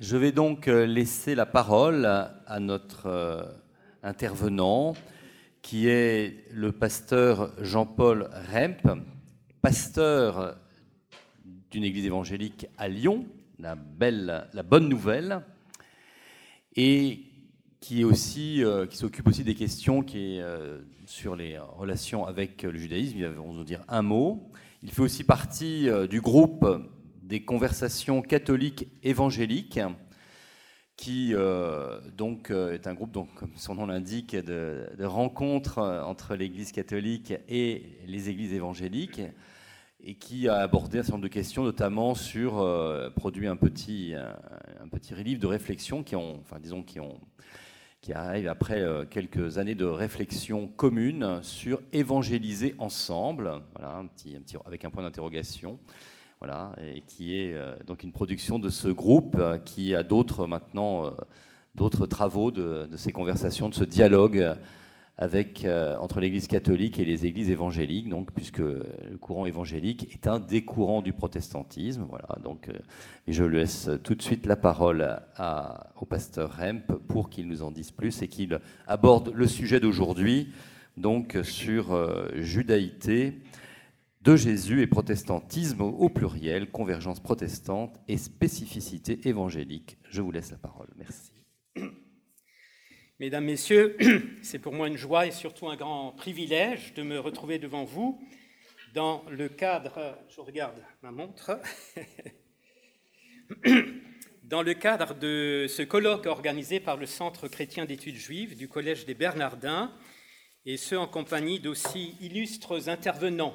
Je 0.00 0.16
vais 0.16 0.30
donc 0.30 0.68
euh, 0.68 0.86
laisser 0.86 1.34
la 1.34 1.44
parole 1.44 2.06
à 2.06 2.60
notre 2.60 3.06
euh, 3.06 3.42
intervenant, 4.04 4.94
qui 5.60 5.88
est 5.88 6.44
le 6.52 6.70
pasteur 6.70 7.52
Jean-Paul 7.60 8.30
Remp, 8.52 9.00
pasteur 9.60 10.56
d'une 11.72 11.82
église 11.82 12.06
évangélique 12.06 12.68
à 12.78 12.86
Lyon, 12.86 13.26
la, 13.58 13.74
bonne 13.74 14.88
nouvelle, 14.88 15.40
et 16.76 17.24
euh, 17.90 18.86
qui 18.86 18.96
s'occupe 18.96 19.26
aussi 19.26 19.42
des 19.42 19.56
questions 19.56 20.06
sur 21.06 21.34
les 21.34 21.58
relations 21.58 22.24
avec 22.24 22.62
le 22.62 22.78
judaïsme. 22.78 23.16
Il 23.16 23.24
va 23.24 23.30
nous 23.34 23.64
dire 23.64 23.82
un 23.88 24.02
mot. 24.02 24.48
Il 24.84 24.92
fait 24.92 25.02
aussi 25.02 25.24
partie 25.24 25.88
du 26.08 26.20
groupe 26.20 26.64
des 27.28 27.42
conversations 27.42 28.22
catholiques 28.22 28.88
évangéliques, 29.02 29.80
qui 30.96 31.34
euh, 31.34 32.00
donc 32.16 32.50
euh, 32.50 32.72
est 32.72 32.86
un 32.86 32.94
groupe, 32.94 33.12
donc, 33.12 33.32
comme 33.34 33.52
son 33.54 33.74
nom 33.74 33.86
l'indique, 33.86 34.34
de, 34.34 34.88
rencontres 35.00 35.78
entre 35.78 36.34
l'Église 36.34 36.72
catholique 36.72 37.34
et 37.48 37.98
les 38.06 38.30
églises 38.30 38.54
évangéliques, 38.54 39.20
et 40.02 40.14
qui 40.14 40.48
a 40.48 40.56
abordé 40.56 40.98
un 40.98 41.02
certain 41.02 41.18
nombre 41.18 41.24
de 41.24 41.32
questions, 41.32 41.64
notamment 41.64 42.14
sur 42.14 42.60
euh, 42.60 43.10
produit 43.10 43.46
un 43.46 43.56
petit, 43.56 44.14
un, 44.14 44.88
petit 44.88 45.14
livre 45.22 45.40
de 45.40 45.46
réflexion 45.46 46.02
qui 46.02 46.16
ont, 46.16 46.40
enfin 46.40 46.58
disons 46.58 46.82
qui 46.82 46.98
ont 46.98 47.20
qui 48.00 48.12
arrive 48.12 48.46
après 48.46 48.86
quelques 49.10 49.58
années 49.58 49.74
de 49.74 49.84
réflexion 49.84 50.68
commune 50.68 51.40
sur 51.42 51.82
évangéliser 51.92 52.76
ensemble, 52.78 53.60
voilà, 53.74 53.96
un 53.96 54.06
petit, 54.06 54.36
un 54.36 54.40
petit, 54.40 54.56
avec 54.64 54.84
un 54.84 54.90
point 54.90 55.02
d'interrogation 55.02 55.80
voilà, 56.40 56.72
et 56.94 57.00
qui 57.00 57.36
est 57.36 57.54
euh, 57.54 57.74
donc 57.86 58.04
une 58.04 58.12
production 58.12 58.60
de 58.60 58.68
ce 58.68 58.88
groupe 58.88 59.36
euh, 59.38 59.58
qui 59.58 59.94
a 59.94 60.04
d'autres 60.04 60.46
maintenant 60.46 61.06
euh, 61.06 61.10
d'autres 61.74 62.06
travaux 62.06 62.50
de, 62.50 62.88
ces 62.96 63.12
conversations, 63.12 63.68
de 63.68 63.74
ce 63.74 63.84
dialogue 63.84 64.56
avec, 65.16 65.64
entre 66.00 66.18
l'Église 66.18 66.48
catholique 66.48 66.98
et 66.98 67.04
les 67.04 67.24
Églises 67.24 67.50
évangéliques, 67.50 68.08
donc, 68.08 68.32
puisque 68.32 68.58
le 68.58 69.16
courant 69.20 69.46
évangélique 69.46 70.12
est 70.12 70.26
un 70.26 70.40
des 70.40 70.64
courants 70.64 71.02
du 71.02 71.12
protestantisme. 71.12 72.04
Voilà, 72.08 72.36
donc, 72.42 72.68
je 73.28 73.44
laisse 73.44 73.90
tout 74.02 74.16
de 74.16 74.22
suite 74.22 74.44
la 74.44 74.56
parole 74.56 75.20
au 76.00 76.04
pasteur 76.04 76.56
Remp 76.56 76.92
pour 77.06 77.30
qu'il 77.30 77.46
nous 77.46 77.62
en 77.62 77.70
dise 77.70 77.92
plus 77.92 78.22
et 78.22 78.28
qu'il 78.28 78.58
aborde 78.88 79.32
le 79.32 79.46
sujet 79.46 79.78
d'aujourd'hui, 79.78 80.48
donc 80.96 81.38
sur 81.44 81.96
judaïté 82.34 83.38
de 84.22 84.36
Jésus 84.36 84.82
et 84.82 84.86
protestantisme 84.86 85.80
au 85.82 86.08
pluriel, 86.08 86.70
convergence 86.70 87.20
protestante 87.20 87.98
et 88.08 88.16
spécificité 88.16 89.28
évangélique. 89.28 89.98
Je 90.10 90.20
vous 90.22 90.30
laisse 90.30 90.50
la 90.50 90.58
parole. 90.58 90.88
Merci. 90.96 91.32
Mesdames, 93.20 93.44
Messieurs, 93.44 93.96
c'est 94.42 94.58
pour 94.58 94.72
moi 94.72 94.88
une 94.88 94.96
joie 94.96 95.26
et 95.26 95.30
surtout 95.30 95.68
un 95.68 95.76
grand 95.76 96.12
privilège 96.12 96.94
de 96.94 97.02
me 97.02 97.18
retrouver 97.18 97.58
devant 97.58 97.84
vous 97.84 98.20
dans 98.94 99.24
le 99.30 99.48
cadre, 99.48 100.18
je 100.30 100.40
regarde 100.40 100.82
ma 101.02 101.10
montre, 101.10 101.60
dans 104.44 104.62
le 104.62 104.74
cadre 104.74 105.14
de 105.14 105.66
ce 105.68 105.82
colloque 105.82 106.26
organisé 106.26 106.80
par 106.80 106.96
le 106.96 107.06
Centre 107.06 107.48
chrétien 107.48 107.84
d'études 107.84 108.16
juives 108.16 108.56
du 108.56 108.68
Collège 108.68 109.04
des 109.04 109.14
Bernardins, 109.14 109.92
et 110.64 110.76
ce 110.76 110.94
en 110.94 111.06
compagnie 111.06 111.60
d'aussi 111.60 112.16
illustres 112.20 112.88
intervenants 112.88 113.54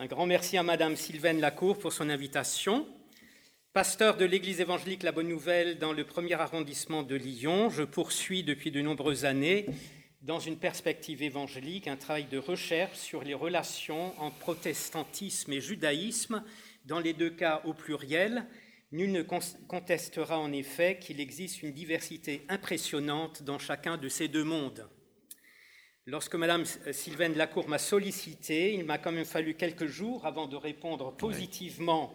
un 0.00 0.06
grand 0.06 0.26
merci 0.26 0.56
à 0.56 0.62
Madame 0.62 0.94
Sylvaine 0.94 1.40
Lacour 1.40 1.76
pour 1.76 1.92
son 1.92 2.08
invitation. 2.08 2.86
Pasteur 3.72 4.16
de 4.16 4.24
l'Église 4.24 4.60
évangélique 4.60 5.02
La 5.02 5.10
Bonne 5.10 5.26
Nouvelle 5.26 5.80
dans 5.80 5.92
le 5.92 6.04
premier 6.04 6.34
arrondissement 6.34 7.02
de 7.02 7.16
Lyon, 7.16 7.68
je 7.68 7.82
poursuis 7.82 8.44
depuis 8.44 8.70
de 8.70 8.80
nombreuses 8.80 9.24
années, 9.24 9.66
dans 10.22 10.38
une 10.38 10.56
perspective 10.56 11.20
évangélique, 11.20 11.88
un 11.88 11.96
travail 11.96 12.26
de 12.26 12.38
recherche 12.38 12.96
sur 12.96 13.24
les 13.24 13.34
relations 13.34 14.14
entre 14.22 14.38
protestantisme 14.38 15.52
et 15.52 15.60
judaïsme, 15.60 16.44
dans 16.84 17.00
les 17.00 17.12
deux 17.12 17.30
cas 17.30 17.62
au 17.64 17.74
pluriel. 17.74 18.46
Nul 18.92 19.10
ne 19.10 19.22
contestera 19.22 20.38
en 20.38 20.52
effet 20.52 21.00
qu'il 21.00 21.20
existe 21.20 21.64
une 21.64 21.72
diversité 21.72 22.42
impressionnante 22.48 23.42
dans 23.42 23.58
chacun 23.58 23.96
de 23.96 24.08
ces 24.08 24.28
deux 24.28 24.44
mondes. 24.44 24.88
Lorsque 26.10 26.36
Madame 26.36 26.64
Sylvaine 26.64 27.36
Lacour 27.36 27.68
m'a 27.68 27.76
sollicité, 27.76 28.72
il 28.72 28.86
m'a 28.86 28.96
quand 28.96 29.12
même 29.12 29.26
fallu 29.26 29.52
quelques 29.52 29.88
jours 29.88 30.24
avant 30.24 30.46
de 30.46 30.56
répondre 30.56 31.14
positivement 31.14 32.14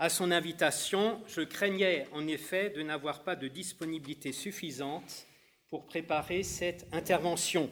à 0.00 0.08
son 0.08 0.32
invitation. 0.32 1.22
Je 1.28 1.42
craignais 1.42 2.08
en 2.12 2.26
effet 2.26 2.70
de 2.70 2.82
n'avoir 2.82 3.22
pas 3.22 3.36
de 3.36 3.46
disponibilité 3.46 4.32
suffisante 4.32 5.28
pour 5.70 5.86
préparer 5.86 6.42
cette 6.42 6.88
intervention. 6.90 7.70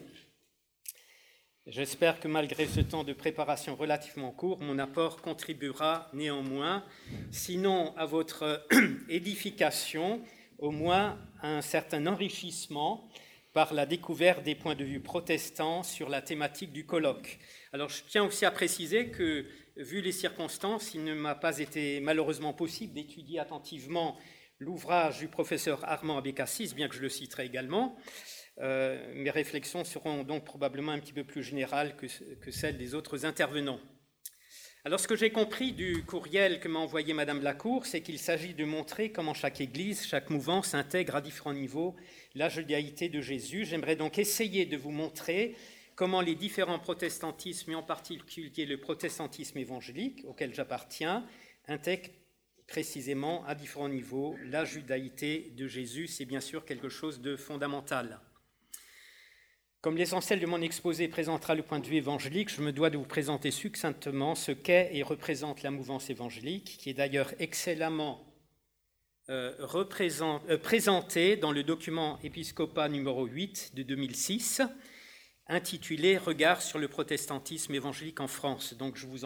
J'espère 1.65 2.21
que 2.21 2.29
malgré 2.29 2.65
ce 2.65 2.79
temps 2.79 3.03
de 3.03 3.11
préparation 3.11 3.75
relativement 3.75 4.31
court, 4.31 4.61
mon 4.61 4.79
apport 4.79 5.21
contribuera 5.21 6.09
néanmoins, 6.13 6.85
sinon 7.29 7.93
à 7.97 8.05
votre 8.05 8.65
édification, 9.09 10.21
au 10.59 10.71
moins 10.71 11.19
à 11.41 11.57
un 11.57 11.61
certain 11.61 12.07
enrichissement 12.07 13.09
par 13.57 13.73
la 13.73 13.87
découverte 13.87 14.43
des 14.43 14.53
points 14.53 14.75
de 14.75 14.83
vue 14.83 14.99
protestants 14.99 15.81
sur 15.81 16.09
la 16.09 16.21
thématique 16.21 16.71
du 16.71 16.85
colloque. 16.85 17.39
Alors 17.73 17.89
je 17.89 18.03
tiens 18.07 18.23
aussi 18.23 18.45
à 18.45 18.51
préciser 18.51 19.09
que, 19.09 19.47
vu 19.77 20.01
les 20.01 20.11
circonstances, 20.11 20.93
il 20.93 21.03
ne 21.03 21.15
m'a 21.15 21.33
pas 21.33 21.57
été 21.57 21.99
malheureusement 21.99 22.53
possible 22.53 22.93
d'étudier 22.93 23.39
attentivement 23.39 24.15
l'ouvrage 24.59 25.17
du 25.17 25.27
professeur 25.27 25.83
Armand 25.85 26.19
Abécassis, 26.19 26.75
bien 26.75 26.87
que 26.87 26.93
je 26.93 27.01
le 27.01 27.09
citerai 27.09 27.45
également. 27.47 27.97
Euh, 28.59 29.11
mes 29.15 29.31
réflexions 29.31 29.83
seront 29.83 30.23
donc 30.23 30.45
probablement 30.45 30.91
un 30.91 30.99
petit 30.99 31.13
peu 31.13 31.23
plus 31.23 31.41
générales 31.41 31.95
que, 31.95 32.51
celles 32.51 32.77
des 32.77 32.93
autres 32.93 33.25
intervenants. 33.25 33.79
Alors 34.85 34.99
ce 34.99 35.07
que 35.07 35.15
j'ai 35.15 35.31
compris 35.31 35.73
du 35.73 36.03
courriel 36.05 36.59
que 36.59 36.67
m'a 36.67 36.79
envoyé 36.79 37.13
Madame 37.13 37.41
Lacour, 37.41 37.87
c'est 37.87 38.01
qu'il 38.01 38.19
s'agit 38.19 38.53
de 38.53 38.63
montrer 38.63 39.11
comment 39.11 39.33
chaque 39.33 39.59
Église, 39.59 40.05
chaque 40.05 40.29
mouvement 40.29 40.61
s'intègre 40.61 41.15
à 41.15 41.21
différents 41.21 41.53
niveaux 41.55 41.95
la 42.37 42.49
judaïté 42.49 43.09
de 43.09 43.19
Jésus. 43.19 43.65
J'aimerais 43.65 43.95
donc 43.95 44.19
essayer 44.19 44.65
de 44.65 44.77
vous 44.77 44.91
montrer 44.91 45.55
comment 45.95 46.21
les 46.21 46.35
différents 46.35 46.77
protestantismes, 46.77 47.71
et 47.71 47.75
en 47.75 47.81
particulier 47.81 48.65
le 48.65 48.79
protestantisme 48.79 49.57
évangélique 49.57 50.23
auquel 50.25 50.53
j'appartiens, 50.53 51.25
intègrent 51.67 52.11
précisément 52.67 53.43
à 53.45 53.55
différents 53.55 53.89
niveaux 53.89 54.35
la 54.45 54.65
judaïté 54.65 55.51
de 55.57 55.67
Jésus. 55.67 56.05
C'est 56.07 56.25
bien 56.25 56.39
sûr 56.39 56.63
quelque 56.63 56.89
chose 56.89 57.21
de 57.21 57.35
fondamental. 57.35 58.19
Comme 59.81 59.97
l'essentiel 59.97 60.39
de 60.39 60.45
mon 60.45 60.61
exposé 60.61 61.07
présentera 61.07 61.55
le 61.55 61.63
point 61.63 61.79
de 61.79 61.87
vue 61.87 61.95
évangélique, 61.95 62.53
je 62.53 62.61
me 62.61 62.71
dois 62.71 62.89
de 62.89 62.97
vous 62.97 63.05
présenter 63.05 63.49
succinctement 63.49 64.35
ce 64.35 64.51
qu'est 64.51 64.91
et 64.93 65.01
représente 65.01 65.63
la 65.63 65.71
mouvance 65.71 66.09
évangélique, 66.09 66.77
qui 66.77 66.89
est 66.91 66.93
d'ailleurs 66.93 67.33
excellemment 67.39 68.26
présenté 70.61 71.35
dans 71.35 71.51
le 71.51 71.63
document 71.63 72.17
Episcopat 72.23 72.87
numéro 72.87 73.25
8 73.25 73.71
de 73.75 73.83
2006, 73.83 74.61
intitulé 75.47 76.17
Regard 76.17 76.61
sur 76.61 76.79
le 76.79 76.87
protestantisme 76.87 77.73
évangélique 77.75 78.21
en 78.21 78.27
France. 78.27 78.73
Donc 78.75 78.95
je 78.95 79.05
vous, 79.05 79.17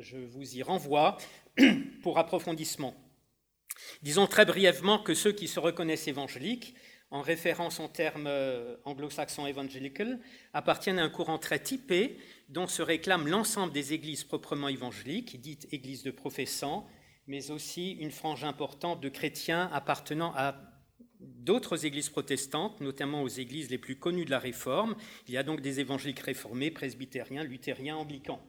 je 0.00 0.16
vous 0.16 0.56
y 0.56 0.62
renvoie 0.62 1.18
pour 2.02 2.18
approfondissement. 2.18 2.96
Disons 4.02 4.26
très 4.26 4.44
brièvement 4.44 4.98
que 4.98 5.14
ceux 5.14 5.32
qui 5.32 5.46
se 5.46 5.60
reconnaissent 5.60 6.08
évangéliques, 6.08 6.74
en 7.10 7.22
référence 7.22 7.78
au 7.78 7.86
terme 7.86 8.26
euh, 8.26 8.76
anglo-saxon 8.84 9.46
evangelical, 9.46 10.18
appartiennent 10.52 10.98
à 10.98 11.04
un 11.04 11.10
courant 11.10 11.38
très 11.38 11.60
typé 11.60 12.18
dont 12.48 12.66
se 12.66 12.82
réclament 12.82 13.28
l'ensemble 13.28 13.72
des 13.72 13.92
églises 13.92 14.24
proprement 14.24 14.68
évangéliques, 14.68 15.40
dites 15.40 15.68
églises 15.70 16.02
de 16.02 16.10
professants, 16.10 16.88
mais 17.26 17.50
aussi 17.50 17.92
une 17.92 18.10
frange 18.10 18.44
importante 18.44 19.00
de 19.00 19.08
chrétiens 19.08 19.70
appartenant 19.72 20.32
à 20.36 20.56
d'autres 21.20 21.86
églises 21.86 22.10
protestantes, 22.10 22.80
notamment 22.80 23.22
aux 23.22 23.28
églises 23.28 23.70
les 23.70 23.78
plus 23.78 23.96
connues 23.96 24.24
de 24.24 24.30
la 24.30 24.38
Réforme. 24.38 24.96
Il 25.26 25.34
y 25.34 25.38
a 25.38 25.42
donc 25.42 25.60
des 25.60 25.80
évangéliques 25.80 26.20
réformés, 26.20 26.70
presbytériens, 26.70 27.44
luthériens, 27.44 27.96
anglicans. 27.96 28.42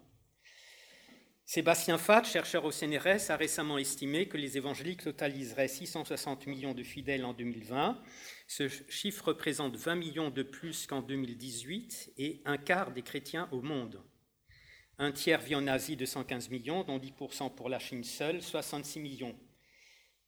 Sébastien 1.47 1.99
Fatt, 1.99 2.25
chercheur 2.25 2.65
au 2.65 2.71
CNRS, 2.71 3.29
a 3.29 3.35
récemment 3.35 3.77
estimé 3.77 4.27
que 4.27 4.35
les 4.35 4.57
évangéliques 4.57 5.03
totaliseraient 5.03 5.67
660 5.67 6.47
millions 6.47 6.73
de 6.73 6.81
fidèles 6.81 7.23
en 7.23 7.33
2020. 7.33 8.01
Ce 8.47 8.67
chiffre 8.89 9.27
représente 9.27 9.75
20 9.75 9.95
millions 9.95 10.29
de 10.31 10.41
plus 10.41 10.87
qu'en 10.87 11.03
2018 11.03 12.13
et 12.17 12.41
un 12.45 12.57
quart 12.57 12.91
des 12.91 13.03
chrétiens 13.03 13.47
au 13.51 13.61
monde. 13.61 14.01
Un 14.97 15.11
tiers 15.11 15.41
vit 15.41 15.55
en 15.55 15.67
Asie 15.67 15.97
de 15.97 16.05
115 16.05 16.49
millions, 16.49 16.83
dont 16.83 16.97
10% 16.97 17.53
pour 17.53 17.67
la 17.67 17.79
Chine 17.79 18.05
seule, 18.05 18.41
66 18.41 19.01
millions. 19.01 19.35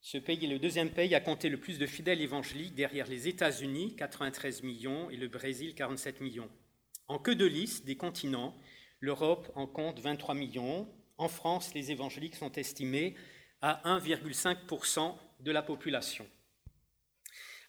Ce 0.02 0.18
pays 0.18 0.44
est 0.44 0.50
le 0.50 0.60
deuxième 0.60 0.90
pays 0.90 1.16
à 1.16 1.22
compter 1.22 1.48
le 1.48 1.58
plus 1.58 1.80
de 1.80 1.86
fidèles 1.86 2.22
évangéliques 2.22 2.76
derrière 2.76 3.08
les 3.08 3.30
États-Unis, 3.30 3.96
93 3.96 4.64
millions, 4.64 5.10
et 5.10 5.16
le 5.16 5.30
Brésil, 5.30 5.74
47 5.74 6.20
millions. 6.20 6.50
En 7.08 7.18
queue 7.18 7.36
de 7.36 7.46
liste 7.46 7.86
des 7.86 7.96
continents, 7.96 8.54
l'Europe 9.00 9.50
en 9.56 9.68
compte 9.68 10.00
23 10.00 10.36
millions. 10.36 10.88
En 11.18 11.30
France, 11.30 11.74
les 11.74 11.92
évangéliques 11.92 12.36
sont 12.36 12.52
estimés 12.52 13.16
à 13.62 13.82
1,5% 13.86 15.16
de 15.40 15.52
la 15.52 15.62
population. 15.62 16.28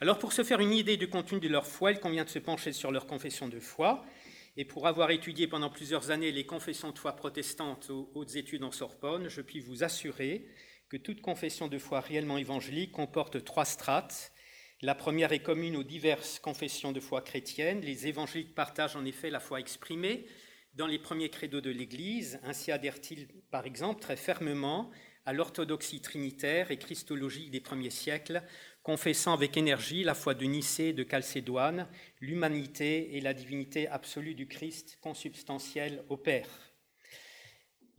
Alors 0.00 0.18
pour 0.18 0.32
se 0.32 0.44
faire 0.44 0.60
une 0.60 0.72
idée 0.72 0.96
du 0.96 1.08
contenu 1.08 1.40
de 1.40 1.48
leur 1.48 1.66
foi, 1.66 1.92
il 1.92 2.00
convient 2.00 2.24
de 2.24 2.28
se 2.28 2.38
pencher 2.38 2.72
sur 2.72 2.92
leur 2.92 3.06
confession 3.06 3.48
de 3.48 3.58
foi. 3.58 4.04
Et 4.60 4.64
pour 4.64 4.88
avoir 4.88 5.12
étudié 5.12 5.46
pendant 5.46 5.70
plusieurs 5.70 6.10
années 6.10 6.32
les 6.32 6.44
confessions 6.44 6.90
de 6.90 6.98
foi 6.98 7.14
protestantes 7.14 7.90
aux 7.90 8.10
hautes 8.16 8.34
études 8.34 8.64
en 8.64 8.72
Sorbonne, 8.72 9.28
je 9.28 9.40
puis 9.40 9.60
vous 9.60 9.84
assurer 9.84 10.48
que 10.88 10.96
toute 10.96 11.20
confession 11.20 11.68
de 11.68 11.78
foi 11.78 12.00
réellement 12.00 12.38
évangélique 12.38 12.90
comporte 12.90 13.44
trois 13.44 13.64
strates. 13.64 14.32
La 14.82 14.96
première 14.96 15.30
est 15.30 15.44
commune 15.44 15.76
aux 15.76 15.84
diverses 15.84 16.40
confessions 16.40 16.90
de 16.90 16.98
foi 16.98 17.22
chrétiennes. 17.22 17.82
Les 17.82 18.08
évangéliques 18.08 18.56
partagent 18.56 18.96
en 18.96 19.04
effet 19.04 19.30
la 19.30 19.38
foi 19.38 19.60
exprimée 19.60 20.26
dans 20.74 20.88
les 20.88 20.98
premiers 20.98 21.30
credos 21.30 21.60
de 21.60 21.70
l'Église. 21.70 22.40
Ainsi 22.42 22.72
adhèrent-ils, 22.72 23.28
par 23.52 23.64
exemple, 23.64 24.00
très 24.00 24.16
fermement 24.16 24.90
à 25.24 25.32
l'orthodoxie 25.32 26.00
trinitaire 26.00 26.72
et 26.72 26.78
christologie 26.78 27.50
des 27.50 27.60
premiers 27.60 27.90
siècles, 27.90 28.42
confessant 28.88 29.34
avec 29.34 29.58
énergie 29.58 30.02
la 30.02 30.14
foi 30.14 30.32
de 30.32 30.46
Nicée, 30.46 30.94
de 30.94 31.06
Chalcédoine, 31.06 31.86
l'humanité 32.22 33.18
et 33.18 33.20
la 33.20 33.34
divinité 33.34 33.86
absolue 33.86 34.32
du 34.32 34.48
Christ 34.48 34.96
consubstantiel 35.02 36.02
au 36.08 36.16
Père. 36.16 36.48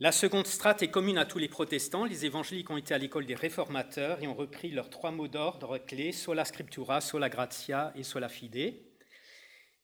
La 0.00 0.10
seconde 0.10 0.48
strate 0.48 0.82
est 0.82 0.90
commune 0.90 1.16
à 1.16 1.26
tous 1.26 1.38
les 1.38 1.46
protestants. 1.46 2.06
Les 2.06 2.26
évangéliques 2.26 2.70
ont 2.70 2.76
été 2.76 2.92
à 2.92 2.98
l'école 2.98 3.24
des 3.24 3.36
réformateurs 3.36 4.20
et 4.20 4.26
ont 4.26 4.34
repris 4.34 4.72
leurs 4.72 4.90
trois 4.90 5.12
mots 5.12 5.28
d'ordre 5.28 5.78
clés, 5.78 6.10
sola 6.10 6.44
scriptura, 6.44 7.00
sola 7.00 7.28
gratia 7.28 7.92
et 7.94 8.02
sola 8.02 8.28
fide. 8.28 8.74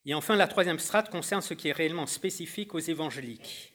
Et 0.07 0.13
enfin, 0.13 0.35
la 0.35 0.49
troisième 0.49 0.81
strate 0.81 1.09
concerne 1.09 1.41
ce 1.41 1.55
qui 1.55 1.69
est 1.69 1.73
réellement 1.73 2.07
spécifique 2.07 2.75
aux 2.75 2.81
évangéliques. 2.81 3.75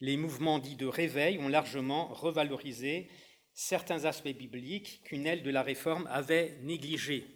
Les 0.00 0.18
mouvements 0.18 0.58
dits 0.58 0.76
de 0.76 0.84
réveil 0.84 1.38
ont 1.38 1.48
largement 1.48 2.08
revalorisé 2.08 3.08
certains 3.54 4.04
aspects 4.04 4.28
bibliques 4.28 5.02
qu'une 5.04 5.26
aile 5.26 5.42
de 5.42 5.50
la 5.50 5.62
réforme 5.62 6.06
avait 6.10 6.58
négligés. 6.62 7.26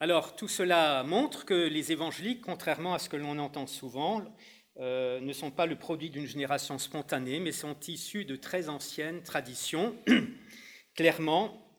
Alors, 0.00 0.34
tout 0.34 0.48
cela 0.48 1.02
montre 1.02 1.44
que 1.44 1.68
les 1.68 1.92
évangéliques, 1.92 2.40
contrairement 2.40 2.94
à 2.94 2.98
ce 2.98 3.10
que 3.10 3.16
l'on 3.16 3.38
entend 3.38 3.66
souvent, 3.66 4.24
euh, 4.78 5.20
ne 5.20 5.32
sont 5.34 5.50
pas 5.50 5.66
le 5.66 5.76
produit 5.76 6.08
d'une 6.08 6.26
génération 6.26 6.78
spontanée, 6.78 7.38
mais 7.38 7.52
sont 7.52 7.78
issus 7.86 8.24
de 8.24 8.36
très 8.36 8.70
anciennes 8.70 9.22
traditions. 9.22 9.94
Clairement, 10.94 11.70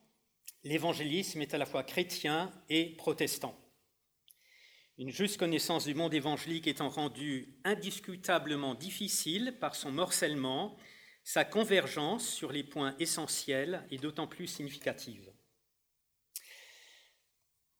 l'évangélisme 0.62 1.42
est 1.42 1.52
à 1.52 1.58
la 1.58 1.66
fois 1.66 1.82
chrétien 1.82 2.52
et 2.68 2.94
protestant. 2.96 3.58
Une 4.98 5.10
juste 5.10 5.38
connaissance 5.38 5.86
du 5.86 5.94
monde 5.94 6.14
évangélique 6.14 6.68
étant 6.68 6.90
rendue 6.90 7.58
indiscutablement 7.64 8.76
difficile 8.76 9.56
par 9.58 9.74
son 9.74 9.90
morcellement, 9.90 10.76
sa 11.24 11.44
convergence 11.44 12.28
sur 12.28 12.52
les 12.52 12.64
points 12.64 12.94
essentiels 12.98 13.86
est 13.90 13.98
d'autant 13.98 14.26
plus 14.26 14.46
significative. 14.46 15.32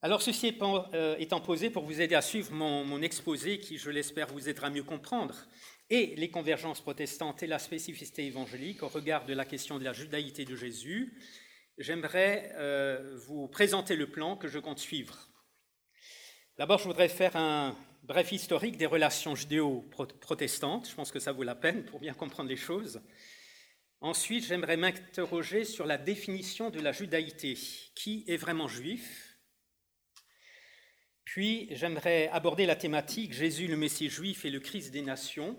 Alors, 0.04 0.20
ceci 0.20 0.58
euh, 0.60 1.16
étant 1.18 1.40
posé 1.40 1.70
pour 1.70 1.84
vous 1.84 2.00
aider 2.00 2.16
à 2.16 2.22
suivre 2.22 2.52
mon, 2.52 3.00
exposé, 3.02 3.60
qui, 3.60 3.78
je 3.78 3.88
l'espère, 3.88 4.26
vous 4.28 4.48
aidera 4.48 4.66
à 4.66 4.70
mieux 4.70 4.82
comprendre, 4.82 5.46
et 5.90 6.14
les 6.16 6.28
convergences 6.28 6.80
protestantes 6.80 7.42
et 7.44 7.46
la 7.46 7.60
spécificité 7.60 8.26
évangélique 8.26 8.82
au 8.82 8.88
regard 8.88 9.26
de 9.26 9.32
la 9.32 9.44
question 9.44 9.78
de 9.78 9.84
la 9.84 9.92
judaïté 9.92 10.44
de 10.44 10.56
Jésus, 10.56 11.16
j'aimerais 11.78 12.52
euh, 12.56 13.16
vous 13.26 13.46
présenter 13.46 13.94
le 13.94 14.10
plan 14.10 14.36
que 14.36 14.48
je 14.48 14.58
compte 14.58 14.80
suivre. 14.80 15.28
D'abord, 16.58 16.78
je 16.78 16.84
voudrais 16.84 17.08
faire 17.08 17.36
un 17.36 17.76
bref 18.02 18.32
historique 18.32 18.76
des 18.76 18.86
relations 18.86 19.36
judéo-protestantes. 19.36 20.88
Je 20.88 20.94
pense 20.94 21.12
que 21.12 21.20
ça 21.20 21.32
vaut 21.32 21.44
la 21.44 21.54
peine 21.54 21.84
pour 21.84 22.00
bien 22.00 22.14
comprendre 22.14 22.48
les 22.48 22.56
choses. 22.56 23.00
Ensuite, 24.02 24.44
j'aimerais 24.44 24.76
m'interroger 24.76 25.64
sur 25.64 25.86
la 25.86 25.96
définition 25.96 26.70
de 26.70 26.80
la 26.80 26.90
judaïté. 26.90 27.56
Qui 27.94 28.24
est 28.26 28.36
vraiment 28.36 28.66
juif? 28.66 29.38
Puis 31.24 31.68
j'aimerais 31.70 32.26
aborder 32.30 32.66
la 32.66 32.74
thématique 32.74 33.32
Jésus 33.32 33.68
le 33.68 33.76
Messie 33.76 34.10
juif 34.10 34.44
et 34.44 34.50
le 34.50 34.58
Christ 34.58 34.90
des 34.90 35.02
nations. 35.02 35.56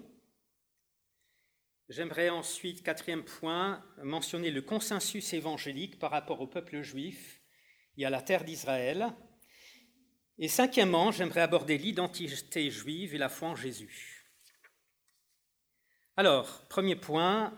J'aimerais 1.87 2.27
ensuite, 2.27 2.83
quatrième 2.83 3.23
point, 3.23 3.81
mentionner 4.03 4.51
le 4.51 4.61
consensus 4.61 5.31
évangélique 5.31 5.97
par 5.97 6.11
rapport 6.11 6.41
au 6.41 6.47
peuple 6.47 6.81
juif 6.81 7.41
et 7.95 8.05
à 8.05 8.09
la 8.09 8.21
terre 8.21 8.43
d'Israël. 8.43 9.07
Et 10.37 10.49
cinquièmement, 10.49 11.13
j'aimerais 11.13 11.41
aborder 11.41 11.77
l'identité 11.77 12.69
juive 12.69 13.15
et 13.15 13.19
la 13.19 13.29
foi 13.29 13.47
en 13.47 13.55
Jésus. 13.55 14.27
Alors, 16.17 16.67
premier 16.67 16.97
point, 16.97 17.57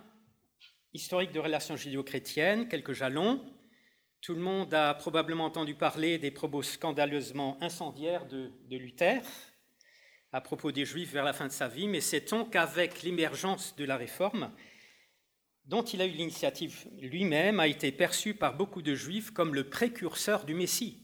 historique 0.95 1.33
de 1.33 1.41
relations 1.41 1.75
judéo-chrétiennes, 1.75 2.69
quelques 2.69 2.93
jalons. 2.93 3.43
Tout 4.21 4.33
le 4.33 4.39
monde 4.39 4.73
a 4.73 4.93
probablement 4.93 5.43
entendu 5.43 5.75
parler 5.75 6.17
des 6.17 6.31
propos 6.31 6.63
scandaleusement 6.63 7.57
incendiaires 7.61 8.25
de, 8.25 8.49
Luther 8.71 9.21
à 10.31 10.39
propos 10.39 10.71
des 10.71 10.85
Juifs 10.85 11.11
vers 11.11 11.25
la 11.25 11.33
fin 11.33 11.47
de 11.47 11.51
sa 11.51 11.67
vie, 11.67 11.87
mais 11.87 11.99
sait-on 11.99 12.45
qu'avec 12.45 13.03
l'émergence 13.03 13.75
de 13.75 13.83
la 13.83 13.97
Réforme, 13.97 14.51
dont 15.65 15.83
il 15.83 16.01
a 16.01 16.05
eu 16.05 16.11
l'initiative 16.11 16.87
lui-même, 16.99 17.59
a 17.59 17.67
été 17.67 17.91
perçu 17.91 18.33
par 18.33 18.55
beaucoup 18.55 18.81
de 18.81 18.95
Juifs 18.95 19.31
comme 19.31 19.53
le 19.53 19.69
précurseur 19.69 20.45
du 20.45 20.53
Messie? 20.53 21.01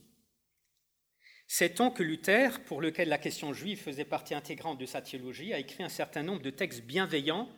Sait-on 1.48 1.92
que 1.92 2.02
Luther, 2.02 2.64
pour 2.64 2.82
lequel 2.82 3.10
la 3.10 3.18
question 3.18 3.54
juive 3.54 3.82
faisait 3.82 4.06
partie 4.06 4.34
intégrante 4.34 4.80
de 4.80 4.86
sa 4.86 5.02
théologie, 5.02 5.54
a 5.54 5.60
écrit 5.60 5.84
un 5.84 5.90
certain 5.90 6.24
nombre 6.24 6.42
de 6.42 6.50
textes 6.50 6.84
bienveillants 6.84 7.50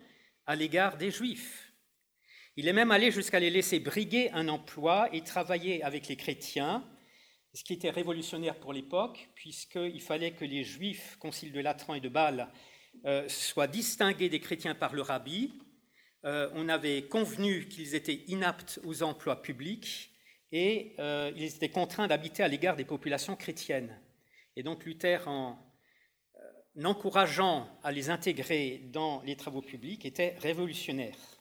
à 0.46 0.56
l'égard 0.56 0.96
des 0.96 1.12
Juifs? 1.12 1.73
Il 2.56 2.68
est 2.68 2.72
même 2.72 2.92
allé 2.92 3.10
jusqu'à 3.10 3.40
les 3.40 3.50
laisser 3.50 3.80
briguer 3.80 4.30
un 4.30 4.46
emploi 4.48 5.08
et 5.12 5.22
travailler 5.22 5.82
avec 5.82 6.06
les 6.06 6.16
chrétiens, 6.16 6.84
ce 7.52 7.64
qui 7.64 7.72
était 7.72 7.90
révolutionnaire 7.90 8.60
pour 8.60 8.72
l'époque, 8.72 9.28
puisqu'il 9.34 10.00
fallait 10.00 10.32
que 10.32 10.44
les 10.44 10.62
juifs, 10.62 11.16
concile 11.18 11.52
de 11.52 11.60
Latran 11.60 11.94
et 11.94 12.00
de 12.00 12.08
Bâle, 12.08 12.48
euh, 13.06 13.28
soient 13.28 13.66
distingués 13.66 14.28
des 14.28 14.38
chrétiens 14.38 14.76
par 14.76 14.94
le 14.94 15.02
rabbi. 15.02 15.52
Euh, 16.24 16.48
on 16.54 16.68
avait 16.68 17.02
convenu 17.02 17.66
qu'ils 17.66 17.96
étaient 17.96 18.22
inaptes 18.28 18.80
aux 18.84 19.02
emplois 19.02 19.42
publics 19.42 20.12
et 20.52 20.94
euh, 21.00 21.32
ils 21.36 21.44
étaient 21.44 21.68
contraints 21.68 22.06
d'habiter 22.06 22.44
à 22.44 22.48
l'égard 22.48 22.76
des 22.76 22.84
populations 22.84 23.34
chrétiennes. 23.34 24.00
Et 24.54 24.62
donc 24.62 24.84
Luther, 24.84 25.26
en 25.26 25.58
encourageant 26.84 27.68
à 27.82 27.90
les 27.90 28.10
intégrer 28.10 28.78
dans 28.92 29.22
les 29.22 29.36
travaux 29.36 29.62
publics, 29.62 30.04
était 30.04 30.36
révolutionnaire. 30.38 31.33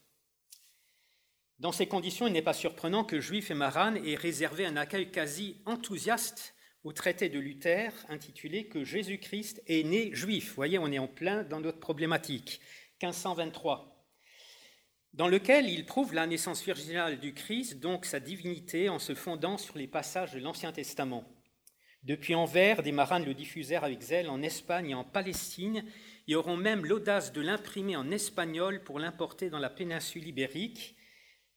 Dans 1.59 1.71
ces 1.71 1.87
conditions, 1.87 2.27
il 2.27 2.33
n'est 2.33 2.41
pas 2.41 2.53
surprenant 2.53 3.03
que 3.03 3.19
Juifs 3.19 3.51
et 3.51 3.55
Maran 3.55 3.95
aient 3.95 4.15
réservé 4.15 4.65
un 4.65 4.75
accueil 4.75 5.11
quasi 5.11 5.61
enthousiaste 5.65 6.55
au 6.83 6.91
traité 6.91 7.29
de 7.29 7.39
Luther 7.39 7.91
intitulé 8.09 8.67
Que 8.67 8.83
Jésus-Christ 8.83 9.61
est 9.67 9.83
né 9.83 10.13
juif. 10.13 10.49
Vous 10.49 10.55
voyez, 10.55 10.79
on 10.79 10.91
est 10.91 10.99
en 10.99 11.07
plein 11.07 11.43
dans 11.43 11.61
notre 11.61 11.79
problématique. 11.79 12.59
1523 13.01 13.93
dans 15.13 15.27
lequel 15.27 15.69
il 15.69 15.85
prouve 15.85 16.15
la 16.15 16.25
naissance 16.25 16.63
virginale 16.63 17.19
du 17.19 17.35
Christ, 17.35 17.79
donc 17.79 18.05
sa 18.05 18.19
divinité, 18.19 18.89
en 18.89 18.97
se 18.97 19.13
fondant 19.13 19.59
sur 19.59 19.77
les 19.77 19.87
passages 19.87 20.33
de 20.33 20.39
l'Ancien 20.39 20.71
Testament. 20.71 21.23
Depuis 22.01 22.33
Anvers, 22.33 22.81
des 22.81 22.91
marins 22.91 23.19
le 23.19 23.35
diffusèrent 23.35 23.83
avec 23.83 24.01
zèle 24.01 24.29
en 24.29 24.41
Espagne 24.41 24.89
et 24.89 24.95
en 24.95 25.03
Palestine, 25.03 25.85
et 26.27 26.35
auront 26.35 26.57
même 26.57 26.83
l'audace 26.85 27.31
de 27.31 27.41
l'imprimer 27.41 27.95
en 27.95 28.09
espagnol 28.09 28.83
pour 28.83 28.97
l'importer 28.97 29.51
dans 29.51 29.59
la 29.59 29.69
péninsule 29.69 30.27
ibérique, 30.27 30.95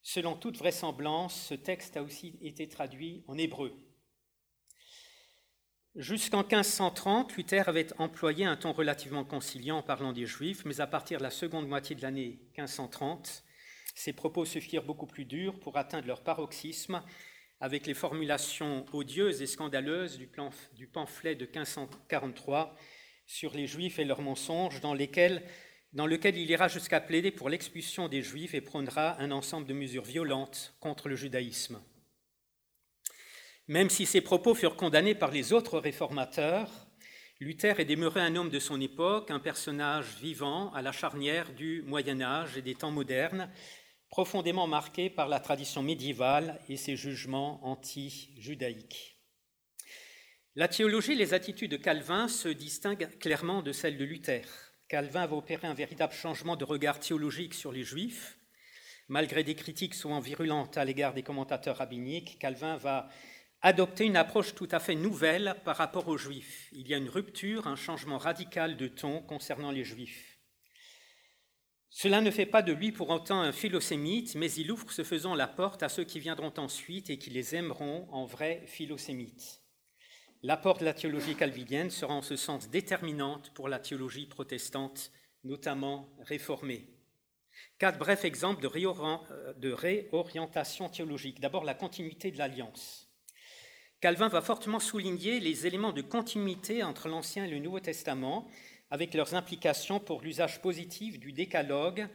Selon 0.09 0.37
toute 0.37 0.55
vraisemblance, 0.55 1.47
ce 1.49 1.53
texte 1.53 1.97
a 1.97 2.01
aussi 2.01 2.39
été 2.41 2.69
traduit 2.69 3.25
en 3.27 3.37
hébreu. 3.37 3.73
Jusqu'en 5.95 6.43
1530, 6.43 7.35
Luther 7.35 7.67
avait 7.67 7.89
employé 7.99 8.45
un 8.45 8.55
ton 8.55 8.71
relativement 8.71 9.25
conciliant 9.25 9.79
en 9.79 9.83
parlant 9.83 10.13
des 10.13 10.25
Juifs, 10.25 10.63
mais 10.63 10.79
à 10.79 10.87
partir 10.87 11.17
de 11.17 11.23
la 11.23 11.29
seconde 11.29 11.67
moitié 11.67 11.93
de 11.93 12.03
l'année 12.03 12.39
1530, 12.57 13.43
ses 13.95 14.13
propos 14.13 14.45
se 14.45 14.59
firent 14.59 14.85
beaucoup 14.85 15.07
plus 15.07 15.25
durs 15.25 15.59
pour 15.59 15.75
atteindre 15.75 16.07
leur 16.07 16.23
paroxysme 16.23 17.03
avec 17.59 17.85
les 17.85 17.93
formulations 17.93 18.85
odieuses 18.93 19.41
et 19.41 19.45
scandaleuses 19.45 20.17
du, 20.17 20.87
pamphlet 20.87 21.35
de 21.35 21.45
1543 21.45 22.77
sur 23.25 23.53
les 23.53 23.67
Juifs 23.67 23.99
et 23.99 24.05
leurs 24.05 24.21
mensonges, 24.21 24.79
dans 24.79 24.93
lesquels 24.93 25.43
dans 25.97 26.05
lequel 26.05 26.37
il 26.37 26.47
ira 26.51 26.67
jusqu'à 26.67 27.01
plaider 27.01 27.31
pour 27.31 27.49
l'expulsion 27.49 28.07
des 28.07 28.21
Juifs 28.21 28.53
et 28.53 28.61
prendra 28.61 29.19
un 29.19 29.31
ensemble 29.31 29.65
de 29.65 29.73
mesures 29.73 30.03
violentes 30.03 30.75
contre 30.79 31.09
le 31.09 31.15
judaïsme. 31.15 31.81
Même 33.67 33.89
si 33.89 34.05
ses 34.05 34.21
propos 34.21 34.53
furent 34.53 34.75
condamnés 34.75 35.15
par 35.15 35.31
les 35.31 35.53
autres 35.53 35.79
réformateurs, 35.79 36.69
Luther 37.39 37.79
est 37.79 37.85
demeuré 37.85 38.21
un 38.21 38.35
homme 38.35 38.51
de 38.51 38.59
son 38.59 38.79
époque, 38.79 39.31
un 39.31 39.39
personnage 39.39 40.05
vivant 40.21 40.71
à 40.73 40.83
la 40.83 40.91
charnière 40.91 41.51
du 41.55 41.81
Moyen 41.81 42.21
Âge 42.21 42.57
et 42.57 42.61
des 42.61 42.75
temps 42.75 42.91
modernes, 42.91 43.49
profondément 44.09 44.67
marqué 44.67 45.09
par 45.09 45.27
la 45.27 45.39
tradition 45.39 45.81
médiévale 45.81 46.61
et 46.69 46.77
ses 46.77 46.95
jugements 46.95 47.59
anti-judaïques. 47.67 49.17
La 50.53 50.67
théologie 50.67 51.13
et 51.13 51.15
les 51.15 51.33
attitudes 51.33 51.71
de 51.71 51.77
Calvin 51.77 52.27
se 52.27 52.49
distinguent 52.49 53.17
clairement 53.17 53.63
de 53.63 53.71
celles 53.71 53.97
de 53.97 54.05
Luther. 54.05 54.66
Calvin 54.87 55.25
va 55.25 55.35
opérer 55.35 55.67
un 55.67 55.73
véritable 55.73 56.13
changement 56.13 56.55
de 56.55 56.63
regard 56.63 56.99
théologique 56.99 57.53
sur 57.53 57.73
les 57.73 57.83
Juifs. 57.83 58.37
Malgré 59.09 59.43
des 59.43 59.55
critiques 59.55 59.93
souvent 59.93 60.21
virulentes 60.21 60.77
à 60.77 60.85
l'égard 60.85 61.13
des 61.13 61.23
commentateurs 61.23 61.77
rabbiniques, 61.77 62.39
Calvin 62.39 62.77
va 62.77 63.09
adopté 63.61 64.05
une 64.05 64.15
approche 64.15 64.55
tout 64.55 64.67
à 64.71 64.79
fait 64.79 64.95
nouvelle 64.95 65.57
par 65.65 65.75
rapport 65.75 66.07
aux 66.07 66.17
Juifs. 66.17 66.69
Il 66.71 66.87
y 66.87 66.93
a 66.93 66.97
une 66.97 67.09
rupture, 67.09 67.67
un 67.67 67.75
changement 67.75 68.17
radical 68.17 68.77
de 68.77 68.87
ton 68.87 69.21
concernant 69.21 69.71
les 69.71 69.83
Juifs. 69.83 70.39
Cela 71.89 72.21
ne 72.21 72.31
fait 72.31 72.45
pas 72.45 72.61
de 72.61 72.71
lui 72.71 72.93
pour 72.93 73.09
autant 73.09 73.41
un 73.41 73.51
philosémite, 73.51 74.35
mais 74.35 74.51
il 74.53 74.71
ouvre 74.71 74.89
ce 74.91 75.03
faisant 75.03 75.35
la 75.35 75.47
porte 75.47 75.83
à 75.83 75.89
ceux 75.89 76.05
qui 76.05 76.21
viendront 76.21 76.53
ensuite 76.55 77.09
et 77.09 77.17
qui 77.17 77.29
les 77.29 77.55
aimeront 77.55 78.07
en 78.11 78.25
vrais 78.25 78.63
philosémites. 78.67 79.66
L'apport 80.43 80.77
de 80.77 80.85
la 80.85 80.93
théologie 80.93 81.35
calvinienne 81.35 81.89
sera 81.89 82.13
en 82.13 82.21
ce 82.21 82.35
sens 82.35 82.69
déterminante 82.69 83.51
pour 83.55 83.67
la 83.67 83.79
théologie 83.79 84.27
protestante, 84.27 85.11
notamment 85.43 86.09
réformée. 86.19 86.87
Quatre 87.79 87.97
brefs 87.97 88.23
exemples 88.23 88.61
de 88.61 89.71
réorientation 89.71 90.89
théologique. 90.89 91.39
D'abord, 91.39 91.63
la 91.63 91.73
continuité 91.73 92.29
de 92.29 92.37
l'alliance. 92.37 93.09
Calvin 93.99 94.27
va 94.27 94.41
fortement 94.41 94.79
souligner 94.79 95.39
les 95.39 95.65
éléments 95.65 95.91
de 95.91 96.03
continuité 96.03 96.83
entre 96.83 97.07
l'Ancien 97.07 97.45
et 97.45 97.49
le 97.49 97.57
Nouveau 97.57 97.79
Testament, 97.79 98.47
avec 98.91 99.15
leurs 99.15 99.33
implications 99.33 99.99
pour 99.99 100.21
l'usage 100.21 100.61
positif 100.61 101.19
du 101.19 101.31
décalogue 101.31 102.07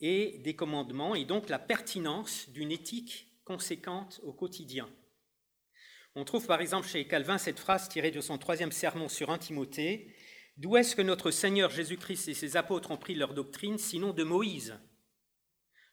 et 0.00 0.38
des 0.38 0.56
commandements, 0.56 1.14
et 1.14 1.26
donc 1.26 1.50
la 1.50 1.58
pertinence 1.58 2.48
d'une 2.48 2.72
éthique 2.72 3.28
conséquente 3.44 4.20
au 4.24 4.32
quotidien. 4.32 4.88
On 6.18 6.24
trouve 6.24 6.46
par 6.46 6.62
exemple 6.62 6.88
chez 6.88 7.06
Calvin 7.06 7.36
cette 7.36 7.58
phrase 7.58 7.90
tirée 7.90 8.10
de 8.10 8.22
son 8.22 8.38
troisième 8.38 8.72
sermon 8.72 9.06
sur 9.06 9.28
un 9.28 9.36
Timothée 9.36 10.14
D'où 10.56 10.78
est-ce 10.78 10.96
que 10.96 11.02
notre 11.02 11.30
Seigneur 11.30 11.70
Jésus-Christ 11.70 12.28
et 12.28 12.34
ses 12.34 12.56
apôtres 12.56 12.90
ont 12.90 12.96
pris 12.96 13.14
leur 13.14 13.34
doctrine, 13.34 13.76
sinon 13.76 14.14
de 14.14 14.24
Moïse? 14.24 14.78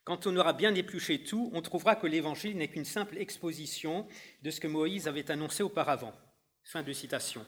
Quand 0.06 0.26
on 0.26 0.38
aura 0.38 0.54
bien 0.54 0.74
épluché 0.76 1.26
tout, 1.26 1.52
on 1.54 1.62
trouvera 1.62 1.98
que 1.98 2.08
l'Évangile 2.08 2.56
n'est 2.56 2.70
qu'une 2.70 2.86
simple 2.86 3.18
exposition 3.18 4.08
de 4.42 4.50
ce 4.50 4.62
que 4.62 4.68
Moïse 4.68 5.10
avait 5.10 5.30
annoncé 5.30 5.62
auparavant. 5.62 6.14
Fin 6.64 6.84
de 6.84 6.94
citation. 6.94 7.46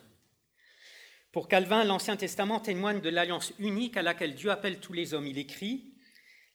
Pour 1.32 1.48
Calvin, 1.48 1.86
l'Ancien 1.86 2.18
Testament 2.18 2.60
témoigne 2.60 3.00
de 3.00 3.10
l'alliance 3.10 3.54
unique 3.58 3.96
à 3.96 4.02
laquelle 4.02 4.36
Dieu 4.36 4.52
appelle 4.52 4.82
tous 4.82 4.92
les 4.92 5.14
hommes. 5.14 5.28
Il 5.28 5.38
écrit 5.38 5.95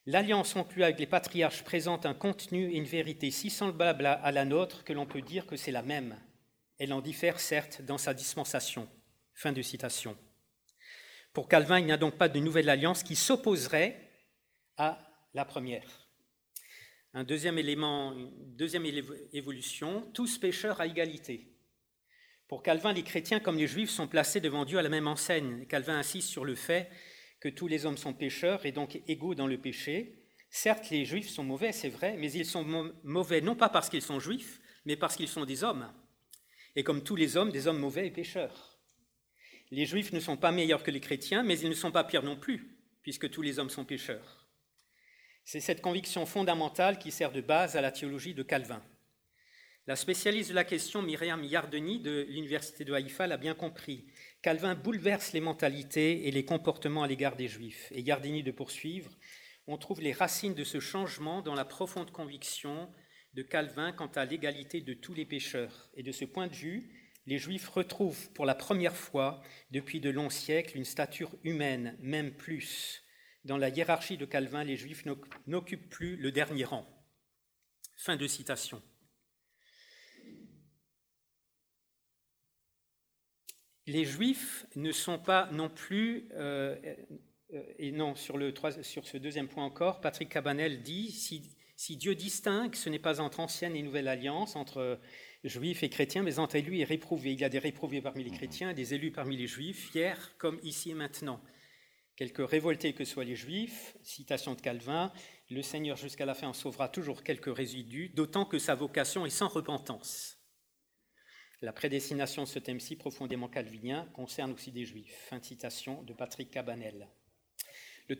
L'alliance 0.07 0.53
conclue 0.53 0.83
avec 0.83 0.99
les 0.99 1.05
patriarches 1.05 1.63
présente 1.63 2.07
un 2.07 2.15
contenu 2.15 2.71
et 2.71 2.77
une 2.77 2.85
vérité 2.85 3.29
si 3.29 3.51
semblable 3.51 4.07
à 4.07 4.31
la 4.31 4.45
nôtre 4.45 4.83
que 4.83 4.93
l'on 4.93 5.05
peut 5.05 5.21
dire 5.21 5.45
que 5.45 5.55
c'est 5.55 5.71
la 5.71 5.83
même. 5.83 6.19
Elle 6.79 6.93
en 6.93 7.01
diffère 7.01 7.39
certes 7.39 7.83
dans 7.83 7.99
sa 7.99 8.15
dispensation. 8.15 8.89
Fin 9.35 9.51
de 9.51 9.61
citation. 9.61 10.17
Pour 11.33 11.47
Calvin, 11.47 11.79
il 11.79 11.85
n'y 11.85 11.91
a 11.91 11.97
donc 11.97 12.17
pas 12.17 12.29
de 12.29 12.39
nouvelle 12.39 12.69
alliance 12.69 13.03
qui 13.03 13.15
s'opposerait 13.15 14.09
à 14.77 14.99
la 15.35 15.45
première. 15.45 16.09
Un 17.13 17.23
deuxième 17.23 17.59
élément, 17.59 18.13
une 18.13 18.55
deuxième 18.55 18.85
évolution, 19.33 20.09
tous 20.13 20.39
pécheurs 20.39 20.81
à 20.81 20.87
égalité. 20.87 21.55
Pour 22.47 22.63
Calvin, 22.63 22.91
les 22.91 23.03
chrétiens 23.03 23.39
comme 23.39 23.57
les 23.57 23.67
juifs 23.67 23.91
sont 23.91 24.07
placés 24.07 24.41
devant 24.41 24.65
Dieu 24.65 24.79
à 24.79 24.81
la 24.81 24.89
même 24.89 25.07
enseigne. 25.07 25.67
Calvin 25.67 25.97
insiste 25.97 26.29
sur 26.29 26.43
le 26.43 26.55
fait 26.55 26.89
que 27.41 27.49
tous 27.49 27.67
les 27.67 27.85
hommes 27.85 27.97
sont 27.97 28.13
pécheurs 28.13 28.65
et 28.65 28.71
donc 28.71 29.01
égaux 29.07 29.35
dans 29.35 29.47
le 29.47 29.57
péché. 29.57 30.15
Certes, 30.49 30.89
les 30.91 31.05
juifs 31.05 31.29
sont 31.29 31.43
mauvais, 31.43 31.71
c'est 31.71 31.89
vrai, 31.89 32.15
mais 32.17 32.31
ils 32.31 32.45
sont 32.45 32.93
mauvais 33.03 33.41
non 33.41 33.55
pas 33.55 33.69
parce 33.69 33.89
qu'ils 33.89 34.01
sont 34.01 34.19
juifs, 34.19 34.61
mais 34.85 34.95
parce 34.95 35.15
qu'ils 35.15 35.27
sont 35.27 35.45
des 35.45 35.63
hommes. 35.63 35.91
Et 36.75 36.83
comme 36.83 37.03
tous 37.03 37.15
les 37.15 37.35
hommes, 37.35 37.51
des 37.51 37.67
hommes 37.67 37.79
mauvais 37.79 38.07
et 38.07 38.11
pécheurs. 38.11 38.77
Les 39.71 39.85
juifs 39.85 40.13
ne 40.13 40.19
sont 40.19 40.37
pas 40.37 40.51
meilleurs 40.51 40.83
que 40.83 40.91
les 40.91 40.99
chrétiens, 40.99 41.43
mais 41.43 41.57
ils 41.59 41.69
ne 41.69 41.73
sont 41.73 41.91
pas 41.91 42.03
pires 42.03 42.23
non 42.23 42.35
plus, 42.35 42.77
puisque 43.01 43.29
tous 43.29 43.41
les 43.41 43.57
hommes 43.57 43.69
sont 43.69 43.85
pécheurs. 43.85 44.47
C'est 45.43 45.61
cette 45.61 45.81
conviction 45.81 46.25
fondamentale 46.25 46.99
qui 46.99 47.09
sert 47.09 47.31
de 47.31 47.41
base 47.41 47.75
à 47.75 47.81
la 47.81 47.91
théologie 47.91 48.33
de 48.33 48.43
Calvin. 48.43 48.83
La 49.87 49.95
spécialiste 49.95 50.51
de 50.51 50.55
la 50.55 50.63
question, 50.63 51.01
Myriam 51.01 51.43
Yardeni 51.43 51.99
de 51.99 52.27
l'Université 52.29 52.85
de 52.85 52.93
Haïfa, 52.93 53.25
l'a 53.25 53.37
bien 53.37 53.55
compris. 53.55 54.05
Calvin 54.41 54.73
bouleverse 54.73 55.33
les 55.33 55.39
mentalités 55.39 56.27
et 56.27 56.31
les 56.31 56.45
comportements 56.45 57.03
à 57.03 57.07
l'égard 57.07 57.35
des 57.35 57.47
Juifs. 57.47 57.91
Et 57.91 58.01
Yardeni 58.01 58.41
de 58.41 58.49
poursuivre, 58.49 59.11
on 59.67 59.77
trouve 59.77 60.01
les 60.01 60.13
racines 60.13 60.55
de 60.55 60.63
ce 60.63 60.79
changement 60.79 61.43
dans 61.43 61.53
la 61.53 61.63
profonde 61.63 62.09
conviction 62.09 62.91
de 63.35 63.43
Calvin 63.43 63.91
quant 63.91 64.09
à 64.15 64.25
l'égalité 64.25 64.81
de 64.81 64.95
tous 64.95 65.13
les 65.13 65.25
pécheurs. 65.25 65.91
Et 65.93 66.01
de 66.01 66.11
ce 66.11 66.25
point 66.25 66.47
de 66.47 66.55
vue, 66.55 66.89
les 67.27 67.37
Juifs 67.37 67.69
retrouvent 67.69 68.31
pour 68.31 68.47
la 68.47 68.55
première 68.55 68.95
fois 68.95 69.43
depuis 69.69 69.99
de 69.99 70.09
longs 70.09 70.31
siècles 70.31 70.75
une 70.75 70.85
stature 70.85 71.35
humaine, 71.43 71.95
même 71.99 72.31
plus. 72.31 73.03
Dans 73.45 73.57
la 73.57 73.69
hiérarchie 73.69 74.17
de 74.17 74.25
Calvin, 74.25 74.63
les 74.63 74.75
Juifs 74.75 75.05
n'occupent 75.45 75.89
plus 75.89 76.17
le 76.17 76.31
dernier 76.31 76.63
rang. 76.63 76.87
Fin 77.95 78.15
de 78.15 78.25
citation. 78.25 78.81
Les 83.87 84.05
Juifs 84.05 84.65
ne 84.75 84.91
sont 84.91 85.19
pas 85.19 85.49
non 85.51 85.69
plus, 85.69 86.29
euh, 86.33 86.75
euh, 87.53 87.63
et 87.79 87.91
non, 87.91 88.15
sur, 88.15 88.37
le, 88.37 88.53
sur 88.83 89.07
ce 89.07 89.17
deuxième 89.17 89.47
point 89.47 89.65
encore, 89.65 90.01
Patrick 90.01 90.29
Cabanel 90.29 90.83
dit, 90.83 91.11
si, 91.11 91.55
si 91.75 91.97
Dieu 91.97 92.13
distingue, 92.13 92.75
ce 92.75 92.89
n'est 92.89 92.99
pas 92.99 93.21
entre 93.21 93.39
ancienne 93.39 93.75
et 93.75 93.81
nouvelle 93.81 94.07
alliance, 94.07 94.55
entre 94.55 94.99
juifs 95.43 95.83
et 95.83 95.89
chrétiens, 95.89 96.23
mais 96.23 96.39
entre 96.39 96.55
élus 96.55 96.79
et 96.79 96.83
réprouvés. 96.83 97.31
Il 97.31 97.39
y 97.39 97.43
a 97.43 97.49
des 97.49 97.59
réprouvés 97.59 98.01
parmi 98.01 98.23
les 98.23 98.29
mhm. 98.29 98.37
chrétiens, 98.37 98.73
des 98.73 98.93
élus 98.93 99.11
parmi 99.11 99.37
les 99.37 99.47
juifs, 99.47 99.89
fiers 99.91 100.13
comme 100.37 100.59
ici 100.63 100.91
et 100.91 100.93
maintenant. 100.93 101.41
Quelques 102.15 102.47
révoltés 102.47 102.93
que 102.93 103.05
soient 103.05 103.23
les 103.23 103.35
juifs, 103.35 103.97
citation 104.03 104.53
de 104.53 104.61
Calvin, 104.61 105.11
le 105.49 105.61
Seigneur 105.61 105.97
jusqu'à 105.97 106.25
la 106.25 106.35
fin 106.35 106.49
en 106.49 106.53
sauvera 106.53 106.87
toujours 106.87 107.23
quelques 107.23 107.55
résidus, 107.55 108.09
d'autant 108.09 108.45
que 108.45 108.59
sa 108.59 108.75
vocation 108.75 109.25
est 109.25 109.31
sans 109.31 109.47
repentance. 109.47 110.40
La 111.63 111.73
prédestination 111.73 112.43
de 112.43 112.47
ce 112.47 112.57
thème-ci 112.57 112.95
profondément 112.95 113.47
calvinien 113.47 114.09
concerne 114.13 114.51
aussi 114.51 114.71
des 114.71 114.83
juifs. 114.83 115.27
Fin 115.29 115.37
de 115.37 115.45
citation 115.45 116.01
de 116.01 116.13
Patrick 116.13 116.49
Cabanel. 116.49 117.07
La 118.09 118.15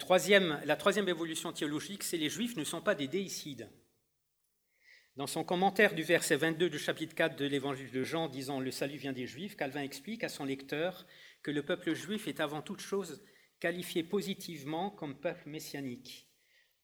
troisième 0.75 1.10
évolution 1.10 1.51
théologique, 1.51 2.03
c'est 2.03 2.17
les 2.17 2.29
juifs 2.29 2.55
ne 2.55 2.63
sont 2.63 2.81
pas 2.81 2.93
des 2.93 3.07
déicides. 3.07 3.67
Dans 5.15 5.25
son 5.25 5.43
commentaire 5.43 5.95
du 5.95 6.03
verset 6.03 6.36
22 6.36 6.69
du 6.69 6.77
chapitre 6.77 7.15
4 7.15 7.36
de 7.36 7.45
l'évangile 7.45 7.89
de 7.89 8.03
Jean 8.03 8.29
disant 8.29 8.60
Le 8.60 8.69
salut 8.69 8.98
vient 8.98 9.12
des 9.12 9.25
Juifs, 9.25 9.57
Calvin 9.57 9.81
explique 9.81 10.24
à 10.24 10.29
son 10.29 10.45
lecteur 10.45 11.07
que 11.41 11.50
le 11.50 11.63
peuple 11.63 11.95
juif 11.95 12.27
est 12.27 12.39
avant 12.39 12.62
toute 12.62 12.79
chose 12.79 13.24
qualifié 13.60 14.03
positivement 14.03 14.91
comme 14.91 15.19
peuple 15.19 15.50
messianique, 15.50 16.29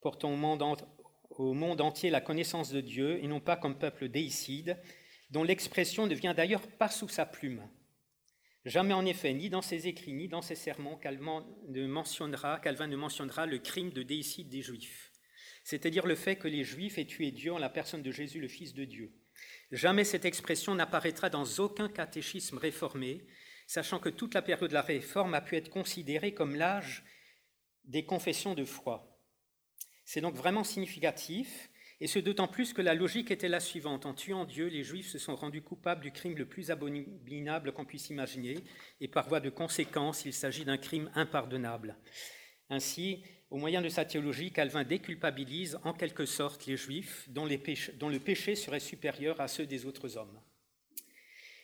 portant 0.01 0.33
au 0.33 1.53
monde 1.53 1.81
entier 1.81 2.09
la 2.09 2.19
connaissance 2.19 2.71
de 2.71 2.81
Dieu 2.81 3.23
et 3.23 3.27
non 3.27 3.39
pas 3.39 3.57
comme 3.57 3.77
peuple 3.77 4.09
déicide, 4.09 4.77
dont 5.29 5.43
l'expression 5.43 6.07
ne 6.07 6.15
vient 6.15 6.33
d'ailleurs 6.33 6.67
pas 6.67 6.89
sous 6.89 7.09
sa 7.09 7.25
plume. 7.25 7.67
Jamais 8.65 8.93
en 8.93 9.05
effet, 9.05 9.33
ni 9.33 9.49
dans 9.49 9.61
ses 9.61 9.87
écrits, 9.87 10.13
ni 10.13 10.27
dans 10.27 10.41
ses 10.41 10.55
sermons, 10.55 10.97
Calvin 10.97 11.45
ne 11.67 11.87
mentionnera, 11.87 12.59
ne 12.59 12.95
mentionnera 12.95 13.45
le 13.45 13.59
crime 13.59 13.91
de 13.91 14.03
déicide 14.03 14.49
des 14.49 14.61
Juifs 14.61 15.11
c'est-à-dire 15.67 16.07
le 16.07 16.15
fait 16.15 16.37
que 16.37 16.47
les 16.47 16.63
Juifs 16.63 16.97
aient 16.97 17.03
tué 17.03 17.29
Dieu 17.29 17.51
en 17.51 17.57
la 17.57 17.67
personne 17.67 18.01
de 18.01 18.09
Jésus, 18.09 18.39
le 18.39 18.47
Fils 18.47 18.73
de 18.73 18.85
Dieu. 18.85 19.11
Jamais 19.69 20.05
cette 20.05 20.23
expression 20.23 20.73
n'apparaîtra 20.73 21.29
dans 21.29 21.43
aucun 21.59 21.89
catéchisme 21.89 22.57
réformé, 22.57 23.27
sachant 23.67 23.99
que 23.99 24.07
toute 24.07 24.33
la 24.33 24.41
période 24.41 24.69
de 24.69 24.73
la 24.73 24.81
Réforme 24.81 25.33
a 25.33 25.41
pu 25.41 25.57
être 25.57 25.69
considérée 25.69 26.33
comme 26.33 26.55
l'âge 26.55 27.03
des 27.83 28.05
confessions 28.05 28.55
de 28.55 28.63
foi. 28.63 29.19
C'est 30.05 30.21
donc 30.21 30.35
vraiment 30.35 30.63
significatif, 30.63 31.69
et 31.99 32.07
ce 32.07 32.19
d'autant 32.19 32.47
plus 32.47 32.73
que 32.73 32.81
la 32.81 32.93
logique 32.93 33.31
était 33.31 33.47
la 33.47 33.59
suivante. 33.59 34.05
En 34.05 34.13
tuant 34.13 34.45
Dieu, 34.45 34.67
les 34.67 34.83
Juifs 34.83 35.09
se 35.09 35.17
sont 35.17 35.35
rendus 35.35 35.61
coupables 35.61 36.03
du 36.03 36.11
crime 36.11 36.37
le 36.37 36.45
plus 36.45 36.69
abominable 36.69 37.71
qu'on 37.71 37.85
puisse 37.85 38.09
imaginer, 38.09 38.55
et 39.01 39.07
par 39.07 39.27
voie 39.27 39.39
de 39.39 39.49
conséquence, 39.49 40.25
il 40.25 40.33
s'agit 40.33 40.65
d'un 40.65 40.77
crime 40.77 41.09
impardonnable. 41.15 41.97
Ainsi, 42.69 43.23
au 43.49 43.57
moyen 43.57 43.81
de 43.81 43.89
sa 43.89 44.05
théologie, 44.05 44.51
Calvin 44.51 44.83
déculpabilise 44.83 45.79
en 45.83 45.93
quelque 45.93 46.25
sorte 46.25 46.65
les 46.65 46.77
Juifs 46.77 47.27
dont, 47.29 47.45
le 47.45 48.19
péché 48.19 48.55
serait 48.55 48.79
supérieur 48.79 49.39
à 49.39 49.47
ceux 49.47 49.65
des 49.65 49.85
autres 49.85 50.17
hommes. 50.17 50.39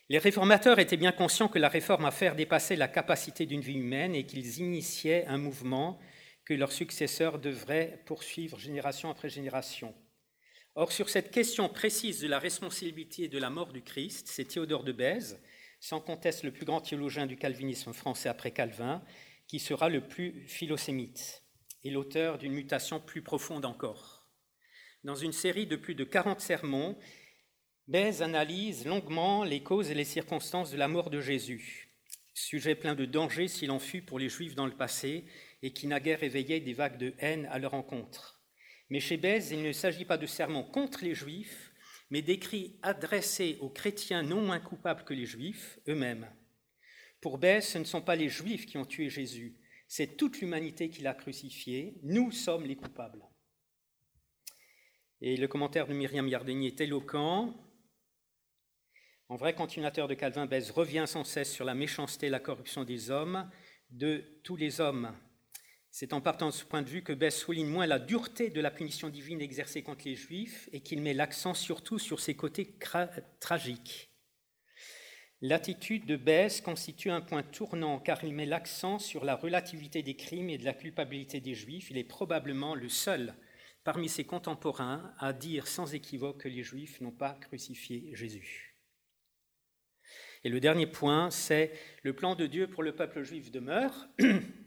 Les 0.10 0.18
réformateurs 0.18 0.80
étaient 0.80 0.98
bien 0.98 1.12
conscients 1.12 1.48
que 1.48 1.60
la 1.60 1.70
réforme 1.70 2.06
a 2.06 2.12
fait 2.12 2.34
dépasser 2.36 2.76
la 2.76 2.88
capacité 2.88 3.46
d'une 3.46 3.62
vie 3.62 3.78
humaine 3.78 4.16
et 4.16 4.26
qu'ils 4.26 4.60
initiaient 4.60 5.26
un 5.28 5.38
mouvement 5.38 6.00
que 6.46 6.54
leurs 6.54 6.72
successeurs 6.72 7.40
devraient 7.40 8.02
poursuivre 8.06 8.60
génération 8.60 9.10
après 9.10 9.30
génération. 9.30 9.94
Or, 10.76 10.92
sur 10.92 11.08
cette 11.08 11.30
question 11.30 11.70
précise 11.70 12.20
de 12.20 12.28
la 12.28 12.40
responsabilité 12.40 13.28
de 13.28 13.38
la 13.38 13.52
mort 13.52 13.72
du 13.72 13.84
Christ, 13.84 14.28
c'est 14.28 14.46
Théodore 14.46 14.84
de 14.84 14.92
Bèze, 14.92 15.40
sans 15.80 16.02
conteste 16.02 16.42
le 16.42 16.52
plus 16.52 16.66
grand 16.66 16.82
théologien 16.82 17.28
du 17.28 17.38
calvinisme 17.38 17.94
français 17.94 18.28
après 18.28 18.50
Calvin, 18.50 19.04
qui 19.48 19.60
sera 19.60 19.88
le 19.88 20.08
plus 20.08 20.48
philosémite 20.48 21.44
et 21.84 21.92
l'auteur 21.92 22.40
d'une 22.40 22.54
mutation 22.54 23.00
plus 23.00 23.22
profonde 23.22 23.66
encore. 23.66 24.28
Dans 25.04 25.14
une 25.14 25.32
série 25.32 25.68
de 25.68 25.76
plus 25.76 25.94
de 25.94 26.04
40 26.04 26.42
sermons, 26.42 26.98
Bèze 27.88 28.24
analyse 28.24 28.88
longuement 28.88 29.44
les 29.44 29.62
causes 29.62 29.92
et 29.92 29.96
les 29.96 30.06
circonstances 30.06 30.72
de 30.72 30.78
la 30.78 30.88
mort 30.88 31.12
de 31.12 31.22
Jésus, 31.22 31.90
sujet 32.34 32.74
plein 32.74 32.96
de 32.96 33.06
dangers 33.06 33.48
s'il 33.48 33.70
en 33.70 33.80
fut 33.80 34.02
pour 34.02 34.18
les 34.18 34.30
Juifs 34.30 34.56
dans 34.56 34.66
le 34.66 34.76
passé 34.76 35.26
et 35.62 35.72
qui 35.72 35.86
naguère 35.86 36.24
éveillait 36.24 36.62
des 36.62 36.74
vagues 36.74 36.98
de 36.98 37.14
haine 37.20 37.46
à 37.52 37.60
leur 37.60 37.76
encontre. 37.76 38.43
Mais 38.90 39.00
chez 39.00 39.18
Bèze, 39.18 39.52
il 39.52 39.64
ne 39.64 39.72
s'agit 39.72 40.06
pas 40.06 40.18
de 40.18 40.26
sermons 40.26 40.64
contre 40.64 41.04
les 41.04 41.16
Juifs, 41.16 41.74
mais 42.10 42.22
d'écrits 42.22 42.78
adressés 42.84 43.58
aux 43.60 43.70
chrétiens 43.70 44.22
non 44.22 44.42
moins 44.42 44.60
coupables 44.60 45.04
que 45.04 45.14
les 45.14 45.26
juifs 45.26 45.80
eux-mêmes. 45.88 46.30
Pour 47.22 47.40
Bèze, 47.40 47.68
ce 47.70 47.78
ne 47.80 47.86
sont 47.86 48.02
pas 48.02 48.16
les 48.16 48.30
juifs 48.30 48.66
qui 48.66 48.78
ont 48.78 48.86
tué 48.86 49.10
Jésus, 49.10 49.58
c'est 49.88 50.18
toute 50.18 50.40
l'humanité 50.40 50.90
qui 50.90 51.02
l'a 51.02 51.14
crucifié, 51.14 52.00
nous 52.04 52.32
sommes 52.32 52.66
les 52.66 52.76
coupables. 52.76 53.24
Et 55.22 55.38
le 55.38 55.48
commentaire 55.48 55.88
de 55.88 55.94
Myriam 55.94 56.28
Yardeni 56.28 56.68
est 56.68 56.82
éloquent. 56.82 57.54
En 59.30 59.36
vrai 59.36 59.56
continuateur 59.56 60.08
de 60.08 60.14
Calvin, 60.14 60.46
Bèze 60.46 60.72
revient 60.72 61.06
sans 61.08 61.24
cesse 61.24 61.52
sur 61.52 61.64
la 61.64 61.76
méchanceté 61.76 62.28
et 62.28 62.30
la 62.30 62.40
corruption 62.40 62.84
des 62.84 63.10
hommes, 63.10 63.50
de 63.90 64.40
tous 64.44 64.56
les 64.56 64.82
hommes. 64.82 65.16
C'est 65.96 66.14
en 66.14 66.22
partant 66.22 66.48
de 66.48 66.54
ce 66.54 66.66
point 66.66 66.82
de 66.82 66.90
vue 66.90 67.04
que 67.04 67.14
Bèze 67.14 67.36
souligne 67.36 67.68
moins 67.68 67.86
la 67.86 68.00
dureté 68.00 68.50
de 68.50 68.60
la 68.62 68.72
punition 68.72 69.10
divine 69.10 69.42
exercée 69.42 69.84
contre 69.84 70.06
les 70.06 70.16
Juifs 70.16 70.68
et 70.74 70.80
qu'il 70.80 71.04
met 71.04 71.14
l'accent 71.14 71.54
surtout 71.54 72.00
sur 72.00 72.20
ses 72.20 72.34
côtés 72.34 72.74
tragiques. 73.40 74.10
L'attitude 75.40 76.08
de 76.08 76.16
Bèze 76.16 76.62
constitue 76.62 77.12
un 77.12 77.22
point 77.22 77.44
tournant 77.44 78.00
car 78.00 78.24
il 78.24 78.34
met 78.34 78.48
l'accent 78.48 78.98
sur 78.98 79.24
la 79.24 79.36
relativité 79.36 80.02
des 80.02 80.16
crimes 80.16 80.50
et 80.50 80.58
de 80.58 80.66
la 80.66 80.74
culpabilité 80.74 81.42
des 81.42 81.54
Juifs. 81.54 81.92
Il 81.92 82.00
est 82.00 82.04
probablement 82.04 82.74
le 82.74 82.90
seul 82.90 83.36
parmi 83.84 84.10
ses 84.10 84.24
contemporains 84.24 85.14
à 85.20 85.32
dire 85.32 85.68
sans 85.68 85.94
équivoque 85.94 86.40
que 86.40 86.50
les 86.50 86.64
Juifs 86.64 87.02
n'ont 87.02 87.12
pas 87.12 87.34
crucifié 87.34 88.10
Jésus. 88.16 88.80
Et 90.44 90.50
le 90.50 90.60
dernier 90.60 90.88
point, 90.88 91.30
c'est 91.30 91.72
le 92.02 92.14
plan 92.14 92.34
de 92.34 92.48
Dieu 92.48 92.68
pour 92.68 92.82
le 92.82 92.96
peuple 92.96 93.22
juif 93.22 93.52
demeure. 93.52 94.08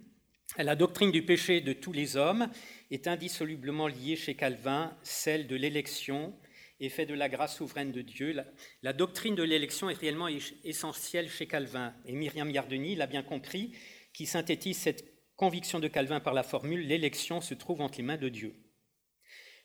La 0.59 0.75
doctrine 0.75 1.13
du 1.13 1.23
péché 1.23 1.61
de 1.61 1.75
tous 1.75 1.93
les 1.93 2.17
hommes 2.17 2.49
est 2.91 3.09
indissolublement 3.09 3.89
liée 3.89 4.17
chez 4.17 4.35
Calvin, 4.35 4.97
celle 5.03 5.47
de 5.47 5.55
l'élection 5.55 6.35
et 6.81 6.89
fait 6.89 7.05
de 7.05 7.13
la 7.13 7.29
grâce 7.29 7.57
souveraine 7.57 7.93
de 7.93 8.01
Dieu. 8.01 8.33
La, 8.33 8.47
la 8.83 8.93
doctrine 8.95 9.35
de 9.35 9.43
l'élection 9.43 9.91
est 9.91 9.99
réellement 9.99 10.29
essentielle 10.65 11.29
chez 11.29 11.47
Calvin. 11.47 11.95
Et 12.07 12.13
Myriam 12.13 12.51
Yardeni 12.51 12.97
l'a 12.97 13.07
bien 13.07 13.23
compris, 13.23 13.73
qui 14.15 14.25
synthétise 14.25 14.79
cette 14.79 15.05
conviction 15.37 15.79
de 15.79 15.89
Calvin 15.89 16.21
par 16.21 16.33
la 16.33 16.43
formule 16.43 16.87
L'élection 16.87 17.43
se 17.43 17.53
trouve 17.53 17.83
entre 17.83 17.99
les 17.99 18.05
mains 18.05 18.17
de 18.17 18.31
Dieu. 18.31 18.55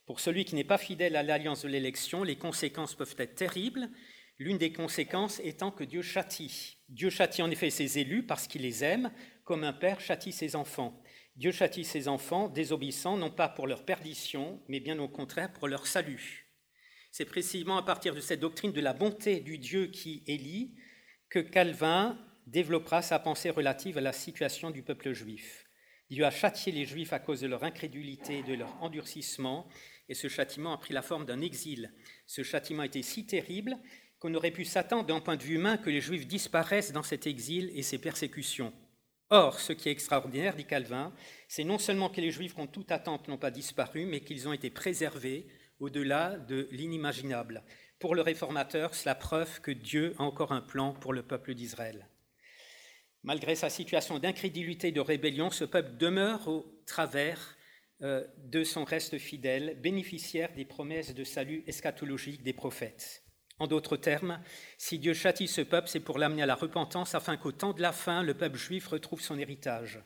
Pour 0.05 0.19
celui 0.19 0.43
qui 0.43 0.55
n'est 0.55 0.65
pas 0.65 0.77
fidèle 0.77 1.15
à 1.15 1.23
l'alliance 1.23 1.63
de 1.63 1.69
l'élection, 1.69 2.23
les 2.23 2.35
conséquences 2.35 2.95
peuvent 2.95 3.15
être 3.17 3.35
terribles, 3.35 3.89
l'une 4.39 4.57
des 4.57 4.73
conséquences 4.73 5.39
étant 5.41 5.71
que 5.71 5.85
Dieu 5.85 6.01
châtie. 6.01 6.79
Dieu 6.89 7.09
châtie 7.09 7.43
en 7.43 7.51
effet 7.51 7.69
ses 7.69 7.99
élus 7.99 8.23
parce 8.23 8.47
qu'il 8.47 8.63
les 8.63 8.83
aime, 8.83 9.09
comme 9.43 9.63
un 9.63 9.73
père 9.73 9.99
châtie 9.99 10.31
ses 10.31 10.55
enfants. 10.55 11.01
Dieu 11.35 11.51
châtie 11.51 11.85
ses 11.85 12.07
enfants 12.07 12.49
désobéissants, 12.49 13.17
non 13.17 13.31
pas 13.31 13.49
pour 13.49 13.67
leur 13.67 13.85
perdition, 13.85 14.61
mais 14.67 14.79
bien 14.79 14.99
au 14.99 15.07
contraire 15.07 15.51
pour 15.53 15.67
leur 15.67 15.87
salut. 15.87 16.47
C'est 17.11 17.25
précisément 17.25 17.77
à 17.77 17.83
partir 17.83 18.15
de 18.15 18.21
cette 18.21 18.39
doctrine 18.39 18.71
de 18.71 18.81
la 18.81 18.93
bonté 18.93 19.39
du 19.39 19.57
Dieu 19.57 19.87
qui 19.87 20.23
élit 20.27 20.75
que 21.29 21.39
Calvin 21.39 22.17
développera 22.47 23.01
sa 23.01 23.19
pensée 23.19 23.49
relative 23.49 23.97
à 23.97 24.01
la 24.01 24.13
situation 24.13 24.71
du 24.71 24.83
peuple 24.83 25.13
juif. 25.13 25.65
Dieu 26.09 26.25
a 26.25 26.31
châtié 26.31 26.73
les 26.73 26.85
Juifs 26.85 27.13
à 27.13 27.19
cause 27.19 27.39
de 27.39 27.47
leur 27.47 27.63
incrédulité 27.63 28.39
et 28.39 28.43
de 28.43 28.53
leur 28.53 28.83
endurcissement, 28.83 29.69
et 30.09 30.13
ce 30.13 30.27
châtiment 30.27 30.73
a 30.73 30.77
pris 30.77 30.93
la 30.93 31.01
forme 31.01 31.25
d'un 31.25 31.39
exil. 31.39 31.93
Ce 32.27 32.43
châtiment 32.43 32.83
était 32.83 33.01
si 33.01 33.25
terrible 33.25 33.77
qu'on 34.19 34.35
aurait 34.35 34.51
pu 34.51 34.65
s'attendre 34.65 35.05
d'un 35.05 35.21
point 35.21 35.37
de 35.37 35.43
vue 35.43 35.55
humain 35.55 35.77
que 35.77 35.89
les 35.89 36.01
Juifs 36.01 36.27
disparaissent 36.27 36.91
dans 36.91 37.01
cet 37.01 37.27
exil 37.27 37.71
et 37.73 37.81
ces 37.81 37.97
persécutions. 37.97 38.73
Or, 39.33 39.61
ce 39.61 39.71
qui 39.71 39.87
est 39.87 39.93
extraordinaire, 39.93 40.55
dit 40.57 40.65
Calvin, 40.65 41.13
c'est 41.47 41.63
non 41.63 41.77
seulement 41.77 42.09
que 42.09 42.19
les 42.19 42.31
Juifs 42.31 42.53
contre 42.53 42.73
toute 42.73 42.91
attente 42.91 43.29
n'ont 43.29 43.37
pas 43.37 43.49
disparu, 43.49 44.05
mais 44.05 44.19
qu'ils 44.19 44.49
ont 44.49 44.53
été 44.53 44.69
préservés 44.69 45.47
au-delà 45.79 46.35
de 46.35 46.67
l'inimaginable. 46.71 47.63
Pour 47.97 48.13
le 48.13 48.23
réformateur, 48.23 48.93
c'est 48.93 49.05
la 49.05 49.15
preuve 49.15 49.61
que 49.61 49.71
Dieu 49.71 50.15
a 50.19 50.23
encore 50.23 50.51
un 50.51 50.59
plan 50.59 50.91
pour 50.91 51.13
le 51.13 51.23
peuple 51.23 51.53
d'Israël. 51.53 52.09
Malgré 53.23 53.55
sa 53.55 53.69
situation 53.69 54.19
d'incrédulité 54.19 54.89
et 54.89 54.91
de 54.91 54.99
rébellion, 54.99 55.49
ce 55.49 55.63
peuple 55.63 55.95
demeure 55.95 56.49
au 56.49 56.65
travers 56.85 57.55
euh, 58.01 58.27
de 58.37 58.65
son 58.65 58.83
reste 58.83 59.17
fidèle, 59.17 59.79
bénéficiaire 59.79 60.51
des 60.55 60.65
promesses 60.65 61.13
de 61.13 61.23
salut 61.23 61.63
eschatologique 61.67 62.43
des 62.43 62.51
prophètes. 62.51 63.23
En 63.61 63.67
d'autres 63.67 63.95
termes, 63.95 64.41
si 64.79 64.97
Dieu 64.97 65.13
châtie 65.13 65.47
ce 65.47 65.61
peuple, 65.61 65.87
c'est 65.87 65.99
pour 65.99 66.17
l'amener 66.17 66.41
à 66.41 66.47
la 66.47 66.55
repentance 66.55 67.13
afin 67.13 67.37
qu'au 67.37 67.51
temps 67.51 67.73
de 67.73 67.81
la 67.83 67.91
fin, 67.91 68.23
le 68.23 68.33
peuple 68.33 68.57
juif 68.57 68.87
retrouve 68.87 69.21
son 69.21 69.37
héritage. 69.37 69.99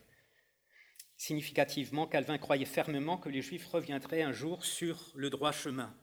Significativement, 1.16 2.06
Calvin 2.06 2.36
croyait 2.36 2.66
fermement 2.66 3.16
que 3.16 3.30
les 3.30 3.40
Juifs 3.40 3.66
reviendraient 3.68 4.20
un 4.20 4.32
jour 4.32 4.62
sur 4.66 5.10
le 5.14 5.30
droit 5.30 5.52
chemin. 5.52 5.96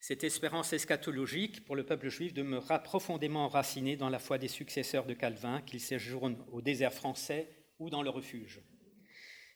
Cette 0.00 0.24
espérance 0.24 0.72
eschatologique 0.72 1.64
pour 1.64 1.76
le 1.76 1.86
peuple 1.86 2.08
juif 2.08 2.34
demeurera 2.34 2.80
profondément 2.80 3.44
enracinée 3.44 3.94
dans 3.96 4.10
la 4.10 4.18
foi 4.18 4.38
des 4.38 4.48
successeurs 4.48 5.06
de 5.06 5.14
Calvin, 5.14 5.62
qu'ils 5.62 5.78
séjournent 5.78 6.44
au 6.50 6.62
désert 6.62 6.92
français 6.92 7.64
ou 7.78 7.90
dans 7.90 8.02
le 8.02 8.10
refuge. 8.10 8.60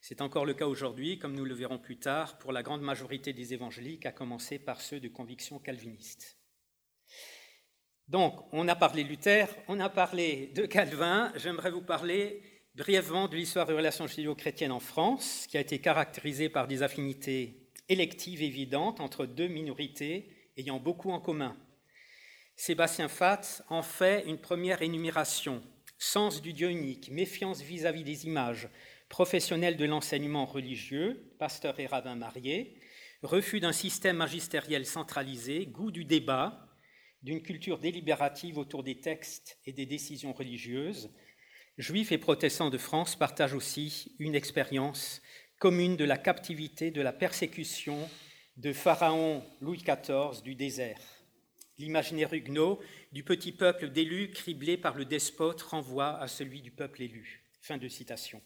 C'est 0.00 0.20
encore 0.20 0.46
le 0.46 0.54
cas 0.54 0.68
aujourd'hui, 0.68 1.18
comme 1.18 1.34
nous 1.34 1.44
le 1.44 1.54
verrons 1.54 1.80
plus 1.80 1.98
tard, 1.98 2.38
pour 2.38 2.52
la 2.52 2.62
grande 2.62 2.82
majorité 2.82 3.32
des 3.32 3.52
évangéliques, 3.52 4.06
à 4.06 4.12
commencer 4.12 4.60
par 4.60 4.80
ceux 4.80 5.00
de 5.00 5.08
conviction 5.08 5.58
calviniste. 5.58 6.35
Donc, 8.08 8.38
on 8.52 8.68
a 8.68 8.76
parlé 8.76 9.02
Luther, 9.02 9.48
on 9.66 9.80
a 9.80 9.88
parlé 9.88 10.52
de 10.54 10.64
Calvin, 10.64 11.32
j'aimerais 11.34 11.72
vous 11.72 11.82
parler 11.82 12.40
brièvement 12.76 13.26
de 13.26 13.34
l'histoire 13.34 13.66
des 13.66 13.72
relations 13.72 14.06
judéo-chrétiennes 14.06 14.70
en 14.70 14.78
France, 14.78 15.46
qui 15.48 15.56
a 15.56 15.60
été 15.60 15.80
caractérisée 15.80 16.48
par 16.48 16.68
des 16.68 16.84
affinités 16.84 17.66
électives 17.88 18.42
évidentes 18.42 19.00
entre 19.00 19.26
deux 19.26 19.48
minorités 19.48 20.30
ayant 20.56 20.78
beaucoup 20.78 21.10
en 21.10 21.18
commun. 21.18 21.56
Sébastien 22.54 23.08
Fatz 23.08 23.64
en 23.70 23.82
fait 23.82 24.24
une 24.26 24.38
première 24.38 24.82
énumération. 24.82 25.60
Sens 25.98 26.40
du 26.40 26.52
Dieu 26.52 26.70
unique, 26.70 27.10
méfiance 27.10 27.60
vis-à-vis 27.60 28.04
des 28.04 28.24
images, 28.26 28.68
professionnels 29.08 29.76
de 29.76 29.84
l'enseignement 29.84 30.44
religieux, 30.44 31.32
pasteurs 31.40 31.80
et 31.80 31.86
rabbins 31.86 32.14
mariés, 32.14 32.76
refus 33.22 33.58
d'un 33.58 33.72
système 33.72 34.18
magistériel 34.18 34.86
centralisé, 34.86 35.66
goût 35.66 35.90
du 35.90 36.04
débat, 36.04 36.65
d'une 37.26 37.42
culture 37.42 37.80
délibérative 37.80 38.56
autour 38.56 38.84
des 38.84 39.00
textes 39.00 39.58
et 39.66 39.72
des 39.72 39.84
décisions 39.84 40.32
religieuses, 40.32 41.10
juifs 41.76 42.12
et 42.12 42.18
protestants 42.18 42.70
de 42.70 42.78
France 42.78 43.16
partagent 43.16 43.52
aussi 43.52 44.14
une 44.20 44.36
expérience 44.36 45.20
commune 45.58 45.96
de 45.96 46.04
la 46.04 46.18
captivité, 46.18 46.92
de 46.92 47.02
la 47.02 47.12
persécution 47.12 48.08
de 48.58 48.72
Pharaon 48.72 49.42
Louis 49.60 49.78
XIV 49.78 50.40
du 50.44 50.54
désert. 50.54 51.00
L'imaginaire 51.78 52.32
huguenot 52.32 52.78
du 53.10 53.24
petit 53.24 53.50
peuple 53.50 53.88
d'élus 53.88 54.30
criblé 54.30 54.76
par 54.76 54.94
le 54.94 55.04
despote 55.04 55.62
renvoie 55.62 56.20
à 56.20 56.28
celui 56.28 56.62
du 56.62 56.70
peuple 56.70 57.02
élu. 57.02 57.42
Fin 57.60 57.76
de 57.76 57.88
citation. 57.88 58.40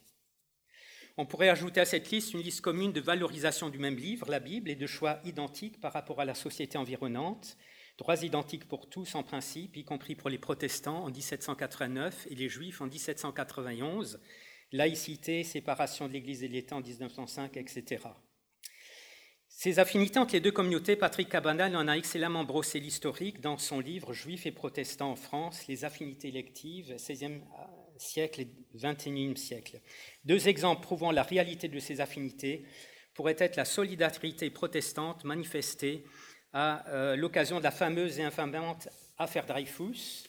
On 1.18 1.26
pourrait 1.26 1.50
ajouter 1.50 1.82
à 1.82 1.84
cette 1.84 2.10
liste 2.10 2.32
une 2.32 2.40
liste 2.40 2.62
commune 2.62 2.92
de 2.92 3.00
valorisation 3.02 3.68
du 3.68 3.78
même 3.78 3.98
livre, 3.98 4.30
la 4.30 4.40
Bible, 4.40 4.70
et 4.70 4.74
de 4.74 4.86
choix 4.86 5.20
identiques 5.26 5.82
par 5.82 5.92
rapport 5.92 6.22
à 6.22 6.24
la 6.24 6.34
société 6.34 6.78
environnante, 6.78 7.58
droits 8.00 8.24
identiques 8.24 8.66
pour 8.66 8.88
tous 8.88 9.14
en 9.14 9.22
principe, 9.22 9.76
y 9.76 9.84
compris 9.84 10.14
pour 10.14 10.30
les 10.30 10.38
protestants 10.38 11.04
en 11.04 11.10
1789 11.10 12.28
et 12.30 12.34
les 12.34 12.48
juifs 12.48 12.80
en 12.80 12.86
1791, 12.86 14.20
laïcité, 14.72 15.44
séparation 15.44 16.08
de 16.08 16.14
l'Église 16.14 16.42
et 16.42 16.48
de 16.48 16.54
l'État 16.54 16.76
en 16.76 16.80
1905, 16.80 17.58
etc. 17.58 18.04
Ces 19.48 19.78
affinités 19.78 20.18
entre 20.18 20.32
les 20.32 20.40
deux 20.40 20.50
communautés, 20.50 20.96
Patrick 20.96 21.28
Cabanal 21.28 21.76
en 21.76 21.88
a 21.88 21.98
excellemment 21.98 22.44
brossé 22.44 22.80
l'historique 22.80 23.42
dans 23.42 23.58
son 23.58 23.80
livre 23.80 24.14
Juifs 24.14 24.46
et 24.46 24.52
protestants 24.52 25.10
en 25.10 25.16
France, 25.16 25.66
les 25.68 25.84
affinités 25.84 26.28
électives, 26.28 26.94
16e 26.96 27.42
siècle 27.98 28.40
et 28.40 28.48
21e 28.78 29.36
siècle. 29.36 29.82
Deux 30.24 30.48
exemples 30.48 30.80
prouvant 30.80 31.12
la 31.12 31.22
réalité 31.22 31.68
de 31.68 31.78
ces 31.78 32.00
affinités 32.00 32.64
pourraient 33.12 33.36
être 33.38 33.56
la 33.56 33.66
solidarité 33.66 34.48
protestante 34.48 35.24
manifestée 35.24 36.04
à 36.52 36.88
euh, 36.88 37.16
l'occasion 37.16 37.58
de 37.58 37.64
la 37.64 37.70
fameuse 37.70 38.18
et 38.18 38.24
infamante 38.24 38.88
affaire 39.18 39.46
Dreyfus 39.46 40.24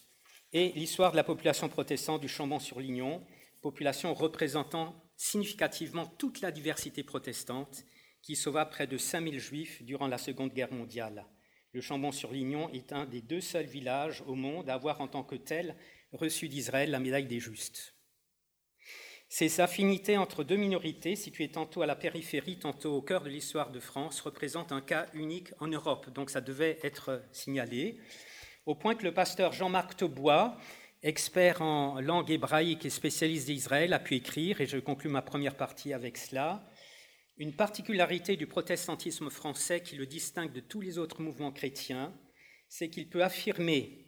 et 0.53 0.71
l'histoire 0.73 1.11
de 1.11 1.17
la 1.17 1.23
population 1.23 1.69
protestante 1.69 2.21
du 2.21 2.27
Chambon-sur-Lignon, 2.27 3.25
population 3.61 4.13
représentant 4.13 4.95
significativement 5.15 6.05
toute 6.05 6.41
la 6.41 6.51
diversité 6.51 7.03
protestante 7.03 7.85
qui 8.21 8.35
sauva 8.35 8.65
près 8.65 8.87
de 8.87 8.97
5000 8.97 9.39
juifs 9.39 9.83
durant 9.83 10.07
la 10.07 10.17
Seconde 10.17 10.53
Guerre 10.53 10.73
mondiale. 10.73 11.25
Le 11.73 11.81
Chambon-sur-Lignon 11.81 12.69
est 12.73 12.91
un 12.91 13.05
des 13.05 13.21
deux 13.21 13.41
seuls 13.41 13.65
villages 13.65 14.23
au 14.27 14.35
monde 14.35 14.69
à 14.69 14.73
avoir 14.73 14.99
en 14.99 15.07
tant 15.07 15.23
que 15.23 15.35
tel 15.35 15.75
reçu 16.11 16.49
d'Israël 16.49 16.91
la 16.91 16.99
médaille 16.99 17.27
des 17.27 17.39
justes. 17.39 17.95
Ces 19.33 19.61
affinités 19.61 20.17
entre 20.17 20.43
deux 20.43 20.57
minorités, 20.57 21.15
situées 21.15 21.47
tantôt 21.47 21.81
à 21.81 21.85
la 21.85 21.95
périphérie, 21.95 22.59
tantôt 22.59 22.97
au 22.97 23.01
cœur 23.01 23.23
de 23.23 23.29
l'histoire 23.29 23.71
de 23.71 23.79
France, 23.79 24.19
représentent 24.19 24.73
un 24.73 24.81
cas 24.81 25.07
unique 25.13 25.53
en 25.61 25.69
Europe, 25.69 26.09
donc 26.09 26.29
ça 26.29 26.41
devait 26.41 26.77
être 26.83 27.23
signalé, 27.31 27.97
au 28.65 28.75
point 28.75 28.93
que 28.93 29.05
le 29.05 29.13
pasteur 29.13 29.53
Jean-Marc 29.53 29.95
Tebois, 29.95 30.57
expert 31.01 31.61
en 31.61 32.01
langue 32.01 32.29
hébraïque 32.29 32.85
et 32.85 32.89
spécialiste 32.89 33.45
d'Israël, 33.45 33.93
a 33.93 33.99
pu 33.99 34.15
écrire, 34.15 34.59
et 34.59 34.65
je 34.65 34.77
conclus 34.79 35.09
ma 35.09 35.21
première 35.21 35.55
partie 35.55 35.93
avec 35.93 36.17
cela, 36.17 36.69
une 37.37 37.53
particularité 37.53 38.35
du 38.35 38.47
protestantisme 38.47 39.29
français 39.29 39.81
qui 39.81 39.95
le 39.95 40.07
distingue 40.07 40.51
de 40.51 40.59
tous 40.59 40.81
les 40.81 40.97
autres 40.97 41.21
mouvements 41.21 41.53
chrétiens 41.53 42.13
c'est 42.71 42.89
qu'il 42.89 43.09
peut 43.09 43.21
affirmer 43.21 44.00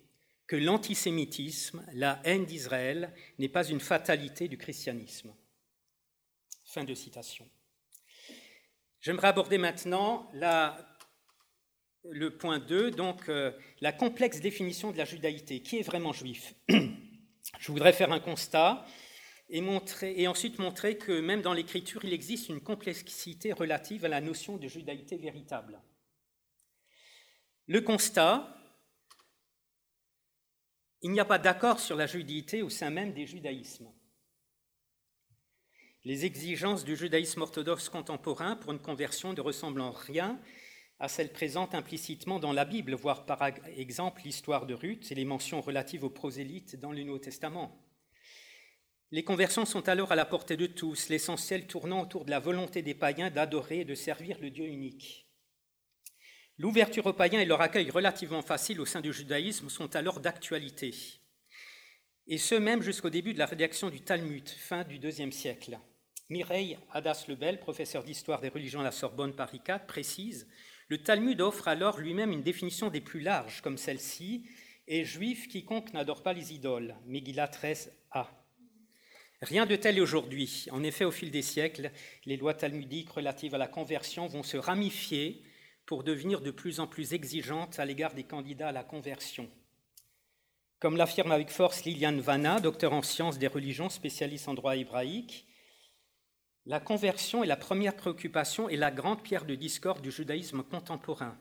que 0.47 0.56
l'antisémitisme, 0.56 1.86
la 1.93 2.21
haine 2.23 2.45
d'Israël, 2.45 3.13
n'est 3.39 3.49
pas 3.49 3.67
une 3.67 3.79
fatalité 3.79 4.47
du 4.47 4.58
christianisme. 4.58 5.34
Fin 6.65 6.84
de 6.84 6.93
citation. 6.93 7.47
J'aimerais 9.01 9.27
aborder 9.27 9.58
maintenant 9.58 10.29
le 12.03 12.29
point 12.38 12.60
2, 12.60 12.91
donc 12.91 13.29
euh, 13.29 13.51
la 13.82 13.91
complexe 13.91 14.39
définition 14.39 14.91
de 14.91 14.97
la 14.97 15.06
judaïté. 15.06 15.62
Qui 15.62 15.79
est 15.79 15.84
vraiment 15.84 16.13
juif? 16.13 16.53
Je 16.69 17.71
voudrais 17.71 17.93
faire 17.93 18.12
un 18.12 18.19
constat 18.19 18.86
et, 19.49 20.27
ensuite 20.27 20.58
montrer 20.58 20.97
que 20.97 21.19
même 21.19 21.41
dans 21.41 21.53
l'écriture, 21.53 22.03
il 22.06 22.13
existe 22.13 22.49
une 22.49 22.62
complexité 22.62 23.53
relative 23.53 24.06
à 24.06 24.08
la 24.08 24.21
notion 24.21 24.58
de 24.58 24.67
judaïté 24.67 25.17
véritable. 25.17 25.79
Le 27.67 27.82
constat, 27.82 28.58
il 31.04 31.12
n'y 31.12 31.20
a 31.20 31.26
pas 31.26 31.38
d'accord 31.38 31.80
sur 31.80 31.98
la 31.98 32.08
judéité 32.08 32.62
au 32.62 32.70
sein 32.70 32.89
même 32.89 33.13
des 33.13 33.28
judaïsmes. 33.28 33.92
Les 36.06 36.26
exigences 36.26 36.86
du 36.86 36.96
judaïsme 36.96 37.42
orthodoxe 37.42 37.89
contemporain 37.89 38.56
pour 38.56 38.72
une 38.72 38.80
conversion 38.80 39.34
ne 39.34 39.42
ressemblent 39.42 39.82
en 39.82 39.92
rien 39.92 40.39
à 41.00 41.10
celles 41.10 41.34
présentes 41.34 41.76
implicitement 41.76 42.39
dans 42.39 42.54
la 42.54 42.63
Bible, 42.63 42.94
voire 42.94 43.26
par 43.26 43.44
exemple 43.76 44.22
l'histoire 44.24 44.66
de 44.66 44.74
Ruth 44.74 45.12
et 45.12 45.16
les 45.16 45.26
mentions 45.26 45.60
relatives 45.60 46.06
aux 46.06 46.10
prosélytes 46.10 46.80
dans 46.80 46.94
le 46.94 47.04
Nouveau 47.04 47.20
Testament. 47.20 47.78
Les 49.12 49.26
conversions 49.26 49.66
sont 49.66 49.88
alors 49.89 50.13
à 50.13 50.16
la 50.16 50.26
portée 50.26 50.58
de 50.58 50.68
tous, 50.68 51.10
l'essentiel 51.10 51.68
tournant 51.68 52.02
autour 52.02 52.24
de 52.24 52.32
la 52.32 52.39
volonté 52.39 52.82
des 52.82 52.96
païens 52.96 53.30
d'adorer 53.30 53.82
et 53.82 53.86
de 53.86 53.96
servir 53.96 54.39
le 54.39 54.50
Dieu 54.50 54.66
unique. 54.66 55.22
L'ouverture 56.60 57.08
aux 57.08 57.13
païens 57.13 57.42
et 57.42 57.46
leur 57.46 57.62
accueil 57.62 57.89
relativement 57.89 58.44
facile 58.44 58.80
au 58.80 58.86
sein 58.86 59.02
du 59.02 59.12
judaïsme 59.12 59.70
sont 59.70 59.96
alors 59.96 60.20
d'actualité, 60.20 60.94
et 62.28 62.38
ce 62.38 62.56
même 62.56 62.82
jusqu'au 62.82 63.10
début 63.10 63.34
de 63.34 63.39
la 63.39 63.48
rédaction 63.48 63.89
du 63.89 64.02
Talmud, 64.02 64.48
fin 64.48 64.84
du 64.84 64.98
IIe 64.98 65.34
siècle. 65.34 65.80
Mireille 66.30 66.78
Hadas-Lebel, 66.92 67.60
professeur 67.60 68.04
d'histoire 68.04 68.39
des 68.39 68.50
religions 68.50 68.80
à 68.80 68.84
la 68.84 68.92
Sorbonne 68.92 69.36
Paris 69.36 69.62
IV, 69.68 69.80
précise 69.88 70.48
Le 70.88 71.00
Talmud 71.00 71.42
offre 71.42 71.68
alors 71.68 72.00
lui-même 72.00 72.32
une 72.32 72.44
définition 72.44 72.89
des 72.89 73.02
plus 73.02 73.20
larges, 73.20 73.62
comme 73.62 73.78
celle-ci 73.78 74.46
est 74.88 75.06
juif 75.06 75.48
quiconque 75.48 75.94
n'adore 75.94 76.24
pas 76.24 76.34
les 76.34 76.54
idoles, 76.54 76.96
Megillah 77.06 77.48
13a. 77.48 78.28
Rien 79.42 79.66
de 79.66 79.76
tel 79.76 80.00
aujourd'hui. 80.00 80.68
En 80.72 80.84
effet, 80.84 81.04
au 81.04 81.12
fil 81.12 81.32
des 81.32 81.42
siècles, 81.42 81.92
les 82.26 82.38
lois 82.38 82.54
talmudiques 82.54 83.10
relatives 83.10 83.56
à 83.56 83.58
la 83.58 83.68
conversion 83.68 84.28
vont 84.28 84.44
se 84.44 84.56
ramifier 84.56 85.44
pour 85.86 86.04
devenir 86.04 86.41
de 86.41 86.52
plus 86.52 86.80
en 86.80 86.88
plus 86.88 87.13
exigeantes 87.13 87.80
à 87.80 87.86
l'égard 87.86 88.13
des 88.13 88.24
candidats 88.24 88.69
à 88.69 88.72
la 88.72 88.84
conversion. 88.84 89.50
Comme 90.80 90.98
l'affirme 90.98 91.32
avec 91.32 91.50
force 91.50 91.86
Liliane 91.86 92.19
Vanna, 92.19 92.60
docteur 92.60 92.93
en 92.93 93.02
sciences 93.02 93.39
des 93.39 93.48
religions, 93.48 93.89
spécialiste 93.89 94.48
en 94.48 94.54
droit 94.54 94.76
hébraïque, 94.76 95.48
la 96.65 96.80
conversion 96.80 97.43
est 97.43 97.48
la 97.48 97.58
première 97.58 97.96
préoccupation 97.96 98.69
et 98.69 98.78
la 98.78 98.91
grande 98.91 99.22
pierre 99.22 99.46
de 99.46 99.56
discorde 99.56 100.02
du 100.02 100.12
judaïsme 100.12 100.63
contemporain. 100.63 101.38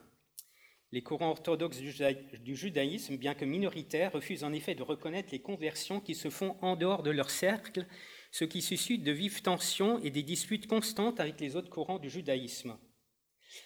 Les 0.91 1.01
courants 1.01 1.31
orthodoxes 1.31 1.79
du 1.79 2.55
judaïsme, 2.55 3.17
bien 3.17 3.33
que 3.33 3.45
minoritaires, 3.45 4.11
refusent 4.11 4.43
en 4.43 4.53
effet 4.53 4.75
de 4.75 4.83
reconnaître 4.83 5.29
les 5.31 5.41
conversions 5.41 5.99
qui 5.99 6.13
se 6.13 6.29
font 6.29 6.55
en 6.61 6.75
dehors 6.75 7.03
de 7.03 7.09
leur 7.09 7.29
cercle, 7.29 7.87
ce 8.31 8.45
qui 8.45 8.61
suscite 8.61 9.03
de 9.03 9.11
vives 9.11 9.41
tensions 9.41 9.97
et 10.03 10.11
des 10.11 10.23
disputes 10.23 10.67
constantes 10.67 11.19
avec 11.19 11.39
les 11.39 11.55
autres 11.55 11.69
courants 11.69 11.99
du 11.99 12.09
judaïsme. 12.09 12.77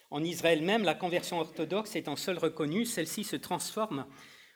En 0.09 0.23
Israël 0.23 0.61
même, 0.61 0.83
la 0.83 0.95
conversion 0.95 1.39
orthodoxe 1.39 1.95
étant 1.95 2.15
seule 2.15 2.37
reconnue, 2.37 2.85
celle-ci 2.85 3.23
se 3.23 3.35
transforme 3.35 4.05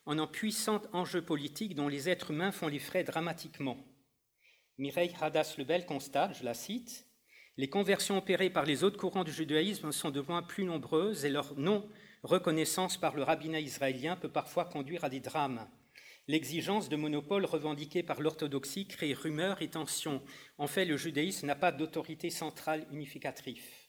en 0.05 0.17
un 0.17 0.27
puissant 0.27 0.81
enjeu 0.93 1.21
politique 1.23 1.75
dont 1.75 1.87
les 1.87 2.09
êtres 2.09 2.31
humains 2.31 2.51
font 2.51 2.67
les 2.67 2.79
frais 2.79 3.03
dramatiquement. 3.03 3.77
Mireille 4.77 5.13
Hadas-Lebel 5.19 5.85
constate, 5.85 6.37
je 6.39 6.43
la 6.43 6.53
cite, 6.53 7.05
Les 7.57 7.69
conversions 7.69 8.17
opérées 8.17 8.49
par 8.49 8.65
les 8.65 8.83
autres 8.83 8.97
courants 8.97 9.23
du 9.23 9.31
judaïsme 9.31 9.91
sont 9.91 10.09
de 10.09 10.21
loin 10.21 10.41
plus 10.41 10.63
nombreuses 10.63 11.25
et 11.25 11.29
leur 11.29 11.55
non-reconnaissance 11.57 12.97
par 12.97 13.15
le 13.15 13.23
rabbinat 13.23 13.59
israélien 13.59 14.15
peut 14.15 14.31
parfois 14.31 14.65
conduire 14.65 15.03
à 15.03 15.09
des 15.09 15.19
drames. 15.19 15.67
L'exigence 16.27 16.87
de 16.87 16.95
monopole 16.95 17.45
revendiquée 17.45 18.03
par 18.03 18.21
l'orthodoxie 18.21 18.87
crée 18.87 19.13
rumeurs 19.13 19.61
et 19.61 19.69
tensions. 19.69 20.23
En 20.57 20.67
fait, 20.67 20.85
le 20.85 20.95
judaïsme 20.95 21.47
n'a 21.47 21.55
pas 21.55 21.71
d'autorité 21.71 22.29
centrale 22.29 22.87
unificatrice. 22.91 23.80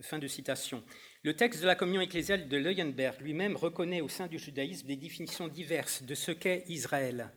Fin 0.00 0.18
de 0.18 0.26
citation. 0.26 0.82
Le 1.22 1.36
texte 1.36 1.60
de 1.60 1.66
la 1.66 1.74
communion 1.74 2.00
ecclésiale 2.00 2.48
de 2.48 2.56
Leuenberg 2.56 3.20
lui-même 3.20 3.56
reconnaît 3.56 4.00
au 4.00 4.08
sein 4.08 4.26
du 4.26 4.38
judaïsme 4.38 4.86
des 4.86 4.96
définitions 4.96 5.48
diverses 5.48 6.02
de 6.02 6.14
ce 6.14 6.32
qu'est 6.32 6.64
Israël. 6.68 7.30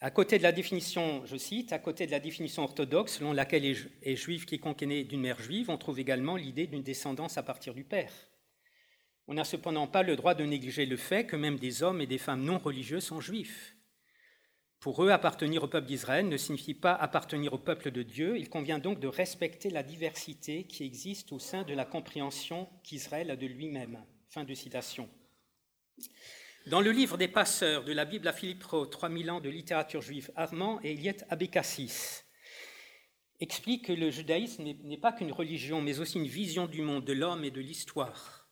À 0.00 0.10
côté 0.10 0.38
de 0.38 0.42
la 0.42 0.52
définition, 0.52 1.24
je 1.26 1.36
cite, 1.36 1.72
à 1.72 1.78
côté 1.78 2.06
de 2.06 2.10
la 2.10 2.18
définition 2.18 2.64
orthodoxe 2.64 3.18
selon 3.18 3.32
laquelle 3.32 3.64
est 3.64 4.16
juif 4.16 4.46
quiconque 4.46 4.82
est 4.82 4.86
né 4.86 5.04
d'une 5.04 5.20
mère 5.20 5.40
juive, 5.40 5.70
on 5.70 5.78
trouve 5.78 6.00
également 6.00 6.36
l'idée 6.36 6.66
d'une 6.66 6.82
descendance 6.82 7.38
à 7.38 7.42
partir 7.42 7.74
du 7.74 7.84
père. 7.84 8.12
On 9.28 9.34
n'a 9.34 9.44
cependant 9.44 9.86
pas 9.86 10.02
le 10.02 10.16
droit 10.16 10.34
de 10.34 10.44
négliger 10.44 10.86
le 10.86 10.96
fait 10.96 11.26
que 11.26 11.36
même 11.36 11.58
des 11.58 11.82
hommes 11.82 12.00
et 12.00 12.06
des 12.06 12.18
femmes 12.18 12.42
non 12.42 12.58
religieux 12.58 13.00
sont 13.00 13.20
juifs. 13.20 13.76
Pour 14.82 15.04
eux, 15.04 15.10
appartenir 15.10 15.62
au 15.62 15.68
peuple 15.68 15.86
d'Israël 15.86 16.28
ne 16.28 16.36
signifie 16.36 16.74
pas 16.74 16.92
appartenir 16.92 17.52
au 17.52 17.58
peuple 17.58 17.92
de 17.92 18.02
Dieu. 18.02 18.36
Il 18.36 18.50
convient 18.50 18.80
donc 18.80 18.98
de 18.98 19.06
respecter 19.06 19.70
la 19.70 19.84
diversité 19.84 20.64
qui 20.64 20.82
existe 20.82 21.30
au 21.30 21.38
sein 21.38 21.62
de 21.62 21.72
la 21.72 21.84
compréhension 21.84 22.68
qu'Israël 22.82 23.30
a 23.30 23.36
de 23.36 23.46
lui-même. 23.46 24.04
Fin 24.30 24.42
de 24.42 24.52
citation. 24.54 25.08
Dans 26.66 26.80
le 26.80 26.90
livre 26.90 27.16
des 27.16 27.28
passeurs 27.28 27.84
de 27.84 27.92
la 27.92 28.04
Bible 28.04 28.26
à 28.26 28.32
Philippe 28.32 28.64
Roth, 28.64 28.90
3000 28.90 29.30
ans 29.30 29.40
de 29.40 29.48
littérature 29.48 30.02
juive, 30.02 30.32
Armand 30.34 30.80
et 30.82 30.90
Eliette 30.94 31.26
Abécassis 31.30 32.24
expliquent 33.38 33.86
que 33.86 33.92
le 33.92 34.10
judaïsme 34.10 34.64
n'est 34.64 34.98
pas 34.98 35.12
qu'une 35.12 35.30
religion, 35.30 35.80
mais 35.80 36.00
aussi 36.00 36.18
une 36.18 36.26
vision 36.26 36.66
du 36.66 36.82
monde, 36.82 37.04
de 37.04 37.12
l'homme 37.12 37.44
et 37.44 37.52
de 37.52 37.60
l'histoire. 37.60 38.48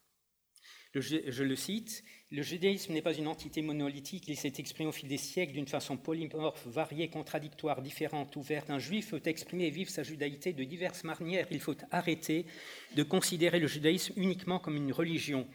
Je 0.95 1.43
le 1.43 1.57
cite, 1.57 2.05
le 2.33 2.43
judaïsme 2.43 2.93
n'est 2.93 3.03
pas 3.03 3.15
une 3.15 3.27
entité 3.27 3.61
monolithique, 3.61 4.29
il 4.29 4.37
s'est 4.37 4.53
exprimé 4.59 4.89
au 4.89 4.93
fil 4.93 5.09
des 5.09 5.17
siècles 5.17 5.53
d'une 5.53 5.67
façon 5.67 5.97
polymorphe, 5.97 6.65
variée, 6.67 7.09
contradictoire, 7.09 7.83
différente, 7.83 8.37
ouverte. 8.37 8.71
Un 8.71 8.79
juif 8.79 9.11
peut 9.11 9.23
exprimer 9.25 9.67
et 9.67 9.71
vivre 9.71 9.91
sa 9.91 10.05
judaïté 10.05 10.53
de 10.53 10.63
diverses 10.63 11.03
manières. 11.03 11.49
Il 11.51 11.59
faut 11.59 11.75
arrêter 11.91 12.47
de 12.95 13.03
considérer 13.03 13.59
le 13.59 13.67
judaïsme 13.67 14.13
uniquement 14.17 14.61
comme 14.61 14.77
une 14.77 14.93
religion. 14.93 15.49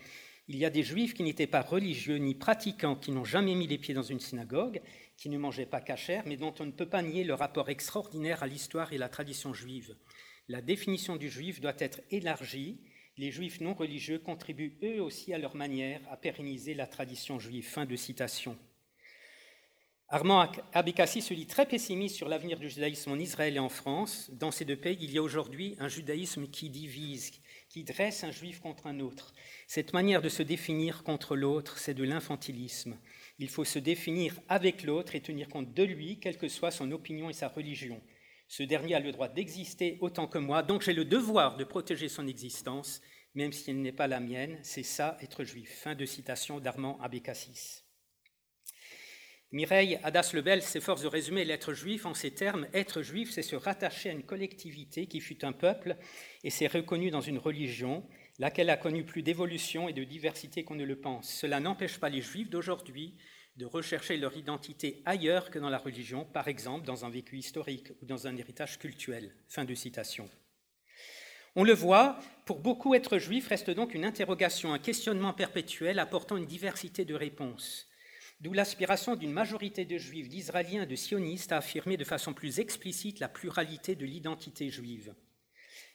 Il 0.50 0.58
y 0.58 0.66
a 0.66 0.70
des 0.70 0.84
juifs 0.84 1.14
qui 1.14 1.24
n'étaient 1.24 1.48
pas 1.48 1.62
religieux 1.62 2.18
ni 2.18 2.36
pratiquants, 2.36 2.98
qui 2.98 3.12
n'ont 3.12 3.24
jamais 3.24 3.56
mis 3.56 3.68
les 3.68 3.78
pieds 3.78 3.94
dans 3.94 4.04
une 4.04 4.20
synagogue, 4.20 4.82
qui 5.16 5.30
ne 5.30 5.38
mangeaient 5.38 5.66
pas 5.66 5.80
cachère, 5.80 6.24
mais 6.26 6.36
dont 6.36 6.54
on 6.60 6.66
ne 6.66 6.72
peut 6.72 6.90
pas 6.90 7.02
nier 7.02 7.24
le 7.24 7.34
rapport 7.36 7.70
extraordinaire 7.70 8.44
à 8.44 8.48
l'histoire 8.48 8.92
et 8.92 8.98
la 8.98 9.08
tradition 9.08 9.54
juive. 9.54 9.96
La 10.50 10.62
définition 10.62 11.16
du 11.16 11.30
juif 11.30 11.62
doit 11.62 11.74
être 11.80 12.02
élargie. 12.12 12.80
Les 13.18 13.32
juifs 13.32 13.62
non 13.62 13.74
religieux 13.74 14.20
contribuent 14.20 14.78
eux 14.84 15.02
aussi 15.02 15.34
à 15.34 15.38
leur 15.38 15.56
manière 15.56 16.02
à 16.12 16.18
pérenniser 16.18 16.74
la 16.74 16.86
tradition 16.86 17.40
juive. 17.40 17.66
Fin 17.66 17.86
de 17.86 17.96
citation. 17.96 18.58
Armand 20.10 20.52
Abécassi 20.74 21.22
se 21.22 21.34
dit 21.34 21.48
très 21.48 21.66
pessimiste 21.66 22.16
sur 22.16 22.28
l'avenir 22.28 22.60
du 22.60 22.70
judaïsme 22.70 23.12
en 23.12 23.18
Israël 23.18 23.56
et 23.56 23.60
en 23.60 23.70
France. 23.70 24.30
Dans 24.34 24.52
ces 24.52 24.66
deux 24.66 24.76
pays, 24.76 24.98
il 25.00 25.12
y 25.12 25.18
a 25.18 25.24
aujourd'hui 25.24 25.76
un 25.80 25.88
judaïsme 25.88 26.48
qui 26.48 26.70
divise, 26.70 27.32
qui 27.70 27.86
dresse 27.86 28.24
un 28.24 28.32
juif 28.32 28.60
contre 28.60 28.86
un 28.86 29.00
autre. 29.00 29.34
Cette 29.66 29.94
manière 29.94 30.22
de 30.22 30.30
se 30.30 30.44
définir 30.44 31.04
contre 31.04 31.38
l'autre, 31.38 31.80
c'est 31.80 31.94
de 31.94 32.04
l'infantilisme. 32.04 32.98
Il 33.40 33.50
faut 33.50 33.66
se 33.66 33.80
définir 33.80 34.40
avec 34.48 34.84
l'autre 34.84 35.16
et 35.16 35.22
tenir 35.22 35.48
compte 35.48 35.74
de 35.74 35.84
lui, 35.84 36.20
quelle 36.20 36.38
que 36.38 36.50
soit 36.50 36.72
son 36.72 36.92
opinion 36.92 37.30
et 37.30 37.34
sa 37.34 37.48
religion. 37.48 38.00
Ce 38.58 38.64
dernier 38.64 38.96
a 38.96 39.02
le 39.02 39.12
droit 39.12 39.28
d'exister 39.28 39.98
autant 40.00 40.28
que 40.28 40.38
moi, 40.38 40.64
donc 40.64 40.82
j'ai 40.82 40.94
le 40.94 41.04
devoir 41.04 41.58
de 41.58 41.66
protéger 41.66 42.08
son 42.08 42.26
existence, 42.26 43.02
même 43.34 43.52
si 43.52 43.70
elle 43.70 43.82
n'est 43.82 43.92
pas 43.92 44.08
la 44.08 44.22
mienne. 44.22 44.60
C'est 44.64 44.82
ça, 44.82 45.18
être 45.20 45.44
juif. 45.44 45.82
Fin 45.82 45.94
de 45.94 46.06
citation 46.06 46.62
d'Armand 46.62 46.98
Abécassis. 47.02 47.84
Mireille 49.52 50.00
Hadas-Lebel 50.04 50.62
s'efforce 50.62 51.02
de 51.02 51.10
résumer 51.10 51.44
l'être 51.44 51.74
juif 51.74 52.06
en 52.06 52.14
ces 52.14 52.32
termes. 52.32 52.66
Être 52.74 53.02
juif, 53.02 53.30
c'est 53.30 53.42
se 53.42 53.58
rattacher 53.58 54.10
à 54.10 54.14
une 54.14 54.24
collectivité 54.24 55.08
qui 55.08 55.20
fut 55.20 55.44
un 55.44 55.52
peuple 55.52 55.98
et 56.46 56.50
s'est 56.50 56.68
reconnu 56.68 57.12
dans 57.12 57.20
une 57.20 57.40
religion 57.40 58.08
laquelle 58.40 58.70
a 58.70 58.78
connu 58.78 59.04
plus 59.04 59.22
d'évolution 59.22 59.90
et 59.90 59.94
de 59.94 60.06
diversité 60.06 60.64
qu'on 60.64 60.76
ne 60.76 60.86
le 60.86 61.02
pense. 61.02 61.30
Cela 61.30 61.60
n'empêche 61.60 62.00
pas 62.00 62.08
les 62.08 62.22
juifs 62.22 62.50
d'aujourd'hui 62.50 63.18
de 63.56 63.66
rechercher 63.66 64.18
leur 64.18 64.36
identité 64.36 65.02
ailleurs 65.06 65.50
que 65.50 65.60
dans 65.60 65.70
la 65.70 65.78
religion, 65.78 66.26
par 66.26 66.48
exemple 66.48 66.86
dans 66.86 67.06
un 67.06 67.10
vécu 67.10 67.38
historique 67.38 67.92
ou 68.02 68.06
dans 68.06 68.28
un 68.28 68.36
héritage 68.36 68.78
culturel. 68.80 69.34
Fin 69.48 69.66
de 69.66 69.76
citation. 69.76 70.30
On 71.56 71.64
le 71.64 71.74
voit, 71.74 72.20
pour 72.46 72.60
beaucoup 72.60 72.96
être 72.96 73.18
juif 73.18 73.48
reste 73.48 73.70
donc 73.70 73.94
une 73.94 74.04
interrogation, 74.04 74.74
un 74.74 74.80
questionnement 74.80 75.32
perpétuel 75.32 76.00
apportant 76.00 76.36
une 76.36 76.46
diversité 76.46 77.06
de 77.06 77.16
réponses. 77.16 77.88
D'où 78.42 78.52
l'aspiration 78.52 79.16
d'une 79.16 79.32
majorité 79.32 79.86
de 79.86 79.98
juifs, 79.98 80.28
d'israéliens, 80.28 80.86
de 80.86 80.96
sionistes 80.98 81.54
à 81.54 81.58
affirmer 81.58 81.96
de 81.96 82.04
façon 82.04 82.34
plus 82.34 82.60
explicite 82.60 83.22
la 83.22 83.30
pluralité 83.30 83.96
de 83.96 84.06
l'identité 84.06 84.70
juive. 84.70 85.16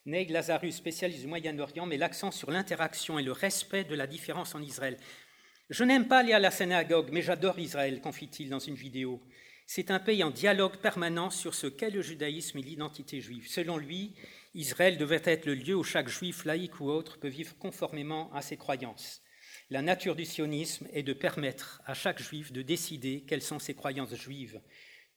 Neig 0.06 0.30
Lazarus, 0.30 0.76
spécialiste 0.76 1.20
du 1.20 1.26
Moyen-Orient, 1.26 1.84
met 1.84 1.98
l'accent 1.98 2.30
sur 2.30 2.50
l'interaction 2.50 3.18
et 3.18 3.22
le 3.22 3.32
respect 3.32 3.84
de 3.84 3.94
la 3.94 4.06
différence 4.06 4.54
en 4.54 4.62
Israël. 4.62 4.96
Je 5.70 5.84
n'aime 5.84 6.08
pas 6.08 6.18
aller 6.18 6.32
à 6.32 6.40
la 6.40 6.50
synagogue, 6.50 7.10
mais 7.12 7.22
j'adore 7.22 7.56
Israël, 7.60 8.00
confie-t-il 8.00 8.50
dans 8.50 8.58
une 8.58 8.74
vidéo. 8.74 9.22
C'est 9.68 9.92
un 9.92 10.00
pays 10.00 10.24
en 10.24 10.32
dialogue 10.32 10.78
permanent 10.78 11.30
sur 11.30 11.54
ce 11.54 11.68
qu'est 11.68 11.90
le 11.90 12.02
judaïsme 12.02 12.58
et 12.58 12.62
l'identité 12.62 13.20
juive. 13.20 13.46
Selon 13.48 13.76
lui, 13.76 14.16
Israël 14.54 14.98
devrait 14.98 15.22
être 15.26 15.46
le 15.46 15.54
lieu 15.54 15.76
où 15.76 15.84
chaque 15.84 16.08
juif, 16.08 16.44
laïque 16.44 16.80
ou 16.80 16.90
autre, 16.90 17.20
peut 17.20 17.28
vivre 17.28 17.56
conformément 17.56 18.32
à 18.32 18.42
ses 18.42 18.56
croyances. 18.56 19.22
La 19.70 19.80
nature 19.80 20.16
du 20.16 20.24
sionisme 20.24 20.88
est 20.92 21.04
de 21.04 21.12
permettre 21.12 21.80
à 21.86 21.94
chaque 21.94 22.20
juif 22.20 22.50
de 22.50 22.62
décider 22.62 23.22
quelles 23.28 23.40
sont 23.40 23.60
ses 23.60 23.74
croyances 23.74 24.16
juives. 24.16 24.60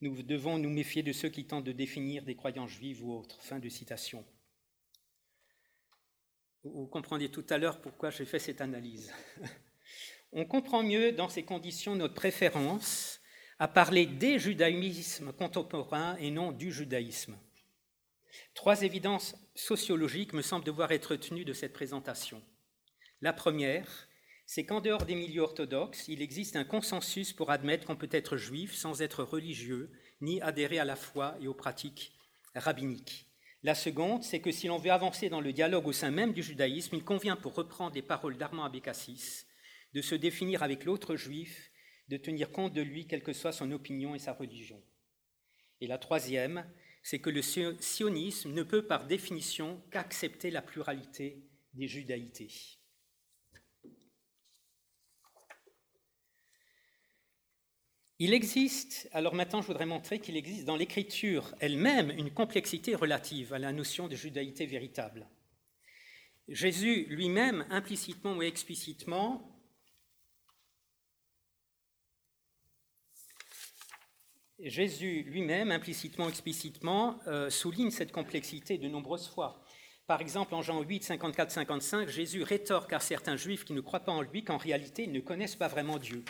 Nous 0.02 0.22
devons 0.22 0.60
nous 0.60 0.70
méfier 0.70 1.02
de 1.02 1.14
ceux 1.14 1.30
qui 1.30 1.48
tentent 1.48 1.64
de 1.64 1.72
définir 1.72 2.22
des 2.26 2.36
croyances 2.36 2.70
juives 2.70 3.04
ou 3.04 3.12
autres. 3.12 3.42
Fin 3.42 3.58
de 3.58 3.70
citation. 3.70 4.24
Vous 6.64 6.86
comprenez 6.86 7.30
tout 7.30 7.46
à 7.50 7.58
l'heure 7.58 7.82
pourquoi 7.82 8.12
j'ai 8.12 8.26
fait 8.26 8.38
cette 8.38 8.62
analyse. 8.62 9.12
On 10.36 10.46
comprend 10.46 10.82
mieux 10.82 11.12
dans 11.12 11.30
ces 11.30 11.44
conditions 11.44 11.96
notre 11.96 12.16
préférence 12.16 13.22
à 13.60 13.68
parler 13.68 14.08
des 14.08 14.40
judaïsmes 14.40 15.32
contemporains 15.32 16.16
et 16.18 16.32
non 16.32 16.52
du 16.52 16.72
judaïsme. 16.72 17.38
Trois 18.56 18.82
évidences 18.82 19.36
sociologiques 19.54 20.34
me 20.34 20.42
semblent 20.42 20.66
devoir 20.66 20.92
être 20.92 21.12
retenues 21.12 21.46
de 21.46 21.54
cette 21.54 21.72
présentation. 21.72 22.42
La 23.22 23.32
première, 23.32 24.08
c'est 24.48 24.66
qu'en 24.66 24.82
dehors 24.82 25.06
des 25.06 25.14
milieux 25.14 25.44
orthodoxes, 25.44 26.08
il 26.08 26.24
existe 26.24 26.56
un 26.56 26.64
consensus 26.64 27.32
pour 27.32 27.52
admettre 27.52 27.86
qu'on 27.86 27.96
peut 27.96 28.10
être 28.12 28.36
juif 28.36 28.74
sans 28.74 29.04
être 29.04 29.24
religieux, 29.24 29.92
ni 30.20 30.42
adhérer 30.42 30.80
à 30.80 30.86
la 30.86 30.96
foi 30.96 31.36
et 31.42 31.48
aux 31.48 31.54
pratiques 31.54 32.12
rabbiniques. 32.56 33.28
La 33.62 33.76
seconde, 33.76 34.24
c'est 34.24 34.42
que 34.42 34.52
si 34.52 34.66
l'on 34.66 34.80
veut 34.80 34.92
avancer 34.92 35.30
dans 35.30 35.42
le 35.42 35.54
dialogue 35.54 35.88
au 35.88 35.94
sein 35.94 36.10
même 36.10 36.34
du 36.34 36.42
judaïsme, 36.42 36.96
il 36.96 37.04
convient, 37.04 37.36
pour 37.36 37.54
reprendre 37.54 37.94
les 37.94 38.02
paroles 38.02 38.38
d'Armand 38.38 38.66
Abécassis, 38.66 39.46
de 39.94 40.02
se 40.02 40.16
définir 40.16 40.64
avec 40.64 40.86
l'autre 40.86 41.16
juif, 41.16 41.72
de 42.08 42.18
tenir 42.18 42.52
compte 42.52 42.74
de 42.74 42.82
lui, 42.82 43.08
quelle 43.08 43.24
que 43.24 43.34
soit 43.34 43.52
son 43.52 43.72
opinion 43.72 44.16
et 44.16 44.20
sa 44.20 44.34
religion. 44.34 44.82
Et 45.82 45.88
la 45.88 45.98
troisième, 45.98 46.66
c'est 47.02 47.20
que 47.20 47.30
le 47.30 47.42
sionisme 47.42 48.52
ne 48.54 48.64
peut 48.64 48.86
par 48.86 49.06
définition 49.06 49.84
qu'accepter 49.92 50.52
la 50.52 50.62
pluralité 50.62 51.44
des 51.74 51.88
judaïtés. 51.88 52.80
Il 58.20 58.34
existe, 58.34 59.10
alors 59.12 59.36
maintenant 59.36 59.62
je 59.62 59.68
voudrais 59.68 59.86
montrer 59.86 60.20
qu'il 60.20 60.38
existe 60.38 60.66
dans 60.66 60.78
l'écriture 60.78 61.54
elle-même 61.60 62.12
une 62.12 62.32
complexité 62.32 62.96
relative 62.96 63.54
à 63.54 63.60
la 63.60 63.74
notion 63.74 64.08
de 64.08 64.16
judaïté 64.16 64.66
véritable. 64.66 65.28
Jésus 66.48 67.06
lui-même, 67.10 67.66
implicitement 67.70 68.36
ou 68.38 68.42
explicitement, 68.42 69.53
Jésus 74.70 75.24
lui-même, 75.24 75.72
implicitement, 75.72 76.30
explicitement, 76.30 77.20
euh, 77.28 77.50
souligne 77.50 77.92
cette 77.92 78.12
complexité 78.12 78.78
de 78.78 78.88
nombreuses 78.88 79.28
fois. 79.28 79.64
Par 80.08 80.22
exemple, 80.22 80.54
en 80.56 80.62
Jean 80.62 80.82
8, 80.82 81.04
54-55, 81.04 82.08
Jésus 82.10 82.44
rétorque 82.44 82.94
à 82.94 83.00
certains 83.00 83.38
juifs 83.38 83.64
qui 83.64 83.74
ne 83.74 83.82
croient 83.82 84.02
pas 84.02 84.12
en 84.12 84.22
lui 84.22 84.44
qu'en 84.44 84.58
réalité, 84.58 85.04
ils 85.04 85.12
ne 85.12 85.20
connaissent 85.20 85.56
pas 85.56 85.68
vraiment 85.68 85.98
Dieu. 85.98 86.24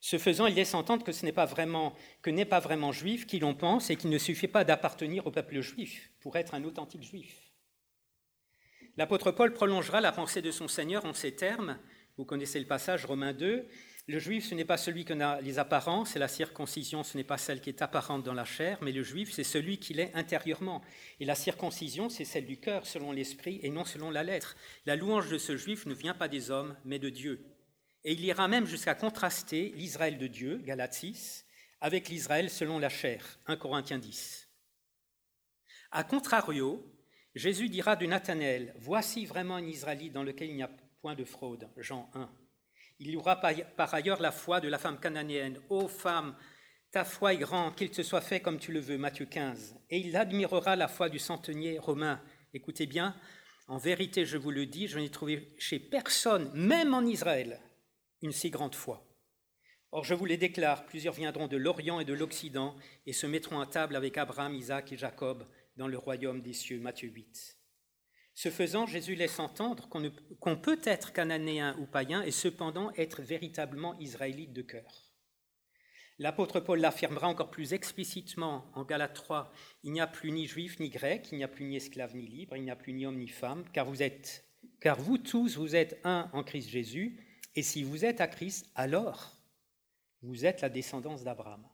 Ce 0.00 0.16
faisant, 0.18 0.46
il 0.46 0.54
laisse 0.54 0.74
entendre 0.74 1.04
que 1.04 1.12
ce 1.12 1.24
n'est 1.24 1.32
pas 1.32 1.44
vraiment, 1.44 1.94
que 2.22 2.30
n'est 2.30 2.44
pas 2.44 2.60
vraiment 2.60 2.92
juif 2.92 3.26
qui 3.26 3.38
l'on 3.38 3.54
pense 3.54 3.90
et 3.90 3.96
qu'il 3.96 4.10
ne 4.10 4.18
suffit 4.18 4.48
pas 4.48 4.64
d'appartenir 4.64 5.26
au 5.26 5.30
peuple 5.30 5.60
juif 5.60 6.10
pour 6.20 6.36
être 6.36 6.54
un 6.54 6.64
authentique 6.64 7.02
juif. 7.02 7.52
L'apôtre 8.96 9.30
Paul 9.30 9.52
prolongera 9.52 10.00
la 10.00 10.12
pensée 10.12 10.42
de 10.42 10.50
son 10.50 10.68
Seigneur 10.68 11.04
en 11.04 11.14
ces 11.14 11.34
termes. 11.34 11.78
Vous 12.16 12.24
connaissez 12.24 12.58
le 12.58 12.66
passage 12.66 13.04
Romains 13.04 13.32
2. 13.32 13.68
Le 14.08 14.18
juif, 14.18 14.48
ce 14.48 14.54
n'est 14.54 14.64
pas 14.64 14.78
celui 14.78 15.04
qui 15.04 15.12
a 15.12 15.38
les 15.42 15.58
apparences, 15.58 16.16
et 16.16 16.18
la 16.18 16.28
circoncision, 16.28 17.02
ce 17.02 17.14
n'est 17.18 17.24
pas 17.24 17.36
celle 17.36 17.60
qui 17.60 17.68
est 17.68 17.82
apparente 17.82 18.22
dans 18.22 18.32
la 18.32 18.46
chair, 18.46 18.78
mais 18.80 18.90
le 18.90 19.02
juif, 19.02 19.30
c'est 19.30 19.44
celui 19.44 19.78
qui 19.78 19.92
l'est 19.92 20.14
intérieurement. 20.14 20.80
Et 21.20 21.26
la 21.26 21.34
circoncision, 21.34 22.08
c'est 22.08 22.24
celle 22.24 22.46
du 22.46 22.56
cœur, 22.56 22.86
selon 22.86 23.12
l'esprit, 23.12 23.60
et 23.62 23.68
non 23.68 23.84
selon 23.84 24.10
la 24.10 24.24
lettre. 24.24 24.56
La 24.86 24.96
louange 24.96 25.28
de 25.28 25.36
ce 25.36 25.58
juif 25.58 25.84
ne 25.84 25.92
vient 25.92 26.14
pas 26.14 26.28
des 26.28 26.50
hommes, 26.50 26.74
mais 26.86 26.98
de 26.98 27.10
Dieu. 27.10 27.44
Et 28.02 28.12
il 28.12 28.24
ira 28.24 28.48
même 28.48 28.64
jusqu'à 28.64 28.94
contraster 28.94 29.74
l'Israël 29.76 30.16
de 30.16 30.26
Dieu, 30.26 30.56
Galates 30.64 30.94
6, 30.94 31.44
avec 31.82 32.08
l'Israël 32.08 32.48
selon 32.48 32.78
la 32.78 32.88
chair, 32.88 33.38
1 33.46 33.56
Corinthiens 33.58 33.98
10. 33.98 34.48
A 35.90 36.02
contrario, 36.02 36.82
Jésus 37.34 37.68
dira 37.68 37.94
de 37.94 38.06
Nathanaël 38.06 38.74
Voici 38.78 39.26
vraiment 39.26 39.56
un 39.56 39.66
Israélite 39.66 40.14
dans 40.14 40.24
lequel 40.24 40.48
il 40.48 40.56
n'y 40.56 40.62
a 40.62 40.70
point 41.02 41.14
de 41.14 41.24
fraude, 41.24 41.68
Jean 41.76 42.08
1. 42.14 42.30
Il 43.00 43.10
y 43.10 43.16
aura 43.16 43.40
par 43.40 43.94
ailleurs 43.94 44.20
la 44.20 44.32
foi 44.32 44.60
de 44.60 44.68
la 44.68 44.78
femme 44.78 44.98
cananéenne. 44.98 45.60
Ô 45.68 45.86
femme, 45.86 46.34
ta 46.90 47.04
foi 47.04 47.34
est 47.34 47.38
grande, 47.38 47.76
qu'il 47.76 47.90
te 47.90 48.02
soit 48.02 48.20
fait 48.20 48.40
comme 48.40 48.58
tu 48.58 48.72
le 48.72 48.80
veux, 48.80 48.98
Matthieu 48.98 49.26
15. 49.26 49.76
Et 49.90 49.98
il 49.98 50.16
admirera 50.16 50.74
la 50.74 50.88
foi 50.88 51.08
du 51.08 51.18
centenier 51.18 51.78
romain. 51.78 52.20
Écoutez 52.54 52.86
bien, 52.86 53.14
en 53.68 53.76
vérité, 53.76 54.24
je 54.24 54.38
vous 54.38 54.50
le 54.50 54.66
dis, 54.66 54.88
je 54.88 54.98
n'ai 54.98 55.10
trouvé 55.10 55.54
chez 55.58 55.78
personne, 55.78 56.50
même 56.54 56.94
en 56.94 57.02
Israël, 57.02 57.60
une 58.22 58.32
si 58.32 58.50
grande 58.50 58.74
foi. 58.74 59.04
Or, 59.92 60.04
je 60.04 60.14
vous 60.14 60.24
les 60.24 60.36
déclare, 60.36 60.84
plusieurs 60.86 61.14
viendront 61.14 61.46
de 61.46 61.56
l'Orient 61.56 62.00
et 62.00 62.04
de 62.04 62.14
l'Occident 62.14 62.74
et 63.06 63.12
se 63.12 63.26
mettront 63.26 63.60
à 63.60 63.66
table 63.66 63.96
avec 63.96 64.18
Abraham, 64.18 64.54
Isaac 64.54 64.92
et 64.92 64.96
Jacob 64.96 65.46
dans 65.76 65.88
le 65.88 65.98
royaume 65.98 66.40
des 66.40 66.52
cieux. 66.52 66.80
Matthieu 66.80 67.08
8. 67.08 67.57
Ce 68.38 68.50
faisant, 68.50 68.86
Jésus 68.86 69.16
laisse 69.16 69.40
entendre 69.40 69.88
qu'on 69.88 70.56
peut 70.56 70.80
être 70.84 71.12
cananéen 71.12 71.76
ou 71.80 71.86
païen 71.86 72.22
et 72.22 72.30
cependant 72.30 72.92
être 72.96 73.20
véritablement 73.20 73.98
israélite 73.98 74.52
de 74.52 74.62
cœur. 74.62 75.10
L'apôtre 76.20 76.60
Paul 76.60 76.78
l'affirmera 76.78 77.26
encore 77.26 77.50
plus 77.50 77.72
explicitement 77.72 78.70
en 78.74 78.84
Galates 78.84 79.14
3 79.14 79.52
Il 79.82 79.90
n'y 79.90 80.00
a 80.00 80.06
plus 80.06 80.30
ni 80.30 80.46
juif 80.46 80.78
ni 80.78 80.88
grec, 80.88 81.30
il 81.32 81.38
n'y 81.38 81.42
a 81.42 81.48
plus 81.48 81.64
ni 81.64 81.74
esclave 81.74 82.14
ni 82.14 82.28
libre, 82.28 82.54
il 82.54 82.62
n'y 82.62 82.70
a 82.70 82.76
plus 82.76 82.92
ni 82.92 83.06
homme 83.06 83.18
ni 83.18 83.26
femme, 83.26 83.64
car 83.72 83.86
vous 83.86 84.04
êtes, 84.04 84.44
car 84.80 85.00
vous 85.00 85.18
tous, 85.18 85.56
vous 85.56 85.74
êtes 85.74 85.98
un 86.04 86.30
en 86.32 86.44
Christ 86.44 86.68
Jésus. 86.68 87.18
Et 87.56 87.64
si 87.64 87.82
vous 87.82 88.04
êtes 88.04 88.20
à 88.20 88.28
Christ, 88.28 88.70
alors 88.76 89.36
vous 90.22 90.46
êtes 90.46 90.60
la 90.60 90.68
descendance 90.68 91.24
d'Abraham, 91.24 91.66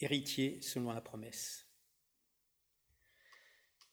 héritier 0.00 0.60
selon 0.60 0.92
la 0.92 1.00
promesse. 1.00 1.65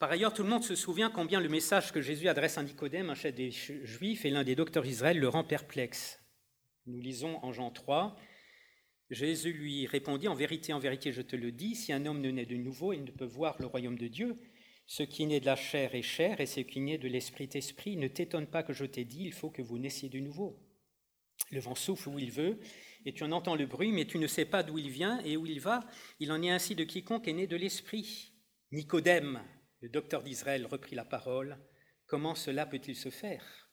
Par 0.04 0.12
ailleurs, 0.12 0.34
tout 0.34 0.44
le 0.44 0.50
monde 0.50 0.66
se 0.66 0.76
souvient 0.76 1.10
combien 1.10 1.40
le 1.40 1.48
message 1.48 1.94
que 1.94 2.02
Jésus 2.02 2.28
adresse 2.28 2.58
à 2.58 2.64
Nicodème, 2.64 3.10
un 3.10 3.16
chef 3.16 3.34
des 3.34 3.52
Juifs 3.52 4.26
et 4.26 4.32
l'un 4.32 4.44
des 4.44 4.54
docteurs 4.54 4.84
d'Israël, 4.84 5.18
le 5.18 5.30
rend 5.30 5.46
perplexe. 5.46 6.20
Nous 6.88 7.00
lisons 7.00 7.40
en 7.42 7.54
Jean 7.54 7.72
3, 7.72 8.18
Jésus 9.12 9.54
lui 9.54 9.88
répondit, 9.88 10.28
En 10.28 10.36
vérité, 10.36 10.74
en 10.74 10.80
vérité, 10.80 11.14
je 11.14 11.22
te 11.22 11.38
le 11.38 11.54
dis, 11.54 11.76
si 11.76 11.94
un 11.94 12.06
homme 12.06 12.20
ne 12.20 12.32
naît 12.32 12.46
de 12.46 12.58
nouveau, 12.58 12.92
il 12.92 13.06
ne 13.06 13.12
peut 13.12 13.24
voir 13.24 13.56
le 13.62 13.66
royaume 13.66 13.98
de 13.98 14.10
Dieu. 14.10 14.36
Ce 14.88 15.04
qui 15.04 15.26
naît 15.26 15.40
de 15.40 15.46
la 15.46 15.56
chair 15.56 15.96
est 15.96 16.02
chair, 16.02 16.42
et 16.42 16.48
ce 16.48 16.60
qui 16.60 16.82
naît 16.82 16.98
de 16.98 17.08
l'esprit 17.08 17.46
est 17.46 17.56
esprit. 17.56 17.96
Ne 17.96 18.10
t'étonne 18.10 18.48
pas 18.48 18.62
que 18.64 18.74
je 18.74 18.84
t'ai 18.84 19.06
dit, 19.06 19.24
il 19.24 19.34
faut 19.34 19.52
que 19.52 19.62
vous 19.62 19.80
naissiez 19.80 20.10
de 20.10 20.20
nouveau. 20.20 20.60
Le 21.50 21.62
vent 21.62 21.76
souffle 21.76 22.10
où 22.10 22.20
il 22.20 22.30
veut, 22.30 22.60
et 23.06 23.14
tu 23.14 23.24
en 23.24 23.32
entends 23.32 23.56
le 23.56 23.68
bruit, 23.68 23.94
mais 23.94 24.04
tu 24.04 24.18
ne 24.18 24.28
sais 24.28 24.44
pas 24.44 24.64
d'où 24.64 24.78
il 24.78 24.90
vient 24.90 25.22
et 25.22 25.38
où 25.38 25.46
il 25.46 25.62
va. 25.62 25.80
Il 26.20 26.34
en 26.34 26.44
est 26.44 26.52
ainsi 26.52 26.76
de 26.76 26.84
quiconque 26.84 27.30
est 27.30 27.34
né 27.34 27.48
de 27.48 27.56
l'Esprit. 27.56 28.34
Nicodème, 28.74 29.40
le 29.84 29.90
docteur 29.90 30.24
d'Israël, 30.24 30.66
reprit 30.66 30.96
la 30.96 31.04
parole. 31.04 31.58
Comment 32.08 32.36
cela 32.36 32.66
peut-il 32.66 32.96
se 32.96 33.10
faire? 33.10 33.70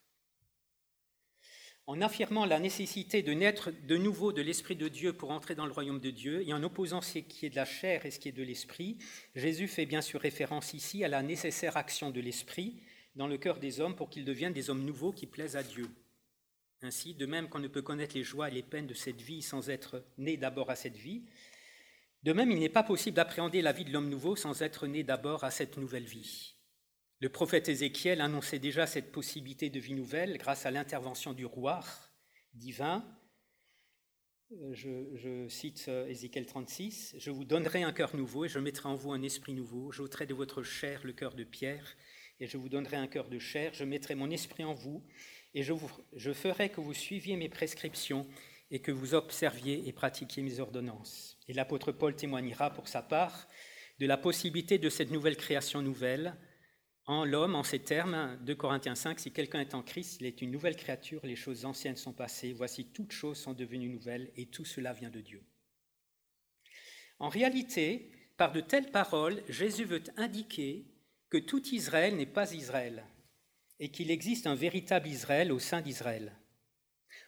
En 1.87 2.01
affirmant 2.01 2.47
la 2.47 2.59
nécessité 2.59 3.23
de 3.23 3.33
naître 3.33 3.71
de 3.71 3.97
nouveau 3.97 4.33
de 4.33 4.43
l'Esprit 4.43 4.75
de 4.75 4.89
Dieu 4.89 5.13
pour 5.13 5.31
entrer 5.31 5.55
dans 5.55 5.67
le 5.67 5.73
royaume 5.73 6.01
de 6.01 6.11
Dieu, 6.11 6.43
et 6.43 6.53
en 6.53 6.65
opposant 6.65 7.01
ce 7.01 7.21
qui 7.21 7.47
est 7.47 7.51
de 7.51 7.55
la 7.55 7.65
chair 7.65 8.07
et 8.07 8.11
ce 8.11 8.19
qui 8.19 8.29
est 8.29 8.33
de 8.33 8.43
l'Esprit, 8.43 8.99
Jésus 9.37 9.69
fait 9.69 9.87
bien 9.87 10.01
sûr 10.01 10.21
référence 10.21 10.75
ici 10.75 11.05
à 11.05 11.09
la 11.09 11.23
nécessaire 11.23 11.77
action 11.77 12.11
de 12.11 12.21
l'Esprit 12.21 12.83
dans 13.15 13.29
le 13.29 13.39
cœur 13.39 13.61
des 13.61 13.79
hommes 13.79 13.95
pour 13.95 14.11
qu'ils 14.11 14.25
deviennent 14.25 14.53
des 14.53 14.69
hommes 14.69 14.85
nouveaux 14.85 15.13
qui 15.13 15.27
plaisent 15.27 15.57
à 15.57 15.63
Dieu. 15.63 15.89
Ainsi, 16.83 17.15
de 17.15 17.27
même 17.27 17.49
qu'on 17.49 17.61
ne 17.61 17.69
peut 17.69 17.83
connaître 17.83 18.17
les 18.17 18.25
joies 18.25 18.49
et 18.49 18.55
les 18.55 18.63
peines 18.65 18.89
de 18.89 18.95
cette 18.95 19.21
vie 19.21 19.43
sans 19.43 19.71
être 19.71 20.05
né 20.19 20.37
d'abord 20.37 20.71
à 20.71 20.77
cette 20.77 20.97
vie, 20.97 21.23
de 22.23 22.33
même 22.33 22.51
il 22.51 22.59
n'est 22.59 22.69
pas 22.69 22.83
possible 22.83 23.17
d'appréhender 23.17 23.63
la 23.63 23.73
vie 23.73 23.85
de 23.85 23.93
l'homme 23.93 24.09
nouveau 24.09 24.37
sans 24.37 24.63
être 24.63 24.87
né 24.87 25.03
d'abord 25.03 25.45
à 25.45 25.51
cette 25.51 25.77
nouvelle 25.77 26.05
vie. 26.05 26.57
Le 27.21 27.29
prophète 27.29 27.69
Ézéchiel 27.69 28.21
annonçait 28.21 28.59
déjà 28.59 28.87
cette 28.87 29.13
possibilité 29.13 29.71
de 29.71 29.79
vie 29.79 29.95
nouvelle 29.95 30.39
grâce 30.39 30.65
à 30.67 30.71
l'intervention 30.71 31.33
du 31.33 31.45
roi 31.45 31.81
divin. 32.55 33.05
Euh, 34.53 34.71
je, 34.73 35.15
je, 35.15 35.49
cite 35.49 35.85
euh, 35.89 36.09
Ézéchiel 36.09 36.47
36, 36.47 37.15
Je 37.19 37.31
vous 37.31 37.45
donnerai 37.45 37.83
un 37.83 37.93
cœur 37.93 38.17
nouveau 38.17 38.47
et 38.47 38.49
je 38.49 38.59
mettrai 38.59 38.89
en 38.89 38.95
vous 38.95 39.13
un 39.13 39.23
esprit 39.23 39.53
nouveau. 39.53 39.93
J'ôterai 39.93 40.27
de 40.27 40.35
votre 40.35 40.63
chair 40.63 41.03
le 41.05 41.13
cœur 41.13 41.35
de 41.35 41.45
pierre 41.45 41.97
et 42.41 42.47
je 42.47 42.57
vous 42.57 42.69
donnerai 42.69 42.97
un 42.97 43.07
cœur 43.07 43.29
de 43.29 43.39
chair. 43.39 43.73
Je 43.75 43.85
mettrai 43.85 44.15
mon 44.15 44.31
esprit 44.31 44.65
en 44.65 44.75
vous 44.75 45.05
et 45.55 45.63
je, 45.63 46.33
ferai 46.33 46.71
que 46.71 46.81
vous 46.81 46.95
suiviez 46.95 47.37
mes 47.37 47.49
prescriptions 47.49 48.27
et 48.71 48.81
que 48.81 48.93
vous 48.93 49.15
observiez 49.15 49.89
et 49.89 49.93
pratiquiez 49.93 50.43
mes 50.43 50.61
ordonnances. 50.61 51.39
Et 51.49 51.53
l'apôtre 51.53 51.93
Paul 51.93 52.15
témoignera 52.15 52.71
pour 52.71 52.89
sa 52.89 53.03
part 53.03 53.49
de 53.99 54.07
la 54.07 54.17
possibilité 54.17 54.79
de 54.79 54.89
cette 54.89 55.11
nouvelle 55.11 55.37
création 55.37 55.83
nouvelle, 55.83 56.37
en 57.07 57.25
l'homme, 57.25 57.57
en 57.57 57.65
ces 57.65 57.81
termes, 57.81 58.39
de 58.45 58.55
Corinthiens 58.55 58.95
5, 58.95 59.19
si 59.19 59.33
quelqu'un 59.33 59.61
est 59.61 59.75
en 59.75 59.83
Christ, 59.83 60.19
il 60.21 60.27
est 60.27 60.43
une 60.43 60.53
nouvelle 60.53 60.77
créature, 60.77 61.27
les 61.27 61.35
choses 61.35 61.65
anciennes 61.65 61.97
sont 61.97 62.13
passées, 62.13 62.53
voici 62.53 62.93
toutes 62.93 63.11
choses 63.11 63.39
sont 63.39 63.53
devenues 63.53 63.89
nouvelles, 63.89 64.31
et 64.37 64.47
tout 64.47 64.65
cela 64.65 64.93
vient 64.93 65.11
de 65.11 65.21
Dieu. 65.21 65.43
En 67.19 67.29
réalité, 67.29 68.13
par 68.37 68.53
de 68.53 68.61
telles 68.61 68.93
paroles, 68.93 69.43
Jésus 69.49 69.85
veut 69.85 70.05
indiquer 70.17 70.87
que 71.31 71.39
tout 71.39 71.67
Israël 71.75 72.17
n'est 72.17 72.27
pas 72.27 72.55
Israël, 72.55 73.05
et 73.81 73.91
qu'il 73.91 74.11
existe 74.11 74.47
un 74.47 74.55
véritable 74.55 75.09
Israël 75.09 75.51
au 75.51 75.59
sein 75.59 75.81
d'Israël. 75.81 76.39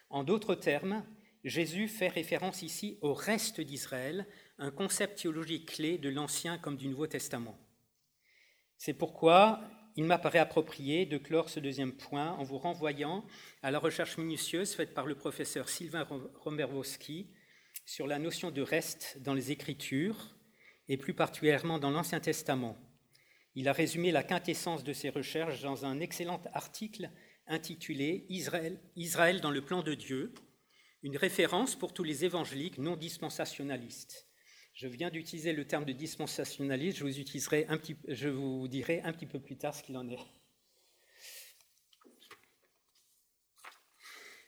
En 0.09 0.23
d'autres 0.23 0.55
termes, 0.55 1.05
Jésus 1.43 1.87
fait 1.87 2.07
référence 2.07 2.61
ici 2.61 2.97
au 3.01 3.13
reste 3.13 3.59
d'Israël, 3.59 4.27
un 4.57 4.71
concept 4.71 5.21
théologique 5.21 5.73
clé 5.73 5.97
de 5.97 6.09
l'Ancien 6.09 6.57
comme 6.57 6.77
du 6.77 6.87
Nouveau 6.87 7.07
Testament. 7.07 7.57
C'est 8.77 8.93
pourquoi 8.93 9.61
il 9.95 10.05
m'apparaît 10.05 10.39
approprié 10.39 11.05
de 11.05 11.17
clore 11.17 11.49
ce 11.49 11.59
deuxième 11.59 11.91
point 11.91 12.31
en 12.31 12.43
vous 12.43 12.57
renvoyant 12.57 13.25
à 13.61 13.71
la 13.71 13.79
recherche 13.79 14.17
minutieuse 14.17 14.73
faite 14.73 14.93
par 14.93 15.05
le 15.05 15.15
professeur 15.15 15.69
Sylvain 15.69 16.07
Romerowski 16.35 17.27
sur 17.85 18.07
la 18.07 18.19
notion 18.19 18.49
de 18.49 18.61
reste 18.61 19.17
dans 19.21 19.33
les 19.33 19.51
Écritures 19.51 20.35
et 20.87 20.97
plus 20.97 21.13
particulièrement 21.13 21.77
dans 21.77 21.91
l'Ancien 21.91 22.19
Testament. 22.19 22.77
Il 23.55 23.67
a 23.67 23.73
résumé 23.73 24.11
la 24.11 24.23
quintessence 24.23 24.83
de 24.83 24.93
ses 24.93 25.09
recherches 25.09 25.61
dans 25.61 25.85
un 25.85 25.99
excellent 25.99 26.41
article 26.53 27.11
intitulé 27.47 28.25
Israël 28.29 29.41
dans 29.41 29.51
le 29.51 29.61
plan 29.61 29.83
de 29.83 29.93
Dieu, 29.93 30.33
une 31.03 31.17
référence 31.17 31.75
pour 31.75 31.93
tous 31.93 32.03
les 32.03 32.23
évangéliques 32.23 32.77
non 32.77 32.95
dispensationalistes. 32.95 34.25
Je 34.73 34.87
viens 34.87 35.11
d'utiliser 35.11 35.53
le 35.53 35.67
terme 35.67 35.85
de 35.85 35.91
dispensationaliste, 35.91 36.97
je 36.97 38.29
vous, 38.29 38.67
dirai 38.67 39.01
un 39.01 39.11
petit 39.13 39.27
peu 39.27 39.39
plus 39.39 39.57
tard 39.57 39.75
ce 39.75 39.83
qu'il 39.83 39.97
en 39.97 40.09
est. 40.09 40.25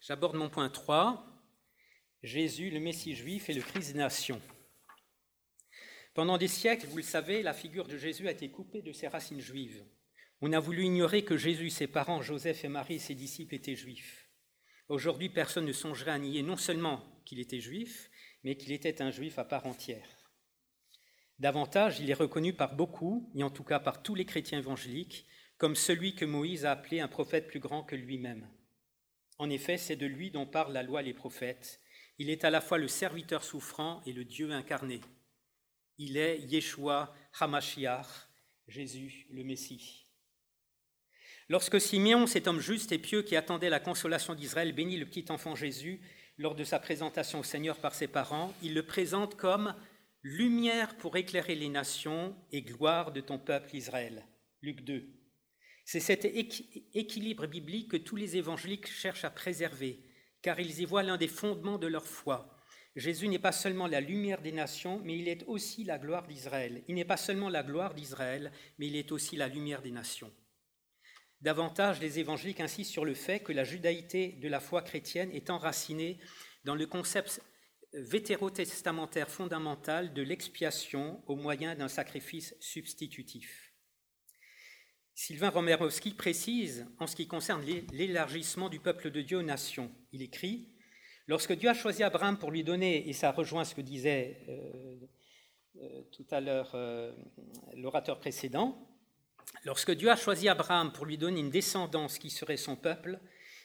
J'aborde 0.01 0.35
mon 0.35 0.49
point 0.49 0.69
3, 0.69 1.25
Jésus, 2.23 2.69
le 2.69 2.79
Messie 2.79 3.15
juif 3.15 3.49
et 3.49 3.53
le 3.53 3.61
Christ 3.61 3.91
des 3.91 3.99
nations. 3.99 4.41
Pendant 6.13 6.37
des 6.37 6.47
siècles, 6.47 6.87
vous 6.87 6.97
le 6.97 7.03
savez, 7.03 7.43
la 7.43 7.53
figure 7.53 7.87
de 7.87 7.97
Jésus 7.97 8.27
a 8.27 8.31
été 8.31 8.49
coupée 8.49 8.81
de 8.81 8.93
ses 8.93 9.07
racines 9.07 9.41
juives. 9.41 9.85
On 10.41 10.53
a 10.53 10.59
voulu 10.59 10.83
ignorer 10.83 11.25
que 11.25 11.37
Jésus, 11.37 11.69
ses 11.69 11.87
parents, 11.87 12.21
Joseph 12.21 12.63
et 12.63 12.69
Marie, 12.69 12.99
ses 12.99 13.15
disciples 13.15 13.55
étaient 13.55 13.75
juifs. 13.75 14.24
Aujourd'hui, 14.87 15.29
personne 15.29 15.65
ne 15.65 15.73
songerait 15.73 16.11
à 16.11 16.19
nier 16.19 16.43
non 16.43 16.57
seulement 16.57 17.03
qu'il 17.25 17.39
était 17.39 17.59
juif, 17.59 18.09
mais 18.43 18.55
qu'il 18.55 18.71
était 18.71 19.01
un 19.01 19.09
juif 19.09 19.39
à 19.39 19.43
part 19.43 19.65
entière. 19.65 20.07
Davantage, 21.39 21.99
il 21.99 22.09
est 22.09 22.13
reconnu 22.13 22.53
par 22.53 22.75
beaucoup, 22.75 23.31
et 23.35 23.43
en 23.43 23.49
tout 23.49 23.63
cas 23.63 23.79
par 23.79 24.03
tous 24.03 24.15
les 24.15 24.25
chrétiens 24.25 24.59
évangéliques, 24.59 25.25
comme 25.57 25.75
celui 25.75 26.15
que 26.15 26.25
Moïse 26.25 26.65
a 26.65 26.71
appelé 26.71 26.99
un 26.99 27.07
prophète 27.07 27.47
plus 27.47 27.59
grand 27.59 27.83
que 27.83 27.95
lui-même. 27.95 28.47
En 29.37 29.49
effet, 29.49 29.77
c'est 29.77 29.95
de 29.95 30.05
lui 30.05 30.31
dont 30.31 30.45
parlent 30.45 30.73
la 30.73 30.83
loi 30.83 31.01
et 31.01 31.05
les 31.05 31.13
prophètes. 31.13 31.81
Il 32.17 32.29
est 32.29 32.45
à 32.45 32.49
la 32.49 32.61
fois 32.61 32.77
le 32.77 32.87
serviteur 32.87 33.43
souffrant 33.43 34.01
et 34.05 34.13
le 34.13 34.23
Dieu 34.23 34.51
incarné. 34.51 35.01
Il 35.97 36.15
est 36.17 36.39
Yeshua 36.39 37.13
Hamashiach, 37.39 38.07
Jésus 38.67 39.27
le 39.31 39.43
Messie. 39.43 40.04
Lorsque 41.47 41.79
Simeon, 41.79 42.25
cet 42.25 42.47
homme 42.47 42.59
juste 42.59 42.91
et 42.91 42.97
pieux 42.97 43.21
qui 43.21 43.35
attendait 43.35 43.69
la 43.69 43.79
consolation 43.79 44.33
d'Israël, 44.33 44.73
bénit 44.73 44.97
le 44.97 45.05
petit 45.05 45.25
enfant 45.29 45.53
Jésus 45.53 46.01
lors 46.39 46.55
de 46.55 46.63
sa 46.63 46.79
présentation 46.79 47.39
au 47.39 47.43
Seigneur 47.43 47.77
par 47.77 47.93
ses 47.93 48.07
parents, 48.07 48.51
il 48.63 48.73
le 48.73 48.83
présente 48.83 49.35
comme 49.35 49.75
lumière 50.23 50.97
pour 50.97 51.15
éclairer 51.17 51.53
les 51.53 51.69
nations 51.69 52.35
et 52.51 52.63
gloire 52.63 53.11
de 53.11 53.21
ton 53.21 53.37
peuple 53.37 53.75
Israël. 53.75 54.25
Luc 54.63 54.83
2. 54.83 55.07
C'est 55.85 55.99
cet 55.99 56.25
équilibre 56.25 57.45
biblique 57.45 57.91
que 57.91 57.97
tous 57.97 58.15
les 58.15 58.37
évangéliques 58.37 58.87
cherchent 58.87 59.23
à 59.23 59.29
préserver, 59.29 59.99
car 60.41 60.59
ils 60.59 60.81
y 60.81 60.85
voient 60.85 61.03
l'un 61.03 61.17
des 61.17 61.27
fondements 61.27 61.77
de 61.77 61.85
leur 61.85 62.07
foi. 62.07 62.57
Jésus 62.95 63.27
n'est 63.27 63.37
pas 63.37 63.51
seulement 63.51 63.85
la 63.85 64.01
lumière 64.01 64.41
des 64.41 64.51
nations, 64.51 64.99
mais 65.03 65.15
il 65.15 65.27
est 65.27 65.43
aussi 65.45 65.83
la 65.83 65.99
gloire 65.99 66.25
d'Israël. 66.25 66.81
Il 66.87 66.95
n'est 66.95 67.05
pas 67.05 67.17
seulement 67.17 67.49
la 67.49 67.61
gloire 67.61 67.93
d'Israël, 67.93 68.51
mais 68.79 68.87
il 68.87 68.95
est 68.95 69.11
aussi 69.11 69.35
la 69.35 69.47
lumière 69.47 69.83
des 69.83 69.91
nations. 69.91 70.31
Davantage, 71.45 72.01
les 72.01 72.17
évangéliques 72.17 72.59
insistent 72.59 72.91
sur 72.91 73.05
le 73.05 73.13
fait 73.13 73.39
que 73.39 73.53
la 73.53 73.63
judaïté 73.63 74.29
de 74.29 74.47
la 74.47 74.59
foi 74.59 74.81
chrétienne 74.81 75.29
est 75.31 75.51
enracinée 75.51 76.17
dans 76.63 76.73
le 76.73 76.87
concept 76.87 77.39
vétérotestamentaire 77.93 79.29
fondamentale 79.29 80.15
de 80.15 80.23
l'expiation 80.23 81.21
au 81.27 81.35
moyen 81.35 81.75
d'un 81.75 81.87
sacrifice 81.87 82.55
substitutif. 82.59 83.75
Sylvain 85.13 85.51
Romerowski 85.51 86.15
précise 86.15 86.87
en 86.97 87.05
ce 87.05 87.15
qui 87.15 87.27
concerne 87.27 87.63
l'élargissement 87.93 88.67
du 88.67 88.79
peuple 88.79 89.11
de 89.11 89.21
Dieu 89.21 89.37
aux 89.37 89.43
nations. 89.43 89.91
Il 90.13 90.23
écrit 90.23 90.73
Lorsque 91.27 91.53
Dieu 91.53 91.69
a 91.69 91.75
choisi 91.75 92.01
Abraham 92.01 92.39
pour 92.39 92.49
lui 92.49 92.63
donner, 92.63 93.07
et 93.07 93.13
ça 93.13 93.31
rejoint 93.31 93.65
ce 93.65 93.75
que 93.75 93.81
disait 93.81 94.43
euh, 94.49 94.97
euh, 95.75 96.01
tout 96.11 96.25
à 96.31 96.41
l'heure 96.41 96.71
euh, 96.73 97.11
l'orateur 97.75 98.19
précédent, 98.19 98.94
lorsque 99.63 99.91
Dieu 99.91 100.09
a 100.09 100.15
choisi 100.15 100.47
Abraham 100.49 100.91
pour 100.91 101.05
lui 101.05 101.17
donner 101.17 101.39
une 101.39 101.49
descendance 101.49 102.17
qui 102.17 102.29
serait 102.29 102.57
son 102.57 102.75
peuple, 102.75 103.19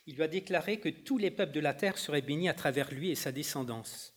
il 0.07 0.17
lui 0.17 0.23
a 0.23 0.29
déclaré 0.29 0.81
que 0.81 0.89
tous 0.89 1.19
les 1.19 1.31
peuples 1.31 1.53
de 1.53 1.61
la 1.61 1.75
terre 1.75 1.99
seraient 1.99 2.23
bénis 2.23 2.49
à 2.49 2.55
travers 2.55 2.93
lui 2.93 3.11
et 3.11 3.15
sa 3.15 3.33
descendance. 3.33 4.15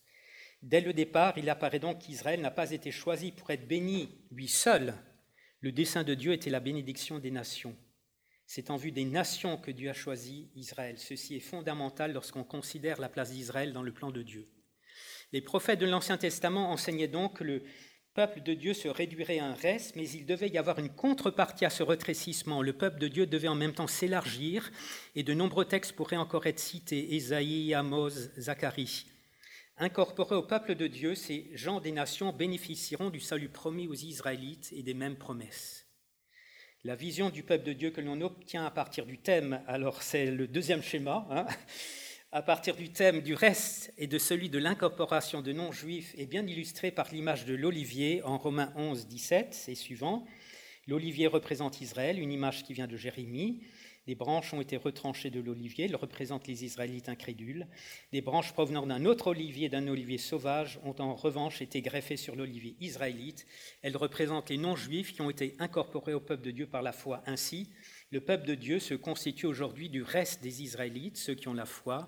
Dès 0.62 0.82
le 0.82 0.94
départ, 0.94 1.38
il 1.38 1.50
apparaît 1.50 1.80
donc 1.80 2.00
qu'Israël 2.00 2.40
n'a 2.40 2.52
pas 2.52 2.72
été 2.72 2.90
choisi 2.90 3.32
pour 3.32 3.52
être 3.52 3.68
béni 3.68 4.26
lui 4.32 4.48
seul. 4.48 4.94
Le 5.60 5.72
dessein 5.72 6.04
de 6.04 6.14
Dieu 6.14 6.32
était 6.32 6.50
la 6.50 6.62
bénédiction 6.62 7.20
des 7.20 7.32
nations. 7.32 7.76
C'est 8.46 8.70
en 8.70 8.78
vue 8.78 8.92
des 8.92 9.06
nations 9.06 9.58
que 9.58 9.72
Dieu 9.72 9.90
a 9.90 9.94
choisi 9.94 10.52
Israël. 10.56 10.98
Ceci 10.98 11.36
est 11.36 11.42
fondamental 11.42 12.14
lorsqu'on 12.14 12.44
considère 12.44 13.00
la 13.00 13.10
place 13.10 13.32
d'Israël 13.32 13.74
dans 13.74 13.84
le 13.84 13.94
plan 13.94 14.12
de 14.12 14.22
Dieu. 14.22 14.50
Les 15.32 15.42
prophètes 15.42 15.80
de 15.80 15.86
l'Ancien 15.86 16.18
Testament 16.18 16.72
enseignaient 16.72 17.08
donc 17.08 17.38
que 17.40 17.44
le 17.44 17.64
peuple 18.14 18.44
de 18.44 18.54
Dieu 18.54 18.74
se 18.74 18.88
réduirait 18.88 19.40
à 19.40 19.46
un 19.46 19.56
reste, 19.56 19.96
mais 19.96 20.08
il 20.10 20.26
devait 20.26 20.50
y 20.50 20.58
avoir 20.58 20.78
une 20.78 20.90
contrepartie 20.90 21.66
à 21.66 21.70
ce 21.70 21.82
retrécissement. 21.82 22.62
Le 22.62 22.74
peuple 22.74 23.00
de 23.00 23.08
Dieu 23.08 23.26
devait 23.26 23.48
en 23.48 23.56
même 23.56 23.74
temps 23.74 23.88
s'élargir, 23.88 24.72
et 25.16 25.24
de 25.24 25.34
nombreux 25.34 25.66
textes 25.66 25.94
pourraient 25.94 26.16
encore 26.16 26.46
être 26.46 26.60
cités, 26.60 27.16
Ésaïe, 27.16 27.74
Amos, 27.74 28.12
Zacharie. 28.38 29.06
Incorporés 29.78 30.36
au 30.36 30.44
peuple 30.44 30.76
de 30.76 30.86
Dieu, 30.86 31.16
ces 31.16 31.50
gens 31.56 31.80
des 31.80 31.92
nations 31.92 32.32
bénéficieront 32.32 33.10
du 33.10 33.20
salut 33.20 33.50
promis 33.50 33.88
aux 33.88 33.96
Israélites 33.96 34.72
et 34.74 34.84
des 34.84 34.94
mêmes 34.94 35.18
promesses. 35.18 35.88
La 36.84 36.96
vision 36.96 37.32
du 37.32 37.42
peuple 37.42 37.66
de 37.66 37.74
Dieu 37.74 37.90
que 37.90 38.02
l'on 38.02 38.22
obtient 38.22 38.66
à 38.66 38.72
partir 38.72 39.08
du 39.08 39.18
thème, 39.18 39.64
alors 39.68 40.04
c'est 40.04 40.30
le 40.30 40.48
deuxième 40.48 40.84
schéma, 40.84 41.26
hein, 41.32 41.48
à 42.34 42.42
partir 42.42 42.76
du 42.76 42.90
thème 42.90 43.22
du 43.22 43.36
reste 43.36 43.94
et 44.00 44.08
de 44.08 44.18
celui 44.18 44.50
de 44.50 44.58
l'incorporation 44.58 45.44
de 45.44 45.54
non-juifs 45.54 46.16
est 46.18 46.26
bien 46.26 46.46
illustré 46.48 46.90
par 46.90 47.14
l'image 47.14 47.46
de 47.46 47.54
l'olivier 47.54 48.24
en 48.24 48.40
Romains 48.40 48.74
11, 48.76 49.06
17 49.06 49.66
et 49.68 49.76
suivant. 49.76 50.26
L'olivier 50.88 51.28
représente 51.28 51.80
Israël, 51.80 52.18
une 52.18 52.32
image 52.32 52.64
qui 52.64 52.74
vient 52.74 52.88
de 52.88 52.98
Jérémie. 52.98 53.62
Des 54.08 54.16
branches 54.16 54.52
ont 54.52 54.62
été 54.62 54.78
retranchées 54.78 55.30
de 55.30 55.40
l'olivier, 55.42 55.86
elles 55.86 55.96
représentent 55.96 56.48
les 56.48 56.66
Israélites 56.66 57.08
incrédules. 57.08 57.68
Des 58.12 58.22
branches 58.22 58.52
provenant 58.52 58.88
d'un 58.88 59.06
autre 59.06 59.28
olivier, 59.28 59.70
d'un 59.70 59.88
olivier 59.88 60.18
sauvage, 60.18 60.80
ont 60.84 60.96
en 60.98 61.14
revanche 61.14 61.62
été 61.62 61.84
greffées 61.84 62.18
sur 62.18 62.36
l'olivier 62.36 62.76
israélite. 62.82 63.46
Elles 63.84 63.96
représentent 63.96 64.50
les 64.50 64.58
non-juifs 64.58 65.14
qui 65.14 65.22
ont 65.22 65.30
été 65.30 65.56
incorporés 65.60 66.16
au 66.16 66.20
peuple 66.20 66.44
de 66.44 66.52
Dieu 66.52 66.66
par 66.66 66.82
la 66.82 66.94
foi. 66.94 67.22
Ainsi, 67.28 67.70
le 68.14 68.22
peuple 68.22 68.46
de 68.46 68.54
Dieu 68.54 68.78
se 68.78 68.94
constitue 68.94 69.48
aujourd'hui 69.48 69.90
du 69.90 70.04
reste 70.04 70.44
des 70.44 70.62
Israélites, 70.62 71.18
ceux 71.18 71.34
qui 71.34 71.48
ont 71.48 71.54
la 71.56 71.66
foi, 71.66 72.08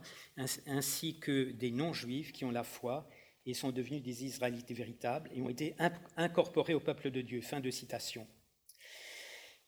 ainsi 0.67 1.19
que 1.19 1.49
des 1.49 1.71
non-juifs 1.71 2.31
qui 2.31 2.45
ont 2.45 2.51
la 2.51 2.63
foi 2.63 3.09
et 3.47 3.55
sont 3.55 3.71
devenus 3.71 4.03
des 4.03 4.23
Israélites 4.23 4.71
véritables 4.71 5.31
et 5.33 5.41
ont 5.41 5.49
été 5.49 5.75
incorporés 6.15 6.75
au 6.75 6.79
peuple 6.79 7.09
de 7.09 7.21
Dieu. 7.21 7.41
Fin 7.41 7.59
de 7.59 7.71
citation. 7.71 8.27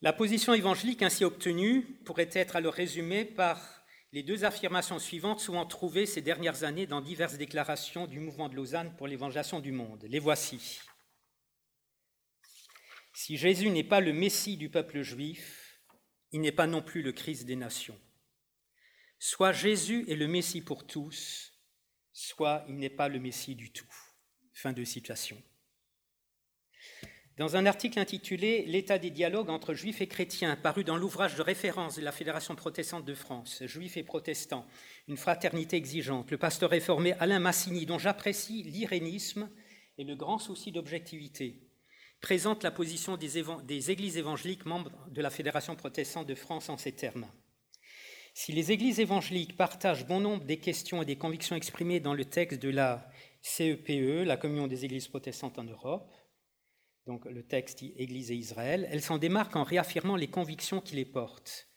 La 0.00 0.12
position 0.12 0.54
évangélique 0.54 1.02
ainsi 1.02 1.24
obtenue 1.24 1.82
pourrait 2.04 2.30
être 2.32 2.54
alors 2.54 2.74
résumée 2.74 3.24
par 3.24 3.82
les 4.12 4.22
deux 4.22 4.44
affirmations 4.44 5.00
suivantes, 5.00 5.40
souvent 5.40 5.66
trouvées 5.66 6.06
ces 6.06 6.22
dernières 6.22 6.62
années 6.62 6.86
dans 6.86 7.00
diverses 7.00 7.36
déclarations 7.36 8.06
du 8.06 8.20
mouvement 8.20 8.48
de 8.48 8.54
Lausanne 8.54 8.94
pour 8.96 9.08
l'évangélisation 9.08 9.58
du 9.58 9.72
monde. 9.72 10.06
Les 10.08 10.20
voici. 10.20 10.78
Si 13.12 13.36
Jésus 13.36 13.70
n'est 13.70 13.82
pas 13.82 13.98
le 13.98 14.12
Messie 14.12 14.56
du 14.56 14.68
peuple 14.68 15.02
juif, 15.02 15.57
il 16.32 16.40
n'est 16.40 16.52
pas 16.52 16.66
non 16.66 16.82
plus 16.82 17.02
le 17.02 17.12
Christ 17.12 17.44
des 17.44 17.56
nations. 17.56 17.98
Soit 19.18 19.52
Jésus 19.52 20.04
est 20.08 20.16
le 20.16 20.28
Messie 20.28 20.60
pour 20.60 20.86
tous, 20.86 21.52
soit 22.12 22.64
il 22.68 22.76
n'est 22.76 22.90
pas 22.90 23.08
le 23.08 23.18
Messie 23.18 23.54
du 23.54 23.72
tout. 23.72 23.92
Fin 24.52 24.72
de 24.72 24.84
citation. 24.84 25.40
Dans 27.36 27.54
un 27.54 27.66
article 27.66 28.00
intitulé 28.00 28.64
L'état 28.66 28.98
des 28.98 29.10
dialogues 29.10 29.50
entre 29.50 29.72
juifs 29.72 30.00
et 30.00 30.08
chrétiens, 30.08 30.56
paru 30.56 30.82
dans 30.82 30.96
l'ouvrage 30.96 31.36
de 31.36 31.42
référence 31.42 31.96
de 31.96 32.02
la 32.02 32.10
Fédération 32.10 32.56
protestante 32.56 33.04
de 33.04 33.14
France, 33.14 33.62
Juifs 33.64 33.96
et 33.96 34.02
protestants, 34.02 34.66
une 35.06 35.16
fraternité 35.16 35.76
exigeante, 35.76 36.32
le 36.32 36.38
pasteur 36.38 36.70
réformé 36.70 37.12
Alain 37.20 37.38
Massini, 37.38 37.86
dont 37.86 37.98
j'apprécie 37.98 38.64
l'irénisme 38.64 39.48
et 39.98 40.04
le 40.04 40.16
grand 40.16 40.38
souci 40.38 40.72
d'objectivité, 40.72 41.67
présente 42.20 42.62
la 42.62 42.70
position 42.70 43.16
des, 43.16 43.90
églises 43.90 44.16
évangéliques 44.16 44.66
membres 44.66 44.92
de 45.10 45.22
la 45.22 45.30
Fédération 45.30 45.76
protestante 45.76 46.26
de 46.26 46.34
France 46.34 46.68
en 46.68 46.76
ces 46.76 46.92
termes. 46.92 47.26
Si 48.34 48.52
les 48.52 48.70
églises 48.70 49.00
évangéliques 49.00 49.56
partagent 49.56 50.06
bon 50.06 50.20
nombre 50.20 50.44
des 50.44 50.58
questions 50.58 51.02
et 51.02 51.06
des 51.06 51.16
convictions 51.16 51.56
exprimées 51.56 52.00
dans 52.00 52.14
le 52.14 52.24
texte 52.24 52.60
de 52.60 52.70
la 52.70 53.10
CEPE, 53.42 53.90
e, 53.90 54.24
la 54.24 54.36
Communion 54.36 54.66
des 54.66 54.84
églises 54.84 55.08
protestantes 55.08 55.58
en 55.58 55.64
Europe, 55.64 56.12
donc 57.06 57.24
le 57.24 57.42
texte 57.42 57.82
Église 57.82 58.30
et 58.30 58.36
Israël, 58.36 58.86
elles 58.92 59.02
s'en 59.02 59.18
démarquent 59.18 59.56
en 59.56 59.64
réaffirmant 59.64 60.14
les 60.14 60.28
convictions 60.28 60.80
qui 60.80 60.94
les 60.94 61.06
portent. 61.06 61.68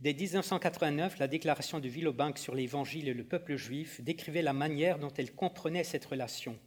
Dès 0.00 0.12
1989, 0.12 1.18
la 1.18 1.28
déclaration 1.28 1.78
de 1.78 1.88
Villebank 1.88 2.36
sur 2.36 2.56
l'Évangile 2.56 3.08
et 3.08 3.14
le 3.14 3.24
peuple 3.24 3.54
juif 3.54 4.00
décrivait 4.00 4.42
la 4.42 4.52
manière 4.52 4.98
dont 4.98 5.12
elle 5.16 5.32
comprenait 5.32 5.84
cette 5.84 6.04
relation. 6.04 6.58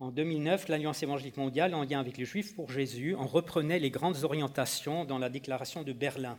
En 0.00 0.12
2009, 0.12 0.68
l'Alliance 0.68 1.02
évangélique 1.02 1.36
mondiale, 1.36 1.74
en 1.74 1.82
lien 1.82 1.98
avec 1.98 2.18
les 2.18 2.24
Juifs 2.24 2.54
pour 2.54 2.70
Jésus, 2.70 3.16
en 3.16 3.26
reprenait 3.26 3.80
les 3.80 3.90
grandes 3.90 4.22
orientations 4.22 5.04
dans 5.04 5.18
la 5.18 5.28
déclaration 5.28 5.82
de 5.82 5.92
Berlin. 5.92 6.38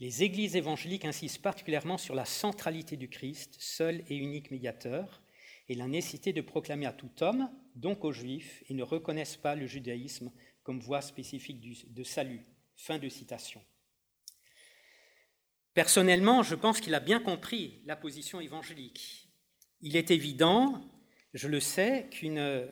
Les 0.00 0.22
églises 0.22 0.56
évangéliques 0.56 1.04
insistent 1.04 1.42
particulièrement 1.42 1.98
sur 1.98 2.14
la 2.14 2.24
centralité 2.24 2.96
du 2.96 3.10
Christ, 3.10 3.56
seul 3.58 4.02
et 4.08 4.16
unique 4.16 4.50
médiateur, 4.50 5.22
et 5.68 5.74
la 5.74 5.88
nécessité 5.88 6.32
de 6.32 6.40
proclamer 6.40 6.86
à 6.86 6.92
tout 6.92 7.10
homme, 7.22 7.50
donc 7.74 8.02
aux 8.02 8.12
Juifs, 8.12 8.62
ils 8.70 8.76
ne 8.76 8.82
reconnaissent 8.82 9.36
pas 9.36 9.54
le 9.54 9.66
judaïsme 9.66 10.32
comme 10.62 10.80
voie 10.80 11.02
spécifique 11.02 11.60
de 11.92 12.02
salut. 12.02 12.46
Fin 12.76 12.98
de 12.98 13.08
citation. 13.08 13.62
Personnellement, 15.74 16.42
je 16.42 16.54
pense 16.54 16.80
qu'il 16.80 16.94
a 16.94 17.00
bien 17.00 17.20
compris 17.20 17.82
la 17.84 17.96
position 17.96 18.40
évangélique. 18.40 19.28
Il 19.80 19.96
est 19.96 20.10
évident, 20.10 20.82
je 21.36 21.48
le 21.48 21.60
sais, 21.60 22.06
qu'une 22.10 22.66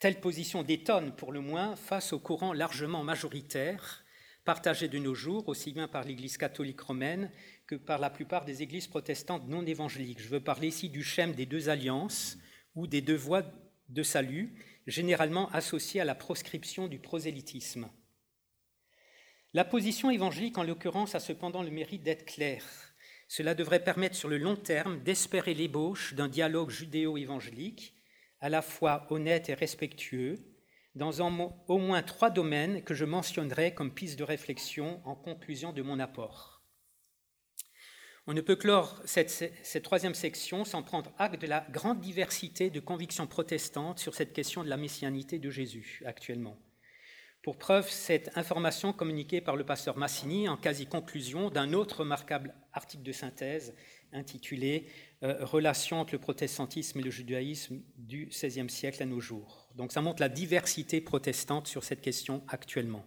telle 0.00 0.20
position 0.20 0.62
détonne 0.62 1.14
pour 1.14 1.30
le 1.30 1.40
moins 1.40 1.76
face 1.76 2.12
au 2.12 2.18
courant 2.18 2.52
largement 2.52 3.04
majoritaire 3.04 4.04
partagé 4.44 4.88
de 4.88 4.98
nos 4.98 5.14
jours, 5.14 5.48
aussi 5.48 5.72
bien 5.72 5.86
par 5.86 6.02
l'Église 6.02 6.36
catholique 6.36 6.80
romaine 6.80 7.30
que 7.68 7.76
par 7.76 8.00
la 8.00 8.10
plupart 8.10 8.44
des 8.44 8.62
églises 8.62 8.88
protestantes 8.88 9.46
non 9.46 9.64
évangéliques. 9.64 10.20
Je 10.20 10.28
veux 10.28 10.40
parler 10.40 10.68
ici 10.68 10.88
du 10.88 11.04
schème 11.04 11.34
des 11.34 11.46
deux 11.46 11.68
alliances 11.68 12.36
ou 12.74 12.88
des 12.88 13.00
deux 13.00 13.16
voies 13.16 13.44
de 13.90 14.02
salut, 14.02 14.52
généralement 14.88 15.48
associées 15.50 16.00
à 16.00 16.04
la 16.04 16.16
proscription 16.16 16.88
du 16.88 16.98
prosélytisme. 16.98 17.88
La 19.52 19.64
position 19.64 20.10
évangélique, 20.10 20.58
en 20.58 20.64
l'occurrence, 20.64 21.14
a 21.14 21.20
cependant 21.20 21.62
le 21.62 21.70
mérite 21.70 22.02
d'être 22.02 22.24
claire. 22.24 22.64
Cela 23.28 23.54
devrait 23.54 23.84
permettre 23.84 24.16
sur 24.16 24.28
le 24.28 24.38
long 24.38 24.56
terme 24.56 25.00
d'espérer 25.02 25.54
l'ébauche 25.54 26.14
d'un 26.14 26.28
dialogue 26.28 26.70
judéo-évangélique, 26.70 27.94
à 28.40 28.48
la 28.48 28.62
fois 28.62 29.06
honnête 29.10 29.48
et 29.48 29.54
respectueux, 29.54 30.36
dans 30.94 31.20
au 31.68 31.78
moins 31.78 32.02
trois 32.02 32.30
domaines 32.30 32.82
que 32.82 32.94
je 32.94 33.04
mentionnerai 33.04 33.74
comme 33.74 33.94
piste 33.94 34.18
de 34.18 34.24
réflexion 34.24 35.00
en 35.04 35.14
conclusion 35.14 35.72
de 35.72 35.82
mon 35.82 36.00
apport. 36.00 36.62
On 38.26 38.34
ne 38.34 38.40
peut 38.40 38.56
clore 38.56 39.00
cette, 39.04 39.30
cette, 39.30 39.82
troisième 39.82 40.14
section 40.14 40.64
sans 40.64 40.82
prendre 40.82 41.12
acte 41.18 41.40
de 41.40 41.46
la 41.46 41.66
grande 41.70 42.00
diversité 42.00 42.70
de 42.70 42.80
convictions 42.80 43.26
protestantes 43.26 43.98
sur 43.98 44.14
cette 44.14 44.32
question 44.32 44.62
de 44.62 44.68
la 44.68 44.76
messianité 44.76 45.38
de 45.38 45.50
Jésus 45.50 46.02
actuellement. 46.04 46.58
Pour 47.42 47.56
preuve, 47.56 47.88
cette 47.88 48.36
information 48.36 48.92
communiquée 48.92 49.40
par 49.40 49.56
le 49.56 49.64
pasteur 49.64 49.96
Massini 49.96 50.48
en 50.48 50.58
quasi-conclusion 50.58 51.48
d'un 51.48 51.72
autre 51.72 52.00
remarquable 52.00 52.54
article 52.74 53.02
de 53.02 53.12
synthèse 53.12 53.74
intitulé 54.12 54.86
euh, 55.22 55.44
Relations 55.44 56.00
entre 56.00 56.14
le 56.14 56.18
protestantisme 56.18 57.00
et 57.00 57.02
le 57.02 57.10
judaïsme 57.10 57.80
du 57.96 58.26
XVIe 58.26 58.70
siècle 58.70 59.02
à 59.02 59.06
nos 59.06 59.20
jours. 59.20 59.68
Donc 59.76 59.92
ça 59.92 60.00
montre 60.00 60.20
la 60.20 60.28
diversité 60.28 61.00
protestante 61.00 61.66
sur 61.66 61.84
cette 61.84 62.00
question 62.00 62.42
actuellement. 62.48 63.04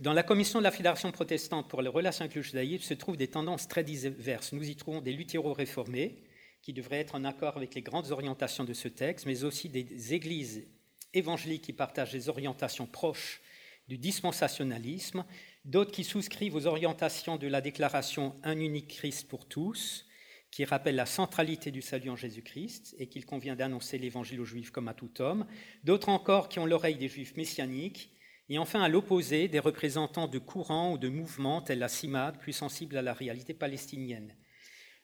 Dans 0.00 0.12
la 0.12 0.22
commission 0.22 0.60
de 0.60 0.64
la 0.64 0.70
Fédération 0.70 1.10
protestante 1.10 1.68
pour 1.68 1.82
les 1.82 1.88
relations 1.88 2.24
avec 2.24 2.36
le 2.36 2.42
judaïsme 2.42 2.84
se 2.84 2.94
trouvent 2.94 3.16
des 3.16 3.28
tendances 3.28 3.66
très 3.66 3.82
diverses. 3.82 4.52
Nous 4.52 4.68
y 4.68 4.76
trouvons 4.76 5.00
des 5.00 5.12
luthéro-réformés, 5.12 6.22
qui 6.62 6.72
devraient 6.72 7.00
être 7.00 7.14
en 7.14 7.24
accord 7.24 7.56
avec 7.56 7.74
les 7.74 7.82
grandes 7.82 8.10
orientations 8.10 8.64
de 8.64 8.74
ce 8.74 8.88
texte, 8.88 9.26
mais 9.26 9.44
aussi 9.44 9.68
des 9.68 10.14
églises 10.14 10.66
évangéliques 11.14 11.62
qui 11.62 11.72
partagent 11.72 12.12
des 12.12 12.28
orientations 12.28 12.86
proches 12.86 13.40
du 13.88 13.98
dispensationalisme, 13.98 15.24
d'autres 15.64 15.92
qui 15.92 16.04
souscrivent 16.04 16.54
aux 16.54 16.66
orientations 16.66 17.36
de 17.36 17.46
la 17.46 17.60
déclaration 17.60 18.36
Un 18.42 18.58
unique 18.58 18.88
Christ 18.88 19.28
pour 19.28 19.46
tous, 19.46 20.04
qui 20.50 20.64
rappelle 20.64 20.96
la 20.96 21.06
centralité 21.06 21.70
du 21.70 21.82
salut 21.82 22.10
en 22.10 22.16
Jésus-Christ 22.16 22.94
et 22.98 23.08
qu'il 23.08 23.26
convient 23.26 23.56
d'annoncer 23.56 23.98
l'évangile 23.98 24.40
aux 24.40 24.44
Juifs 24.44 24.70
comme 24.70 24.88
à 24.88 24.94
tout 24.94 25.20
homme, 25.20 25.46
d'autres 25.84 26.08
encore 26.08 26.48
qui 26.48 26.58
ont 26.58 26.66
l'oreille 26.66 26.96
des 26.96 27.08
Juifs 27.08 27.36
messianiques, 27.36 28.10
et 28.48 28.58
enfin 28.58 28.82
à 28.82 28.88
l'opposé 28.88 29.48
des 29.48 29.58
représentants 29.58 30.26
de 30.26 30.38
courants 30.38 30.92
ou 30.92 30.98
de 30.98 31.08
mouvements 31.08 31.60
tels 31.60 31.78
la 31.78 31.88
CIMAD, 31.88 32.38
plus 32.38 32.54
sensibles 32.54 32.96
à 32.96 33.02
la 33.02 33.12
réalité 33.12 33.52
palestinienne. 33.52 34.34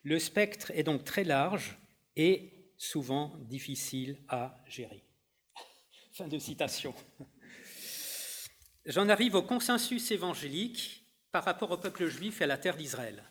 Le 0.03 0.19
spectre 0.19 0.71
est 0.75 0.83
donc 0.83 1.05
très 1.05 1.25
large 1.25 1.79
et 2.17 2.73
souvent 2.77 3.37
difficile 3.41 4.19
à 4.29 4.63
gérer. 4.67 5.05
Fin 6.13 6.29
de 6.29 6.39
citation. 6.39 6.95
J'en 8.87 9.09
arrive 9.09 9.35
au 9.35 9.43
consensus 9.43 10.11
évangélique 10.11 11.07
par 11.33 11.45
rapport 11.45 11.71
au 11.71 11.79
peuple 11.79 12.07
juif 12.07 12.41
et 12.41 12.45
à 12.45 12.47
la 12.47 12.59
terre 12.59 12.77
d'Israël. 12.77 13.25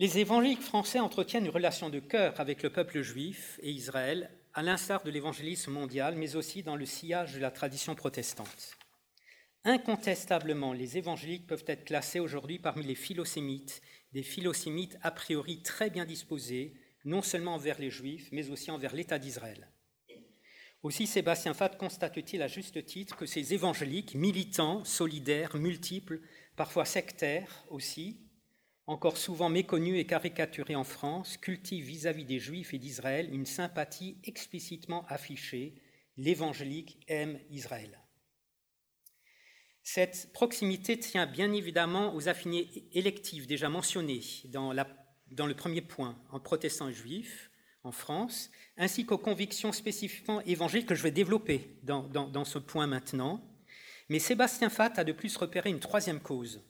Les 0.00 0.16
évangéliques 0.16 0.62
français 0.62 0.98
entretiennent 0.98 1.44
une 1.44 1.50
relation 1.50 1.90
de 1.90 1.98
cœur 1.98 2.40
avec 2.40 2.62
le 2.62 2.70
peuple 2.70 3.02
juif 3.02 3.60
et 3.62 3.70
Israël, 3.70 4.30
à 4.54 4.62
l'instar 4.62 5.02
de 5.02 5.10
l'évangélisme 5.10 5.72
mondial, 5.72 6.16
mais 6.16 6.36
aussi 6.36 6.62
dans 6.62 6.74
le 6.74 6.86
sillage 6.86 7.34
de 7.34 7.38
la 7.38 7.50
tradition 7.50 7.94
protestante. 7.94 8.78
Incontestablement, 9.64 10.72
les 10.72 10.96
évangéliques 10.96 11.46
peuvent 11.46 11.66
être 11.66 11.84
classés 11.84 12.18
aujourd'hui 12.18 12.58
parmi 12.58 12.82
les 12.82 12.94
philosémites, 12.94 13.82
des 14.14 14.22
philosémites 14.22 14.96
a 15.02 15.10
priori 15.10 15.60
très 15.60 15.90
bien 15.90 16.06
disposés, 16.06 16.72
non 17.04 17.20
seulement 17.20 17.56
envers 17.56 17.78
les 17.78 17.90
juifs, 17.90 18.30
mais 18.32 18.48
aussi 18.48 18.70
envers 18.70 18.94
l'État 18.94 19.18
d'Israël. 19.18 19.68
Aussi 20.82 21.06
Sébastien 21.06 21.52
Fatt 21.52 21.76
constate-t-il 21.76 22.40
à 22.40 22.48
juste 22.48 22.86
titre 22.86 23.18
que 23.18 23.26
ces 23.26 23.52
évangéliques, 23.52 24.14
militants, 24.14 24.82
solidaires, 24.82 25.58
multiples, 25.58 26.22
parfois 26.56 26.86
sectaires 26.86 27.66
aussi, 27.68 28.29
encore 28.90 29.16
souvent 29.16 29.48
méconnus 29.48 30.00
et 30.00 30.04
caricaturés 30.04 30.74
en 30.74 30.82
France, 30.82 31.36
cultivent 31.36 31.86
vis-à-vis 31.86 32.24
des 32.24 32.40
Juifs 32.40 32.74
et 32.74 32.78
d'Israël 32.78 33.32
une 33.32 33.46
sympathie 33.46 34.18
explicitement 34.24 35.06
affichée. 35.06 35.74
L'évangélique 36.16 36.98
aime 37.06 37.38
Israël. 37.50 38.00
Cette 39.84 40.32
proximité 40.32 40.98
tient 40.98 41.26
bien 41.26 41.52
évidemment 41.52 42.14
aux 42.14 42.28
affinités 42.28 42.88
électives 42.92 43.46
déjà 43.46 43.68
mentionnées 43.68 44.22
dans, 44.46 44.74
dans 45.30 45.46
le 45.46 45.54
premier 45.54 45.82
point, 45.82 46.18
en 46.30 46.40
protestants 46.40 46.88
et 46.88 46.92
juifs, 46.92 47.50
en 47.84 47.92
France, 47.92 48.50
ainsi 48.76 49.06
qu'aux 49.06 49.18
convictions 49.18 49.72
spécifiquement 49.72 50.42
évangéliques 50.42 50.88
que 50.88 50.94
je 50.96 51.02
vais 51.02 51.12
développer 51.12 51.78
dans, 51.84 52.44
ce 52.44 52.58
point 52.58 52.86
maintenant. 52.86 53.40
Mais 54.08 54.18
Sébastien 54.18 54.68
Fatt 54.68 54.98
a 54.98 55.04
de 55.04 55.12
plus 55.12 55.36
repéré 55.36 55.70
une 55.70 55.80
troisième 55.80 56.20
cause. 56.20 56.60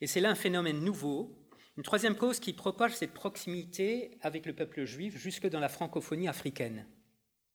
Et 0.00 0.06
c'est 0.06 0.20
là 0.20 0.30
un 0.30 0.34
phénomène 0.34 0.80
nouveau, 0.80 1.39
une 1.76 1.82
troisième 1.82 2.16
cause 2.16 2.40
qui 2.40 2.52
propage 2.52 2.96
cette 2.96 3.14
proximité 3.14 4.18
avec 4.20 4.44
le 4.46 4.54
peuple 4.54 4.84
juif 4.84 5.16
jusque 5.16 5.48
dans 5.48 5.60
la 5.60 5.68
francophonie 5.68 6.28
africaine. 6.28 6.86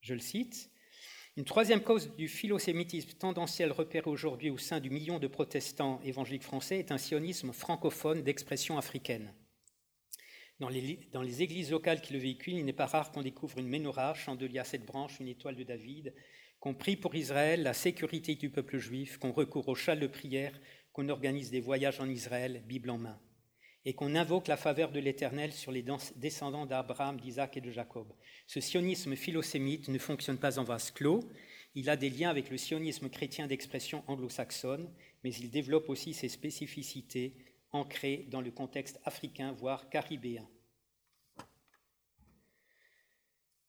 Je 0.02 0.14
le 0.14 0.20
cite. 0.20 0.72
Une 1.38 1.44
troisième 1.44 1.82
cause 1.82 2.16
du 2.16 2.30
philosémitisme 2.30 3.18
tendanciel 3.18 3.74
repéré 3.74 4.10
aujourd'hui 4.10 4.50
au 4.50 4.58
sein 4.58 4.80
du 4.80 4.90
million 4.90 5.20
de 5.20 5.28
protestants 5.28 6.00
évangéliques 6.04 6.44
français 6.44 6.80
est 6.80 6.94
un 6.94 6.98
sionisme 6.98 7.52
francophone 7.52 8.24
d'expression 8.24 8.78
africaine. 8.78 9.34
Dans 10.62 10.70
les, 10.70 11.42
églises 11.42 11.72
locales 11.72 12.00
qui 12.00 12.14
le 12.14 12.20
véhiculent, 12.20 12.60
il 12.60 12.64
n'est 12.64 12.72
pas 12.72 12.86
rare 12.86 13.12
qu'on 13.12 13.22
découvre 13.22 13.58
une 13.58 13.68
menorah, 13.68 14.14
chandelier 14.14 14.60
à 14.60 14.64
sept 14.64 14.86
branches, 14.86 15.20
une 15.20 15.28
étoile 15.28 15.58
de 15.58 15.64
David, 15.64 16.14
qu'on 16.62 16.74
prie 16.74 16.96
pour 16.96 17.14
Israël, 17.16 17.62
la 17.62 17.74
sécurité 17.74 18.36
du 18.36 18.50
peuple 18.50 18.78
juif, 18.78 19.18
qu'on 19.18 19.34
recourt 19.34 19.68
au 19.68 19.76
châle 19.76 20.00
de 20.00 20.08
prière, 20.08 20.58
qu'on 20.94 21.10
organise 21.10 21.52
des 21.52 21.60
voyages 21.60 22.00
en 22.00 22.10
Israël, 22.10 22.64
Bible 22.66 22.90
en 22.90 22.98
main, 22.98 23.20
et 23.86 23.94
qu'on 23.94 24.16
invoque 24.16 24.48
la 24.48 24.58
faveur 24.58 24.92
de 24.92 25.00
l'Éternel 25.00 25.54
sur 25.54 25.72
les 25.72 25.86
descendants 26.16 26.66
d'Abraham, 26.66 27.20
d'Isaac 27.20 27.56
et 27.56 27.62
de 27.62 27.70
Jacob. 27.70 28.12
Ce 28.48 28.60
sionisme 28.60 29.16
philosémite 29.16 29.88
ne 29.88 30.00
fonctionne 30.00 30.40
pas 30.40 30.58
en 30.58 30.64
vase 30.64 30.92
clos, 30.92 31.30
il 31.76 31.90
a 31.90 31.98
des 31.98 32.10
liens 32.10 32.30
avec 32.30 32.50
le 32.50 32.58
sionisme 32.58 33.10
chrétien 33.10 33.48
d'expression 33.48 34.04
anglo-saxonne, 34.08 34.90
mais 35.24 35.34
il 35.36 35.52
développe 35.52 35.90
aussi 35.90 36.14
ses 36.14 36.30
spécificités 36.30 37.36
ancré 37.72 38.26
dans 38.30 38.42
le 38.42 38.52
contexte 38.52 39.00
africain, 39.04 39.52
voire 39.52 39.90
caribéen. 39.90 40.48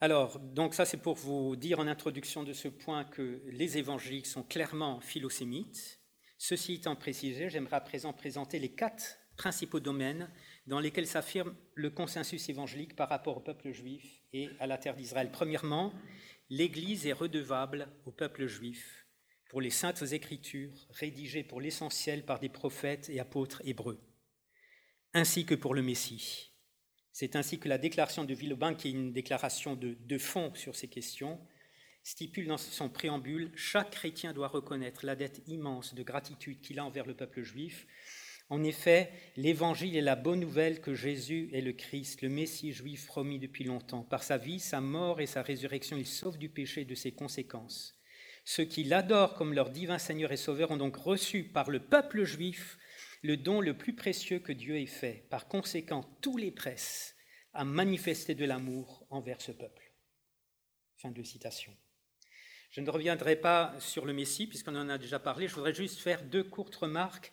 Alors, 0.01 0.39
donc 0.39 0.75
ça 0.75 0.85
c'est 0.85 0.99
pour 0.99 1.17
vous 1.17 1.57
dire 1.57 1.81
en 1.81 1.87
introduction 1.87 2.45
de 2.45 2.53
ce 2.53 2.69
point 2.69 3.05
que 3.05 3.43
les 3.47 3.77
évangéliques 3.79 4.27
sont 4.27 4.45
clairement 4.45 5.01
philosémites. 5.01 6.01
Ceci 6.39 6.75
étant 6.75 6.97
précisé, 6.97 7.51
j'aimerais 7.51 7.77
à 7.77 7.81
présent 7.81 8.13
présenter 8.13 8.59
les 8.59 8.73
quatre 8.73 9.19
principaux 9.37 9.81
domaines 9.81 10.31
dans 10.67 10.81
lesquels 10.81 11.07
s'affirme 11.07 11.55
le 11.75 11.91
consensus 11.91 12.49
évangélique 12.49 12.97
par 12.97 13.09
rapport 13.09 13.37
au 13.37 13.41
peuple 13.41 13.71
juif 13.71 14.23
et 14.33 14.51
à 14.59 14.67
la 14.67 14.79
terre 14.79 14.97
d'Israël. 14.97 15.31
Premièrement, 15.33 15.93
l'Église 16.51 17.07
est 17.07 17.13
redevable 17.13 17.89
au 18.05 18.13
peuple 18.13 18.47
juif 18.47 19.07
pour 19.49 19.61
les 19.61 19.71
saintes 19.71 20.03
écritures 20.13 20.89
rédigées 20.91 21.45
pour 21.45 21.61
l'essentiel 21.61 22.25
par 22.25 22.41
des 22.41 22.49
prophètes 22.49 23.09
et 23.11 23.21
apôtres 23.21 23.63
hébreux, 23.65 24.01
ainsi 25.15 25.47
que 25.47 25.55
pour 25.55 25.75
le 25.75 25.83
Messie. 25.83 26.53
C'est 27.13 27.37
ainsi 27.37 27.59
que 27.59 27.69
la 27.69 27.79
déclaration 27.79 28.25
de 28.25 28.35
Villeban, 28.35 28.75
qui 28.75 28.89
est 28.89 28.93
une 28.93 29.13
déclaration 29.13 29.77
de 29.77 30.19
fond 30.19 30.53
sur 30.55 30.75
ces 30.75 30.89
questions, 30.89 31.41
stipule 32.07 32.47
dans 32.47 32.57
son 32.57 32.89
préambule 32.89 33.51
Chaque 33.57 33.91
chrétien 33.91 34.33
doit 34.33 34.47
reconnaître 34.47 35.05
la 35.05 35.17
dette 35.17 35.43
immense 35.49 35.93
de 35.93 36.05
gratitude 36.05 36.61
qu'il 36.61 36.79
a 36.79 36.85
envers 36.85 37.05
le 37.05 37.17
peuple 37.17 37.43
juif. 37.43 37.85
En 38.49 38.63
effet, 38.63 39.11
l'évangile 39.37 39.97
est 39.97 40.03
la 40.03 40.15
bonne 40.15 40.41
nouvelle 40.41 40.81
que 40.81 40.95
Jésus 40.95 41.51
est 41.53 41.61
le 41.61 41.73
Christ, 41.73 42.23
le 42.23 42.29
Messie 42.29 42.73
juif 42.73 43.07
promis 43.07 43.41
depuis 43.41 43.65
longtemps. 43.65 44.03
Par 44.03 44.23
sa 44.23 44.39
vie, 44.39 44.61
sa 44.61 44.81
mort 44.81 45.21
et 45.21 45.27
sa 45.27 45.43
résurrection, 45.43 45.97
il 45.97 46.07
sauve 46.07 46.39
du 46.39 46.49
péché 46.49 46.83
et 46.83 46.85
de 46.85 46.95
ses 46.95 47.13
conséquences. 47.13 47.99
Ceux 48.45 48.65
qui 48.65 48.85
l'adorent 48.85 49.35
comme 49.35 49.53
leur 49.53 49.71
divin 49.71 49.99
Seigneur 49.99 50.31
et 50.31 50.37
Sauveur 50.37 50.71
ont 50.71 50.77
donc 50.77 50.95
reçu 50.95 51.43
par 51.43 51.71
le 51.71 51.81
peuple 51.81 52.23
juif 52.23 52.79
le 53.23 53.37
don 53.37 53.61
le 53.61 53.77
plus 53.77 53.97
précieux 53.97 54.39
que 54.39 54.53
Dieu 54.53 54.77
ait 54.77 54.87
fait. 54.87 55.27
Par 55.31 55.49
conséquent, 55.49 56.05
tous 56.21 56.37
les 56.37 56.53
presses 56.53 57.17
à 57.53 57.65
manifester 57.65 58.37
de 58.37 58.45
l'amour 58.45 59.05
envers 59.11 59.41
ce 59.41 59.51
peuple. 59.51 59.93
Fin 60.99 61.11
de 61.11 61.25
citation. 61.25 61.77
Je 62.71 62.81
ne 62.81 62.91
reviendrai 62.91 63.37
pas 63.37 63.75
sur 63.81 64.05
le 64.05 64.13
Messie, 64.13 64.47
puisqu'on 64.47 64.77
en 64.77 64.89
a 64.89 64.99
déjà 64.99 65.19
parlé. 65.19 65.49
Je 65.49 65.55
voudrais 65.55 65.75
juste 65.75 65.99
faire 65.99 66.23
deux 66.23 66.45
courtes 66.45 66.77
remarques. 66.77 67.33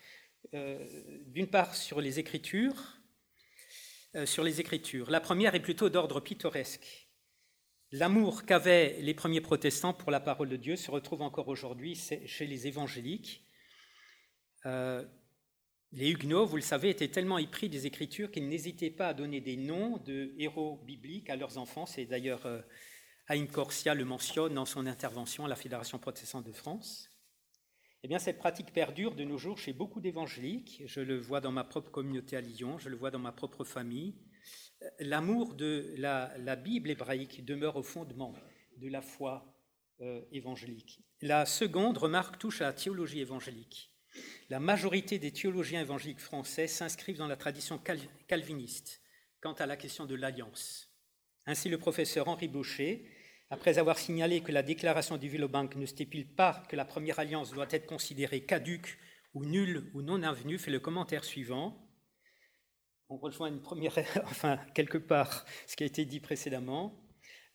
Euh, 0.54 0.78
d'une 1.28 1.48
part, 1.48 1.76
sur 1.76 2.02
les 2.02 2.20
Écritures. 2.20 3.00
Euh, 4.16 4.26
sur 4.26 4.44
les 4.44 4.60
Écritures. 4.60 5.10
La 5.10 5.20
première 5.20 5.56
est 5.56 5.62
plutôt 5.62 5.90
d'ordre 5.90 6.20
pittoresque. 6.20 7.10
L'amour 7.92 8.46
qu'avaient 8.46 8.98
les 9.02 9.14
premiers 9.14 9.42
protestants 9.42 9.94
pour 9.94 10.12
la 10.12 10.20
parole 10.20 10.50
de 10.50 10.56
Dieu 10.56 10.76
se 10.76 10.92
retrouve 10.92 11.22
encore 11.22 11.48
aujourd'hui 11.48 11.96
chez 11.96 12.48
les 12.48 12.68
évangéliques. 12.68 13.44
Euh, 14.66 15.04
les 15.92 16.10
Huguenots, 16.10 16.46
vous 16.46 16.56
le 16.56 16.62
savez, 16.62 16.90
étaient 16.90 17.08
tellement 17.08 17.38
épris 17.38 17.70
des 17.70 17.86
Écritures 17.86 18.32
qu'ils 18.32 18.48
n'hésitaient 18.50 18.90
pas 18.90 19.10
à 19.10 19.14
donner 19.14 19.42
des 19.42 19.58
noms 19.58 19.98
de 19.98 20.34
héros 20.38 20.78
bibliques 20.86 21.30
à 21.30 21.36
leurs 21.36 21.58
enfants. 21.58 21.86
C'est 21.86 22.06
d'ailleurs 22.06 22.48
Haïm 23.28 23.48
Corsia 23.48 23.94
le 23.94 24.06
mentionne 24.06 24.56
dans 24.56 24.66
son 24.66 24.88
intervention 24.88 25.46
à 25.46 25.48
la 25.48 25.56
Fédération 25.56 26.00
protestante 26.00 26.46
de 26.46 26.52
France. 26.52 27.13
Eh 28.06 28.10
bien, 28.10 28.20
cette 28.20 28.38
pratique 28.38 28.74
perdure 28.74 29.16
de 29.16 29.24
nos 29.24 29.38
jours 29.38 29.58
chez 29.58 29.72
beaucoup 29.72 30.02
d'évangéliques. 30.02 30.84
Je 30.86 31.00
le 31.00 31.18
vois 31.18 31.40
dans 31.40 31.54
ma 31.54 31.64
propre 31.64 31.90
communauté 31.90 32.36
à 32.36 32.42
Lyon, 32.42 32.78
je 32.78 32.90
le 32.90 32.98
vois 32.98 33.12
dans 33.12 33.20
ma 33.20 33.32
propre 33.32 33.64
famille. 33.64 34.14
L'amour 35.00 35.54
de 35.54 35.94
la, 35.96 36.56
Bible 36.58 36.90
hébraïque 36.90 37.46
demeure 37.46 37.78
au 37.78 37.84
fondement 37.84 38.34
de 38.76 38.90
la 38.90 39.02
foi 39.02 39.56
euh, 40.02 40.22
évangélique. 40.34 41.00
La 41.22 41.46
seconde 41.46 41.98
remarque 41.98 42.38
touche 42.38 42.60
à 42.60 42.66
la 42.66 42.74
théologie 42.74 43.22
évangélique. 43.22 43.96
La 44.50 44.60
majorité 44.60 45.18
des 45.18 45.32
théologiens 45.32 45.80
évangéliques 45.80 46.20
français 46.20 46.68
s'inscrivent 46.68 47.18
dans 47.18 47.28
la 47.28 47.38
tradition 47.38 47.80
calviniste 48.28 49.02
quant 49.40 49.54
à 49.54 49.66
la 49.66 49.78
question 49.78 50.06
de 50.06 50.16
l'alliance. 50.16 50.90
Ainsi, 51.46 51.70
le 51.70 51.78
professeur 51.78 52.28
Henri 52.28 52.50
Baucher, 52.50 53.10
après 53.50 53.78
avoir 53.78 54.00
signalé 54.00 54.42
que 54.42 54.52
la 54.52 54.64
déclaration 54.64 55.18
du 55.18 55.30
Villebank 55.30 55.76
ne 55.76 55.86
stipule 55.86 56.28
pas 56.28 56.64
que 56.70 56.76
la 56.76 56.86
première 56.86 57.20
alliance 57.20 57.52
doit 57.52 57.68
être 57.70 57.86
considérée 57.86 58.46
caduque 58.46 58.98
ou 59.34 59.46
nulle 59.46 59.92
ou 59.94 60.02
non 60.02 60.24
avenue, 60.24 60.58
fait 60.58 60.72
le 60.72 60.80
commentaire 60.80 61.24
suivant. 61.24 61.80
On 63.10 63.18
rejoint 63.18 63.52
enfin, 64.24 64.58
quelque 64.74 64.98
part, 64.98 65.46
ce 65.68 65.76
qui 65.76 65.84
a 65.84 65.88
été 65.88 66.06
dit 66.06 66.20
précédemment. 66.20 67.00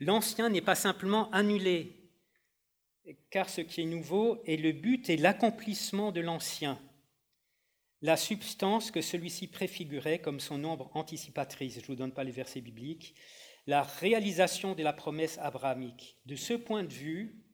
L'ancien 0.00 0.48
n'est 0.48 0.60
pas 0.60 0.76
simplement 0.76 1.30
annulé, 1.30 2.12
car 3.30 3.48
ce 3.48 3.60
qui 3.60 3.80
est 3.80 3.86
nouveau 3.86 4.42
est 4.44 4.56
le 4.56 4.72
but 4.72 5.10
et 5.10 5.16
l'accomplissement 5.16 6.12
de 6.12 6.20
l'ancien, 6.20 6.80
la 8.02 8.16
substance 8.16 8.92
que 8.92 9.00
celui-ci 9.00 9.48
préfigurait 9.48 10.20
comme 10.20 10.38
son 10.38 10.62
ombre 10.64 10.90
anticipatrice. 10.94 11.74
Je 11.74 11.80
ne 11.80 11.86
vous 11.86 11.96
donne 11.96 12.12
pas 12.12 12.22
les 12.22 12.30
versets 12.30 12.60
bibliques 12.60 13.16
la 13.68 13.82
réalisation 13.82 14.74
de 14.74 14.82
la 14.82 14.94
promesse 14.94 15.36
abrahamique. 15.42 16.16
De 16.24 16.36
ce 16.36 16.54
point 16.54 16.84
de 16.84 16.92
vue, 16.92 17.44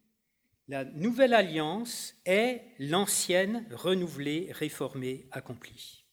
la 0.68 0.84
nouvelle 0.84 1.34
alliance 1.34 2.14
est 2.24 2.62
l'ancienne, 2.78 3.66
renouvelée, 3.72 4.48
réformée, 4.52 5.26
accomplie. 5.32 6.06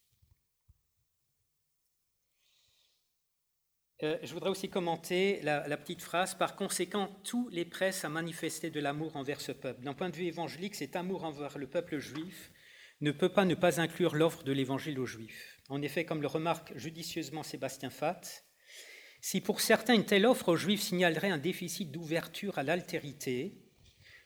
Euh, 4.01 4.17
je 4.23 4.33
voudrais 4.33 4.49
aussi 4.49 4.71
commenter 4.71 5.39
la, 5.43 5.77
petite 5.77 6.01
phrase. 6.01 6.33
Par 6.33 6.55
conséquent, 6.55 7.15
tous 7.23 7.47
les 7.49 7.63
pressent 7.63 8.03
à 8.03 8.09
manifester 8.09 8.71
de 8.71 8.79
l'amour 8.79 9.15
envers 9.15 9.39
ce 9.39 9.51
peuple. 9.51 9.83
D'un 9.83 9.93
point 9.93 10.09
de 10.09 10.15
vue 10.15 10.25
évangélique, 10.25 10.73
cet 10.73 10.95
amour 10.95 11.25
envers 11.25 11.59
le 11.59 11.67
peuple 11.67 11.99
juif 11.99 12.51
ne 13.01 13.11
peut 13.11 13.31
pas 13.31 13.45
ne 13.45 13.53
pas 13.53 13.79
inclure 13.79 14.15
l'offre 14.15 14.43
de 14.43 14.51
l'évangile 14.51 14.99
aux 14.99 15.05
juifs. 15.05 15.61
En 15.69 15.83
effet, 15.83 16.05
comme 16.05 16.23
le 16.23 16.27
remarque 16.27 16.75
judicieusement 16.75 17.43
Sébastien 17.43 17.91
Fatt, 17.91 18.45
si 19.21 19.39
pour 19.39 19.61
certains 19.61 19.93
une 19.93 20.05
telle 20.05 20.25
offre 20.25 20.49
aux 20.49 20.55
Juifs 20.55 20.81
signalerait 20.81 21.29
un 21.29 21.37
déficit 21.37 21.91
d'ouverture 21.91 22.57
à 22.57 22.63
l'altérité, 22.63 23.53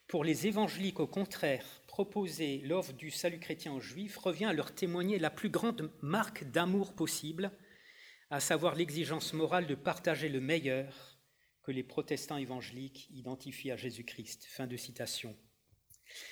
pour 0.08 0.24
les 0.24 0.48
évangéliques, 0.48 1.02
au 1.02 1.08
contraire, 1.08 1.66
proposer 1.88 2.60
l'offre 2.60 2.94
du 2.94 3.12
salut 3.12 3.40
chrétien 3.40 3.74
aux 3.74 3.82
Juifs 3.82 4.18
revient 4.18 4.46
à 4.46 4.54
leur 4.54 4.74
témoigner 4.74 5.20
la 5.20 5.30
plus 5.30 5.50
grande 5.50 5.92
marque 6.02 6.46
d'amour 6.46 6.94
possible, 6.94 7.52
à 8.30 8.40
savoir 8.40 8.76
l'exigence 8.76 9.34
morale 9.34 9.68
de 9.68 9.76
partager 9.76 10.30
le 10.30 10.40
meilleur 10.40 11.20
que 11.64 11.72
les 11.72 11.84
protestants 11.84 12.38
évangéliques 12.38 13.10
identifient 13.12 13.72
à 13.72 13.78
Jésus-Christ. 13.78 14.46
Fin 14.50 14.68
de 14.68 14.78
citation. 14.78 15.36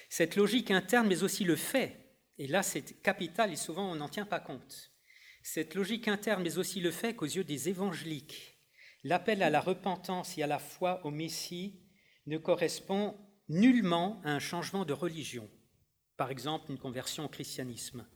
Cette 0.07 0.36
logique 0.36 0.72
interne, 0.72 1.07
mais 1.07 1.24
aussi 1.24 1.43
le 1.43 1.55
fait, 1.55 1.99
et 2.38 2.47
là 2.47 2.64
c'est 2.64 3.01
capital 3.01 3.51
et 3.51 3.57
souvent 3.57 3.91
on 3.91 3.95
n'en 3.95 4.09
tient 4.09 4.26
pas 4.26 4.39
compte, 4.39 4.93
cette 5.41 5.76
logique 5.76 6.07
interne, 6.07 6.41
mais 6.41 6.57
aussi 6.57 6.80
le 6.80 6.91
fait 6.91 7.16
qu'aux 7.16 7.26
yeux 7.26 7.43
des 7.43 7.68
évangéliques, 7.68 8.53
L'appel 9.04 9.43
à 9.43 9.49
la 9.49 9.60
repentance 9.60 10.38
et 10.38 10.43
à 10.43 10.47
la 10.47 10.60
foi 10.60 11.06
au 11.06 11.12
Messie 11.12 11.82
ne 12.26 12.38
correspond 12.38 13.18
nullement 13.49 14.22
à 14.24 14.32
un 14.32 14.39
changement 14.39 14.86
de 14.86 14.93
religion, 14.93 15.49
par 16.16 16.32
exemple 16.32 16.72
une 16.72 16.78
conversion 16.78 17.26
au 17.26 17.30
christianisme, 17.30 18.08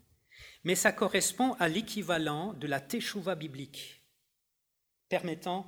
mais 0.63 0.75
ça 0.75 0.91
correspond 0.91 1.53
à 1.53 1.67
l'équivalent 1.67 2.53
de 2.53 2.67
la 2.67 2.79
teshuva 2.79 3.35
biblique, 3.35 4.05
permettant, 5.09 5.67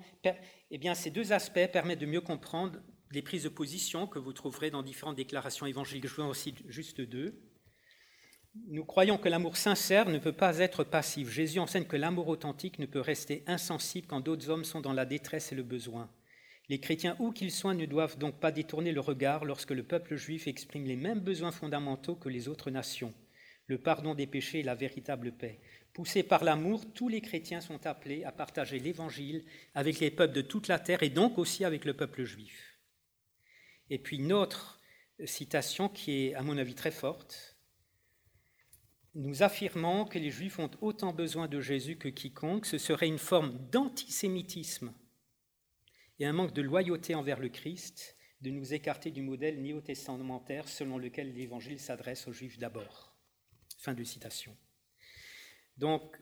eh 0.71 0.77
bien, 0.77 0.95
ces 0.95 1.11
deux 1.11 1.33
aspects 1.33 1.67
permettent 1.71 1.99
de 1.99 2.05
mieux 2.05 2.21
comprendre 2.21 2.79
les 3.11 3.21
prises 3.21 3.43
de 3.43 3.49
position 3.49 4.07
que 4.07 4.19
vous 4.19 4.33
trouverez 4.33 4.71
dans 4.71 4.83
différentes 4.83 5.15
déclarations 5.15 5.65
évangéliques. 5.65 6.07
Je 6.07 6.15
vous 6.15 6.21
en 6.21 6.33
cite 6.33 6.61
juste 6.67 7.01
deux. 7.01 7.41
Nous 8.55 8.83
croyons 8.83 9.17
que 9.17 9.29
l'amour 9.29 9.57
sincère 9.57 10.09
ne 10.09 10.17
peut 10.17 10.33
pas 10.33 10.57
être 10.57 10.83
passif. 10.83 11.29
Jésus 11.29 11.59
enseigne 11.59 11.85
que 11.85 11.95
l'amour 11.95 12.27
authentique 12.27 12.79
ne 12.79 12.87
peut 12.87 12.99
rester 12.99 13.43
insensible 13.45 14.07
quand 14.07 14.21
d'autres 14.21 14.49
hommes 14.49 14.65
sont 14.65 14.81
dans 14.81 14.93
la 14.93 15.05
détresse 15.05 15.51
et 15.51 15.55
le 15.55 15.63
besoin. 15.63 16.09
Les 16.67 16.79
chrétiens, 16.79 17.15
où 17.19 17.31
qu'ils 17.31 17.51
soient, 17.51 17.73
ne 17.73 17.85
doivent 17.85 18.17
donc 18.17 18.39
pas 18.39 18.51
détourner 18.51 18.91
le 18.91 18.99
regard 19.01 19.45
lorsque 19.45 19.71
le 19.71 19.83
peuple 19.83 20.15
juif 20.15 20.47
exprime 20.47 20.85
les 20.85 20.95
mêmes 20.95 21.19
besoins 21.19 21.51
fondamentaux 21.51 22.15
que 22.15 22.29
les 22.29 22.47
autres 22.47 22.69
nations, 22.69 23.13
le 23.67 23.79
pardon 23.79 24.13
des 24.13 24.27
péchés 24.27 24.59
et 24.59 24.63
la 24.63 24.75
véritable 24.75 25.31
paix. 25.31 25.59
Poussés 25.93 26.23
par 26.23 26.43
l'amour, 26.43 26.91
tous 26.93 27.09
les 27.09 27.21
chrétiens 27.21 27.61
sont 27.61 27.85
appelés 27.85 28.23
à 28.23 28.31
partager 28.31 28.79
l'Évangile 28.79 29.45
avec 29.73 29.99
les 29.99 30.11
peuples 30.11 30.35
de 30.35 30.41
toute 30.41 30.67
la 30.67 30.79
terre 30.79 31.01
et 31.03 31.09
donc 31.09 31.37
aussi 31.37 31.65
avec 31.65 31.85
le 31.85 31.93
peuple 31.93 32.23
juif. 32.23 32.79
Et 33.89 33.97
puis 33.97 34.17
une 34.17 34.33
autre 34.33 34.79
citation 35.25 35.89
qui 35.89 36.27
est, 36.27 36.35
à 36.35 36.43
mon 36.43 36.57
avis, 36.57 36.75
très 36.75 36.91
forte, 36.91 37.58
nous 39.15 39.43
affirmons 39.43 40.05
que 40.05 40.19
les 40.19 40.29
Juifs 40.29 40.59
ont 40.59 40.71
autant 40.81 41.13
besoin 41.13 41.47
de 41.47 41.59
Jésus 41.59 41.97
que 41.97 42.09
quiconque, 42.09 42.65
ce 42.65 42.77
serait 42.77 43.07
une 43.07 43.17
forme 43.17 43.57
d'antisémitisme 43.71 44.93
et 46.19 46.25
un 46.25 46.33
manque 46.33 46.53
de 46.53 46.61
loyauté 46.61 47.15
envers 47.15 47.39
le 47.39 47.49
Christ 47.49 48.15
de 48.41 48.51
nous 48.51 48.73
écarter 48.73 49.11
du 49.11 49.21
modèle 49.21 49.61
néo-testamentaire 49.61 50.67
selon 50.67 50.97
lequel 50.97 51.33
l'Évangile 51.33 51.79
s'adresse 51.79 52.27
aux 52.27 52.33
Juifs 52.33 52.57
d'abord. 52.57 53.15
Fin 53.79 53.93
de 53.93 54.03
citation. 54.03 54.55
Donc, 55.77 56.17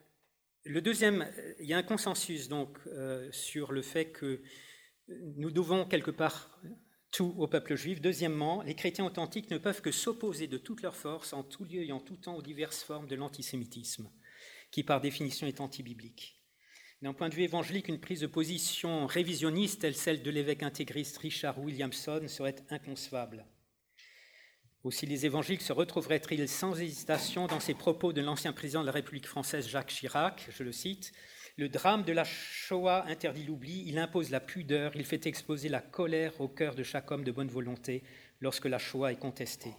le 0.63 0.81
deuxième, 0.81 1.31
il 1.59 1.67
y 1.67 1.73
a 1.73 1.77
un 1.77 1.83
consensus 1.83 2.47
donc 2.47 2.77
euh, 2.88 3.31
sur 3.31 3.71
le 3.71 3.81
fait 3.81 4.11
que 4.11 4.41
nous 5.07 5.51
devons 5.51 5.85
quelque 5.85 6.11
part 6.11 6.59
tout 7.18 7.34
au 7.39 7.47
peuple 7.47 7.76
juif. 7.76 7.99
Deuxièmement, 7.99 8.61
les 8.61 8.76
chrétiens 8.76 9.03
authentiques 9.03 9.49
ne 9.49 9.57
peuvent 9.57 9.82
que 9.82 9.91
s'opposer 9.91 10.45
de 10.45 10.59
toute 10.59 10.84
leur 10.84 10.95
force, 10.95 11.34
en 11.34 11.41
tout 11.41 11.63
lieu 11.63 11.82
et 11.84 11.91
en 11.91 11.99
tout 11.99 12.15
temps, 12.15 12.36
aux 12.36 12.43
diverses 12.43 12.84
formes 12.84 13.07
de 13.07 13.15
l'antisémitisme, 13.15 14.11
qui 14.70 14.84
par 14.84 15.01
définition 15.01 15.47
est 15.47 15.59
antibiblique. 15.59 16.39
D'un 17.01 17.13
point 17.13 17.30
de 17.30 17.34
vue 17.34 17.41
évangélique, 17.41 17.88
une 17.88 17.99
prise 17.99 18.20
de 18.20 18.28
position 18.28 19.07
révisionniste, 19.07 19.82
telle 19.82 19.95
celle 19.95 20.22
de 20.22 20.30
l'évêque 20.30 20.61
intégriste 20.61 21.18
Richard 21.18 21.57
Williamson, 21.59 22.22
serait 22.28 22.57
inconcevable. 22.70 23.47
Aussi, 24.84 25.07
les 25.07 25.26
évangéliques 25.26 25.63
se 25.63 25.74
retrouveraient-ils 25.74 26.47
sans 26.47 26.80
hésitation 26.80 27.47
dans 27.47 27.59
ces 27.59 27.74
propos 27.74 28.13
de 28.13 28.22
l'ancien 28.22 28.53
président 28.53 28.82
de 28.82 28.86
la 28.86 28.91
République 28.91 29.26
française 29.26 29.68
Jacques 29.68 29.89
Chirac, 29.89 30.49
je 30.55 30.61
le 30.61 30.72
cite, 30.72 31.13
Le 31.59 31.69
drame 31.69 32.03
de 32.03 32.11
la 32.11 32.23
Shoah 32.23 33.05
interdit 33.07 33.43
l'oubli, 33.43 33.83
il 33.87 33.97
impose 33.97 34.29
la 34.29 34.39
pudeur, 34.39 34.95
il 34.95 35.03
fait 35.03 35.25
exploser 35.25 35.69
la 35.69 35.81
colère 35.81 36.39
au 36.39 36.47
cœur 36.47 36.75
de 36.75 36.83
chaque 36.83 37.09
homme 37.09 37.23
de 37.23 37.31
bonne 37.31 37.47
volonté 37.47 38.03
lorsque 38.41 38.65
la 38.65 38.77
Shoah 38.77 39.11
est 39.11 39.19
contestée. 39.19 39.73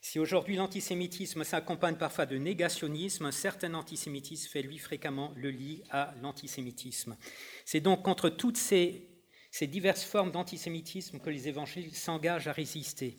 Si 0.00 0.20
aujourd'hui 0.20 0.54
l'antisémitisme 0.54 1.42
s'accompagne 1.42 1.96
parfois 1.96 2.26
de 2.26 2.36
négationnisme, 2.36 3.24
un 3.24 3.32
certain 3.32 3.74
antisémitisme 3.74 4.48
fait 4.48 4.62
lui 4.62 4.78
fréquemment 4.78 5.32
le 5.34 5.50
lit 5.50 5.82
à 5.90 6.14
l'antisémitisme. 6.22 7.16
C'est 7.64 7.80
donc 7.80 8.04
contre 8.04 8.28
toutes 8.28 8.56
ces, 8.56 9.08
ces 9.50 9.66
diverses 9.66 10.04
formes 10.04 10.30
d'antisémitisme 10.30 11.18
que 11.18 11.30
les 11.30 11.48
évangiles 11.48 11.92
s'engagent 11.92 12.46
à 12.46 12.52
résister. 12.52 13.16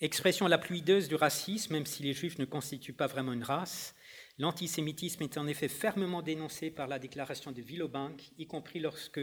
Expression 0.00 0.46
la 0.46 0.56
plus 0.56 0.78
hideuse 0.78 1.08
du 1.08 1.16
racisme, 1.16 1.74
même 1.74 1.86
si 1.86 2.02
les 2.02 2.14
juifs 2.14 2.38
ne 2.38 2.46
constituent 2.46 2.94
pas 2.94 3.08
vraiment 3.08 3.34
une 3.34 3.44
race, 3.44 3.94
l'antisémitisme 4.38 5.22
est 5.22 5.38
en 5.38 5.46
effet 5.46 5.68
fermement 5.68 6.22
dénoncé 6.22 6.70
par 6.70 6.86
la 6.86 6.98
déclaration 6.98 7.52
de 7.52 7.62
Villebank, 7.62 8.30
y 8.38 8.46
compris 8.46 8.80
lorsque 8.80 9.20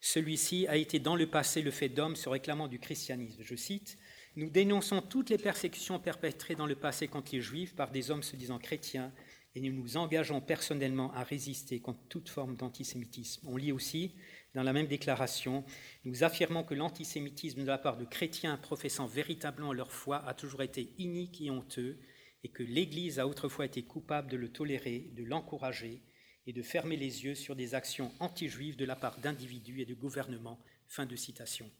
celui-ci 0.00 0.66
a 0.66 0.76
été 0.76 0.98
dans 0.98 1.16
le 1.16 1.28
passé 1.28 1.62
le 1.62 1.70
fait 1.70 1.88
d'hommes 1.88 2.16
se 2.16 2.28
réclamant 2.28 2.68
du 2.68 2.78
christianisme. 2.78 3.42
Je 3.42 3.54
cite 3.56 3.98
nous 4.34 4.48
dénonçons 4.48 5.02
toutes 5.02 5.28
les 5.28 5.36
persécutions 5.36 5.98
perpétrées 5.98 6.54
dans 6.54 6.66
le 6.66 6.74
passé 6.74 7.06
contre 7.06 7.34
les 7.34 7.42
Juifs 7.42 7.74
par 7.74 7.90
des 7.90 8.10
hommes 8.10 8.22
se 8.22 8.34
disant 8.34 8.58
chrétiens 8.58 9.12
et 9.54 9.60
nous 9.60 9.72
nous 9.72 9.98
engageons 9.98 10.40
personnellement 10.40 11.12
à 11.12 11.22
résister 11.22 11.80
contre 11.80 12.00
toute 12.08 12.30
forme 12.30 12.56
d'antisémitisme. 12.56 13.46
On 13.46 13.58
lit 13.58 13.72
aussi 13.72 14.14
dans 14.54 14.62
la 14.62 14.72
même 14.72 14.86
déclaration, 14.86 15.64
nous 16.04 16.24
affirmons 16.24 16.64
que 16.64 16.74
l'antisémitisme 16.74 17.60
de 17.60 17.66
la 17.66 17.76
part 17.76 17.98
de 17.98 18.06
chrétiens 18.06 18.56
professant 18.56 19.06
véritablement 19.06 19.74
leur 19.74 19.92
foi 19.92 20.26
a 20.26 20.32
toujours 20.32 20.62
été 20.62 20.92
inique 20.96 21.42
et 21.42 21.50
honteux 21.50 21.98
et 22.44 22.50
que 22.50 22.62
l'Église 22.62 23.18
a 23.18 23.26
autrefois 23.26 23.66
été 23.66 23.82
coupable 23.82 24.30
de 24.30 24.36
le 24.36 24.50
tolérer, 24.50 25.10
de 25.14 25.24
l'encourager 25.24 26.02
et 26.46 26.52
de 26.52 26.62
fermer 26.62 26.96
les 26.96 27.24
yeux 27.24 27.34
sur 27.34 27.54
des 27.54 27.74
actions 27.74 28.12
anti-juives 28.20 28.76
de 28.76 28.84
la 28.84 28.96
part 28.96 29.18
d'individus 29.18 29.80
et 29.80 29.86
de 29.86 29.94
gouvernements. 29.94 30.60
Fin 30.88 31.06
de 31.06 31.16
citation 31.16 31.70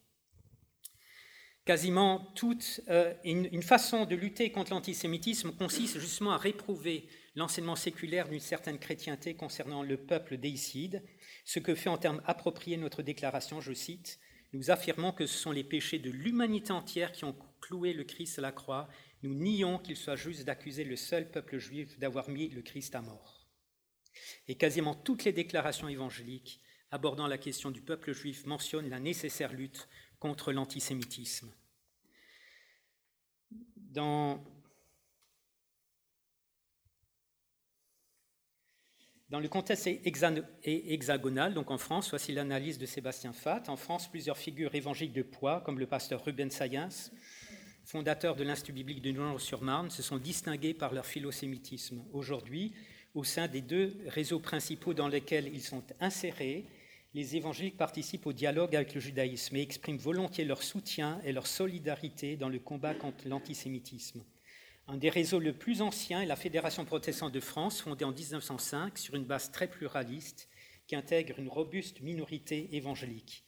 quasiment 1.64 2.32
toute 2.34 2.80
euh, 2.88 3.14
une, 3.24 3.62
façon 3.62 4.04
de 4.04 4.16
lutter 4.16 4.50
contre 4.50 4.72
l'antisémitisme 4.72 5.52
consiste 5.52 5.98
justement 5.98 6.32
à 6.32 6.38
réprouver 6.38 7.08
l'enseignement 7.36 7.76
séculaire 7.76 8.28
d'une 8.28 8.40
certaine 8.40 8.78
chrétienté 8.78 9.34
concernant 9.34 9.82
le 9.82 9.96
peuple 9.96 10.36
déicide, 10.36 11.02
ce 11.44 11.60
que 11.60 11.74
fait 11.74 11.88
en 11.88 11.98
termes 11.98 12.22
appropriés 12.26 12.76
notre 12.76 13.02
déclaration, 13.02 13.60
je 13.60 13.72
cite, 13.72 14.18
nous 14.52 14.70
affirmons 14.70 15.12
que 15.12 15.26
ce 15.26 15.38
sont 15.38 15.52
les 15.52 15.64
péchés 15.64 15.98
de 15.98 16.10
l'humanité 16.10 16.72
entière 16.72 17.12
qui 17.12 17.24
ont 17.24 17.36
cloué 17.60 17.94
le 17.94 18.04
Christ 18.04 18.38
à 18.38 18.42
la 18.42 18.52
croix. 18.52 18.88
Nous 19.22 19.34
nions 19.34 19.78
qu'il 19.78 19.96
soit 19.96 20.16
juste 20.16 20.44
d'accuser 20.44 20.84
le 20.84 20.96
seul 20.96 21.30
peuple 21.30 21.58
juif 21.58 21.98
d'avoir 21.98 22.28
mis 22.28 22.48
le 22.48 22.62
Christ 22.62 22.94
à 22.94 23.02
mort. 23.02 23.46
Et 24.48 24.56
quasiment 24.56 24.94
toutes 24.94 25.24
les 25.24 25.32
déclarations 25.32 25.88
évangéliques 25.88 26.60
abordant 26.90 27.26
la 27.26 27.38
question 27.38 27.70
du 27.70 27.80
peuple 27.80 28.12
juif 28.12 28.44
mentionnent 28.46 28.90
la 28.90 29.00
nécessaire 29.00 29.52
lutte 29.52 29.88
contre 30.18 30.52
l'antisémitisme. 30.52 31.52
Dans, 33.76 34.44
le 39.30 39.48
contexte 39.48 39.88
hexagonal, 40.64 41.54
donc 41.54 41.70
en 41.70 41.78
France, 41.78 42.10
voici 42.10 42.32
l'analyse 42.32 42.78
de 42.78 42.86
Sébastien 42.86 43.32
Fatt. 43.32 43.68
En 43.68 43.76
France, 43.76 44.10
plusieurs 44.10 44.36
figures 44.36 44.74
évangéliques 44.74 45.14
de 45.14 45.22
poids, 45.22 45.60
comme 45.62 45.78
le 45.78 45.86
pasteur 45.86 46.24
Ruben 46.24 46.50
Sayens, 46.50 47.10
fondateur 47.84 48.36
de 48.36 48.44
l'Institut 48.44 48.72
biblique 48.72 49.02
de 49.02 49.12
Nogent-sur-Marne, 49.12 49.90
se 49.90 50.02
sont 50.02 50.18
distingués 50.18 50.74
par 50.74 50.92
leur 50.92 51.06
philosémitisme. 51.06 52.02
Aujourd'hui, 52.12 52.72
au 53.14 53.24
sein 53.24 53.48
des 53.48 53.60
deux 53.60 53.96
réseaux 54.06 54.40
principaux 54.40 54.94
dans 54.94 55.08
lesquels 55.08 55.48
ils 55.52 55.62
sont 55.62 55.82
insérés, 56.00 56.64
les 57.14 57.36
évangéliques 57.36 57.76
participent 57.76 58.26
au 58.26 58.32
dialogue 58.32 58.74
avec 58.74 58.94
le 58.94 59.00
judaïsme 59.00 59.56
et 59.56 59.62
expriment 59.62 59.98
volontiers 59.98 60.46
leur 60.46 60.62
soutien 60.62 61.20
et 61.24 61.32
leur 61.32 61.46
solidarité 61.46 62.36
dans 62.36 62.48
le 62.48 62.58
combat 62.58 62.94
contre 62.94 63.28
l'antisémitisme. 63.28 64.24
Un 64.88 64.96
des 64.96 65.10
réseaux 65.10 65.38
le 65.38 65.52
plus 65.52 65.82
anciens 65.82 66.22
est 66.22 66.26
la 66.26 66.36
Fédération 66.36 66.84
protestante 66.84 67.32
de 67.32 67.40
France, 67.40 67.82
fondée 67.82 68.04
en 68.04 68.12
1905 68.12 68.96
sur 68.98 69.14
une 69.14 69.24
base 69.24 69.50
très 69.52 69.68
pluraliste 69.68 70.48
qui 70.86 70.96
intègre 70.96 71.38
une 71.38 71.48
robuste 71.48 72.00
minorité 72.00 72.74
évangélique. 72.74 73.44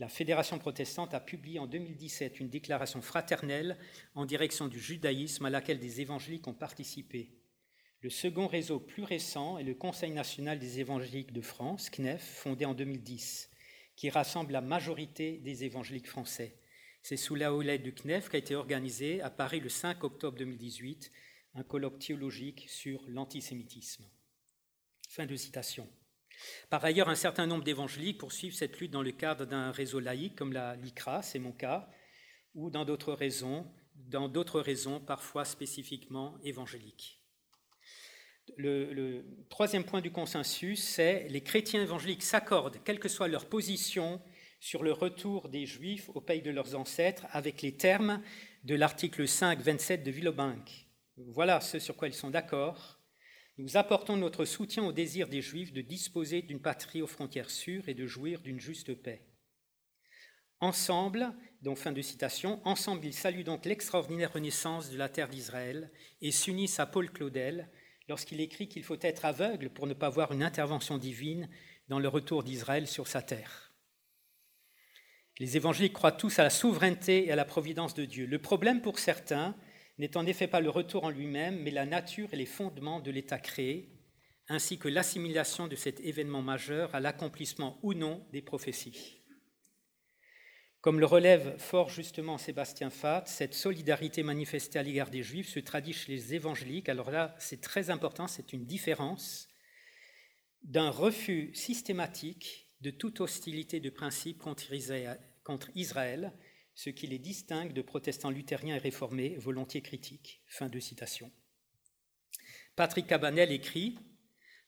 La 0.00 0.08
Fédération 0.08 0.60
protestante 0.60 1.12
a 1.12 1.20
publié 1.20 1.58
en 1.58 1.66
2017 1.66 2.38
une 2.38 2.48
déclaration 2.48 3.02
fraternelle 3.02 3.76
en 4.14 4.26
direction 4.26 4.68
du 4.68 4.78
judaïsme 4.78 5.46
à 5.46 5.50
laquelle 5.50 5.80
des 5.80 6.00
évangéliques 6.00 6.46
ont 6.46 6.54
participé. 6.54 7.32
Le 8.00 8.10
second 8.10 8.46
réseau 8.46 8.78
plus 8.78 9.02
récent 9.02 9.58
est 9.58 9.64
le 9.64 9.74
Conseil 9.74 10.12
national 10.12 10.60
des 10.60 10.78
évangéliques 10.78 11.32
de 11.32 11.40
France, 11.40 11.90
CNEF, 11.90 12.22
fondé 12.22 12.64
en 12.64 12.74
2010, 12.74 13.50
qui 13.96 14.08
rassemble 14.08 14.52
la 14.52 14.60
majorité 14.60 15.38
des 15.38 15.64
évangéliques 15.64 16.06
français. 16.06 16.54
C'est 17.02 17.16
sous 17.16 17.34
la 17.34 17.52
houlette 17.52 17.82
du 17.82 17.92
CNEF 17.92 18.28
qu'a 18.28 18.38
été 18.38 18.54
organisé 18.54 19.20
à 19.20 19.30
Paris 19.30 19.58
le 19.58 19.68
5 19.68 20.04
octobre 20.04 20.38
2018 20.38 21.10
un 21.54 21.64
colloque 21.64 21.98
théologique 21.98 22.66
sur 22.68 23.02
l'antisémitisme. 23.08 24.04
Fin 25.08 25.26
de 25.26 25.34
citation. 25.34 25.88
Par 26.70 26.84
ailleurs, 26.84 27.08
un 27.08 27.14
certain 27.14 27.46
nombre 27.46 27.64
d'évangéliques 27.64 28.18
poursuivent 28.18 28.54
cette 28.54 28.78
lutte 28.78 28.92
dans 28.92 29.02
le 29.02 29.12
cadre 29.12 29.44
d'un 29.44 29.70
réseau 29.70 30.00
laïque 30.00 30.36
comme 30.36 30.52
la 30.52 30.76
LICRA, 30.76 31.22
c'est 31.22 31.38
mon 31.38 31.52
cas, 31.52 31.88
ou 32.54 32.70
dans 32.70 32.84
d'autres 32.84 33.12
raisons, 33.12 33.66
dans 33.94 35.00
parfois 35.00 35.44
spécifiquement 35.44 36.38
évangéliques 36.44 37.18
le, 38.56 39.24
troisième 39.48 39.84
point 39.84 40.00
du 40.00 40.10
consensus, 40.10 40.82
c'est 40.82 41.26
les 41.28 41.42
chrétiens 41.42 41.82
évangéliques 41.82 42.22
s'accordent, 42.22 42.78
quelle 42.84 42.98
que 42.98 43.08
soit 43.08 43.28
leur 43.28 43.46
position, 43.46 44.20
sur 44.60 44.82
le 44.82 44.92
retour 44.92 45.48
des 45.48 45.66
Juifs 45.66 46.10
au 46.14 46.20
pays 46.20 46.42
de 46.42 46.50
leurs 46.50 46.74
ancêtres 46.74 47.26
avec 47.30 47.62
les 47.62 47.76
termes 47.76 48.20
de 48.64 48.74
l'article 48.74 49.28
5, 49.28 49.60
27 49.60 50.02
de 50.02 50.10
Villebank. 50.10 50.86
Voilà 51.16 51.60
ce 51.60 51.78
sur 51.78 51.96
quoi 51.96 52.08
ils 52.08 52.14
sont 52.14 52.30
d'accord. 52.30 52.97
Nous 53.58 53.76
apportons 53.76 54.16
notre 54.16 54.44
soutien 54.44 54.84
au 54.84 54.92
désir 54.92 55.26
des 55.26 55.42
Juifs 55.42 55.72
de 55.72 55.80
disposer 55.80 56.42
d'une 56.42 56.60
patrie 56.60 57.02
aux 57.02 57.08
frontières 57.08 57.50
sûres 57.50 57.88
et 57.88 57.94
de 57.94 58.06
jouir 58.06 58.40
d'une 58.40 58.60
juste 58.60 58.94
paix. 58.94 59.26
Ensemble, 60.60 61.34
donc 61.62 61.76
fin 61.76 61.90
de 61.90 62.00
citation, 62.00 62.60
ensemble 62.64 63.04
ils 63.04 63.14
saluent 63.14 63.42
donc 63.42 63.64
l'extraordinaire 63.64 64.32
renaissance 64.32 64.90
de 64.90 64.96
la 64.96 65.08
terre 65.08 65.28
d'Israël 65.28 65.90
et 66.20 66.30
s'unissent 66.30 66.78
à 66.78 66.86
Paul 66.86 67.10
Claudel 67.10 67.68
lorsqu'il 68.08 68.40
écrit 68.40 68.68
qu'il 68.68 68.84
faut 68.84 68.98
être 69.00 69.24
aveugle 69.24 69.70
pour 69.70 69.88
ne 69.88 69.94
pas 69.94 70.08
voir 70.08 70.32
une 70.32 70.44
intervention 70.44 70.96
divine 70.96 71.48
dans 71.88 71.98
le 71.98 72.08
retour 72.08 72.44
d'Israël 72.44 72.86
sur 72.86 73.08
sa 73.08 73.22
terre. 73.22 73.72
Les 75.40 75.56
évangéliques 75.56 75.94
croient 75.94 76.12
tous 76.12 76.38
à 76.38 76.44
la 76.44 76.50
souveraineté 76.50 77.26
et 77.26 77.32
à 77.32 77.36
la 77.36 77.44
providence 77.44 77.94
de 77.94 78.04
Dieu. 78.04 78.26
Le 78.26 78.40
problème 78.40 78.82
pour 78.82 79.00
certains 79.00 79.56
n'est 79.98 80.16
en 80.16 80.26
effet 80.26 80.46
pas 80.46 80.60
le 80.60 80.70
retour 80.70 81.04
en 81.04 81.10
lui-même, 81.10 81.62
mais 81.62 81.70
la 81.70 81.86
nature 81.86 82.28
et 82.32 82.36
les 82.36 82.46
fondements 82.46 83.00
de 83.00 83.10
l'État 83.10 83.38
créé, 83.38 83.90
ainsi 84.48 84.78
que 84.78 84.88
l'assimilation 84.88 85.68
de 85.68 85.76
cet 85.76 86.00
événement 86.00 86.42
majeur 86.42 86.94
à 86.94 87.00
l'accomplissement 87.00 87.78
ou 87.82 87.94
non 87.94 88.26
des 88.32 88.42
prophéties. 88.42 89.18
Comme 90.80 91.00
le 91.00 91.06
relève 91.06 91.58
fort 91.58 91.90
justement 91.90 92.38
Sébastien 92.38 92.88
Fatt, 92.88 93.26
cette 93.26 93.54
solidarité 93.54 94.22
manifestée 94.22 94.78
à 94.78 94.82
l'égard 94.82 95.10
des 95.10 95.24
Juifs 95.24 95.48
se 95.48 95.58
traduit 95.58 95.92
chez 95.92 96.12
les 96.12 96.34
évangéliques. 96.34 96.88
Alors 96.88 97.10
là, 97.10 97.34
c'est 97.38 97.60
très 97.60 97.90
important, 97.90 98.28
c'est 98.28 98.52
une 98.52 98.64
différence 98.64 99.48
d'un 100.62 100.90
refus 100.90 101.50
systématique 101.54 102.70
de 102.80 102.90
toute 102.90 103.20
hostilité 103.20 103.80
de 103.80 103.90
principe 103.90 104.38
contre 104.38 105.70
Israël, 105.74 106.32
ce 106.78 106.90
qui 106.90 107.08
les 107.08 107.18
distingue 107.18 107.72
de 107.72 107.82
protestants 107.82 108.30
luthériens 108.30 108.76
et 108.76 108.78
réformés 108.78 109.34
volontiers 109.36 109.82
critiques. 109.82 110.42
Fin 110.46 110.68
de 110.68 110.78
citation. 110.78 111.32
Patrick 112.76 113.08
Cabanel 113.08 113.50
écrit 113.50 113.98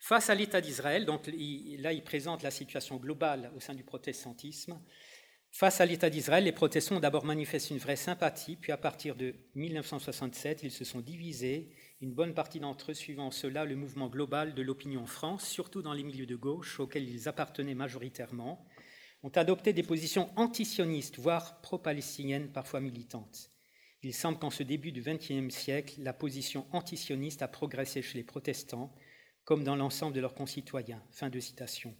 Face 0.00 0.28
à 0.28 0.34
l'État 0.34 0.60
d'Israël, 0.60 1.04
donc 1.04 1.28
là 1.28 1.92
il 1.92 2.02
présente 2.02 2.42
la 2.42 2.50
situation 2.50 2.96
globale 2.96 3.52
au 3.54 3.60
sein 3.60 3.74
du 3.74 3.84
protestantisme, 3.84 4.80
Face 5.52 5.80
à 5.80 5.86
l'État 5.86 6.10
d'Israël, 6.10 6.44
les 6.44 6.52
protestants 6.52 6.96
ont 6.96 7.00
d'abord 7.00 7.24
manifesté 7.24 7.74
une 7.74 7.80
vraie 7.80 7.96
sympathie, 7.96 8.56
puis 8.56 8.70
à 8.70 8.76
partir 8.76 9.16
de 9.16 9.34
1967, 9.56 10.62
ils 10.62 10.70
se 10.70 10.84
sont 10.84 11.00
divisés, 11.00 11.70
une 12.00 12.12
bonne 12.12 12.34
partie 12.34 12.60
d'entre 12.60 12.92
eux 12.92 12.94
suivant 12.94 13.32
cela 13.32 13.64
le 13.64 13.74
mouvement 13.74 14.08
global 14.08 14.54
de 14.54 14.62
l'opinion 14.62 15.06
France, 15.06 15.44
surtout 15.44 15.82
dans 15.82 15.92
les 15.92 16.04
milieux 16.04 16.26
de 16.26 16.36
gauche 16.36 16.78
auxquels 16.78 17.08
ils 17.08 17.28
appartenaient 17.28 17.74
majoritairement, 17.74 18.64
ont 19.22 19.30
adopté 19.30 19.72
des 19.72 19.82
positions 19.82 20.30
antisionistes, 20.36 21.18
voire 21.18 21.60
pro-palestiniennes, 21.60 22.50
parfois 22.50 22.80
militantes. 22.80 23.50
Il 24.02 24.14
semble 24.14 24.38
qu'en 24.38 24.50
ce 24.50 24.62
début 24.62 24.92
du 24.92 25.02
XXe 25.02 25.54
siècle, 25.54 25.96
la 25.98 26.14
position 26.14 26.66
antisioniste 26.72 27.42
a 27.42 27.48
progressé 27.48 28.00
chez 28.00 28.16
les 28.16 28.24
protestants, 28.24 28.94
comme 29.44 29.62
dans 29.62 29.76
l'ensemble 29.76 30.14
de 30.14 30.20
leurs 30.20 30.34
concitoyens. 30.34 31.02
Fin 31.10 31.28
de 31.28 31.40
citation. 31.40 31.94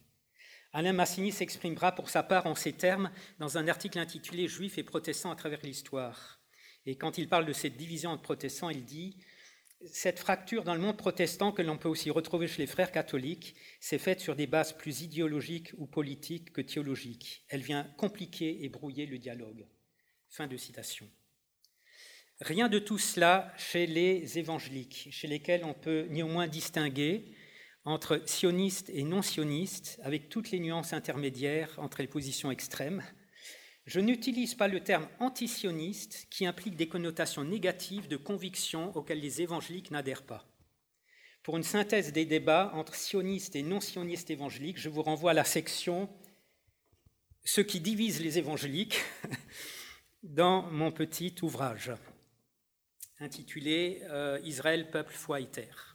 Alain 0.72 0.92
Massini 0.92 1.32
s'exprimera 1.32 1.92
pour 1.92 2.08
sa 2.08 2.22
part 2.22 2.46
en 2.46 2.54
ces 2.54 2.72
termes 2.72 3.10
dans 3.38 3.58
un 3.58 3.68
article 3.68 3.98
intitulé 3.98 4.46
Juifs 4.48 4.78
et 4.78 4.84
protestants 4.84 5.32
à 5.32 5.36
travers 5.36 5.60
l'histoire. 5.62 6.40
Et 6.86 6.96
quand 6.96 7.18
il 7.18 7.28
parle 7.28 7.44
de 7.44 7.52
cette 7.52 7.76
division 7.76 8.10
entre 8.10 8.22
protestants, 8.22 8.70
il 8.70 8.84
dit 8.84 9.16
cette 9.86 10.18
fracture 10.18 10.64
dans 10.64 10.74
le 10.74 10.80
monde 10.80 10.96
protestant 10.96 11.52
que 11.52 11.62
l'on 11.62 11.78
peut 11.78 11.88
aussi 11.88 12.10
retrouver 12.10 12.46
chez 12.46 12.62
les 12.62 12.66
frères 12.66 12.92
catholiques 12.92 13.54
s'est 13.80 13.98
faite 13.98 14.20
sur 14.20 14.36
des 14.36 14.46
bases 14.46 14.76
plus 14.76 15.02
idéologiques 15.02 15.72
ou 15.78 15.86
politiques 15.86 16.52
que 16.52 16.60
théologiques. 16.60 17.44
Elle 17.48 17.62
vient 17.62 17.84
compliquer 17.96 18.62
et 18.64 18.68
brouiller 18.68 19.06
le 19.06 19.18
dialogue. 19.18 19.66
Fin 20.28 20.46
de 20.46 20.56
citation. 20.56 21.08
Rien 22.40 22.68
de 22.68 22.78
tout 22.78 22.98
cela 22.98 23.52
chez 23.58 23.86
les 23.86 24.38
évangéliques, 24.38 25.08
chez 25.10 25.28
lesquels 25.28 25.64
on 25.64 25.74
peut 25.74 26.06
néanmoins 26.10 26.46
distinguer 26.46 27.34
entre 27.84 28.22
sionistes 28.26 28.90
et 28.90 29.02
non 29.02 29.22
sionistes, 29.22 29.98
avec 30.02 30.28
toutes 30.28 30.50
les 30.50 30.60
nuances 30.60 30.92
intermédiaires 30.92 31.74
entre 31.78 32.02
les 32.02 32.08
positions 32.08 32.50
extrêmes, 32.50 33.02
je 33.86 34.00
n'utilise 34.00 34.54
pas 34.54 34.68
le 34.68 34.80
terme 34.80 35.08
antisioniste 35.18 36.26
qui 36.30 36.46
implique 36.46 36.76
des 36.76 36.88
connotations 36.88 37.44
négatives 37.44 38.08
de 38.08 38.16
convictions 38.16 38.94
auxquelles 38.96 39.20
les 39.20 39.42
évangéliques 39.42 39.90
n'adhèrent 39.90 40.26
pas. 40.26 40.46
Pour 41.42 41.56
une 41.56 41.62
synthèse 41.62 42.12
des 42.12 42.26
débats 42.26 42.70
entre 42.74 42.94
sionistes 42.94 43.56
et 43.56 43.62
non 43.62 43.80
sionistes 43.80 44.30
évangéliques, 44.30 44.78
je 44.78 44.90
vous 44.90 45.02
renvoie 45.02 45.30
à 45.30 45.34
la 45.34 45.44
section 45.44 46.08
Ce 47.44 47.60
qui 47.62 47.80
divise 47.80 48.20
les 48.20 48.38
évangéliques 48.38 49.00
dans 50.22 50.70
mon 50.70 50.92
petit 50.92 51.34
ouvrage 51.42 51.92
intitulé 53.20 54.02
euh, 54.04 54.40
Israël, 54.44 54.90
peuple, 54.90 55.12
foi 55.12 55.40
et 55.40 55.46
terre 55.46 55.89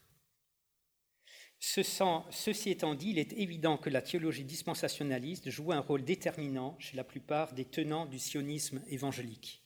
ceci 1.66 2.70
étant 2.70 2.94
dit, 2.94 3.10
il 3.10 3.18
est 3.18 3.34
évident 3.34 3.78
que 3.78 3.90
la 3.90 4.04
théologie 4.04 4.44
dispensationaliste 4.44 5.50
joue 5.50 5.72
un 5.72 5.80
rôle 5.80 6.04
déterminant 6.04 6.76
chez 6.80 6.96
la 6.96 7.04
plupart 7.04 7.54
des 7.54 7.66
tenants 7.66 8.06
du 8.06 8.20
sionisme 8.20 8.84
évangélique. 8.88 9.64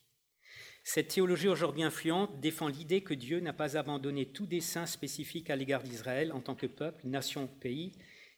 Cette 0.85 1.09
théologie 1.09 1.49
aujourd'hui 1.49 1.83
influente 1.83 2.39
défend 2.39 2.69
l'idée 2.69 3.01
que 3.01 3.13
Dieu 3.13 3.41
n'a 3.41 3.51
pas 3.51 3.75
abandonné 3.75 4.27
tout 4.27 4.45
dessein 4.45 4.85
spécifique 4.85 5.49
à 5.49 5.57
l'égard 5.57 5.83
d'Israël 5.83 6.31
en 6.31 6.39
tant 6.39 6.55
que 6.55 6.67
peuple, 6.67 7.05
nation, 7.05 7.47
pays, 7.47 7.91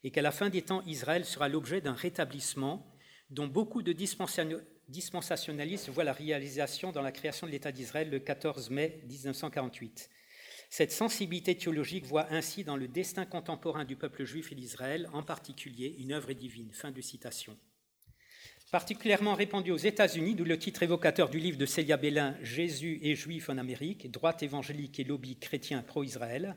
et 0.04 0.10
qu'à 0.10 0.24
la 0.24 0.32
fin 0.32 0.50
des 0.50 0.64
temps, 0.64 0.82
Israël 0.88 1.24
sera 1.24 1.48
l'objet 1.48 1.82
d'un 1.82 1.94
rétablissement 1.94 2.92
dont 3.30 3.46
beaucoup 3.48 3.84
de 3.84 3.94
dispensationalistes 3.94 5.90
voient 5.90 6.04
la 6.04 6.14
réalisation 6.14 6.92
dans 6.92 7.04
la 7.04 7.12
création 7.12 7.46
de 7.46 7.52
l'État 7.52 7.72
d'Israël 7.72 8.10
le 8.10 8.20
14 8.20 8.72
mai 8.72 9.04
1948. 9.08 10.10
Cette 10.74 10.94
sensibilité 10.94 11.54
théologique 11.54 12.06
voit 12.06 12.32
ainsi 12.32 12.64
dans 12.64 12.78
le 12.78 12.88
destin 12.88 13.26
contemporain 13.26 13.84
du 13.84 13.98
peuple 13.98 14.24
juif 14.24 14.54
et 14.54 14.56
d'Israël, 14.56 15.10
en 15.12 15.22
particulier, 15.22 15.98
une 16.00 16.14
œuvre 16.14 16.32
divine. 16.32 16.72
Fin 16.72 16.92
de 16.92 17.02
citation. 17.02 17.58
Particulièrement 18.72 19.36
répandu 19.36 19.72
aux 19.72 19.78
États-Unis, 19.78 20.34
d'où 20.34 20.46
le 20.46 20.58
titre 20.58 20.82
évocateur 20.82 21.30
du 21.30 21.40
livre 21.40 21.58
de 21.58 21.66
Célia 21.66 21.98
Bellin, 21.98 22.38
Jésus 22.42 23.00
et 23.02 23.16
Juif 23.16 23.50
en 23.50 23.58
Amérique, 23.58 24.10
droite 24.10 24.44
évangélique 24.44 24.98
et 24.98 25.04
lobby 25.04 25.38
chrétien 25.38 25.82
pro-Israël. 25.82 26.56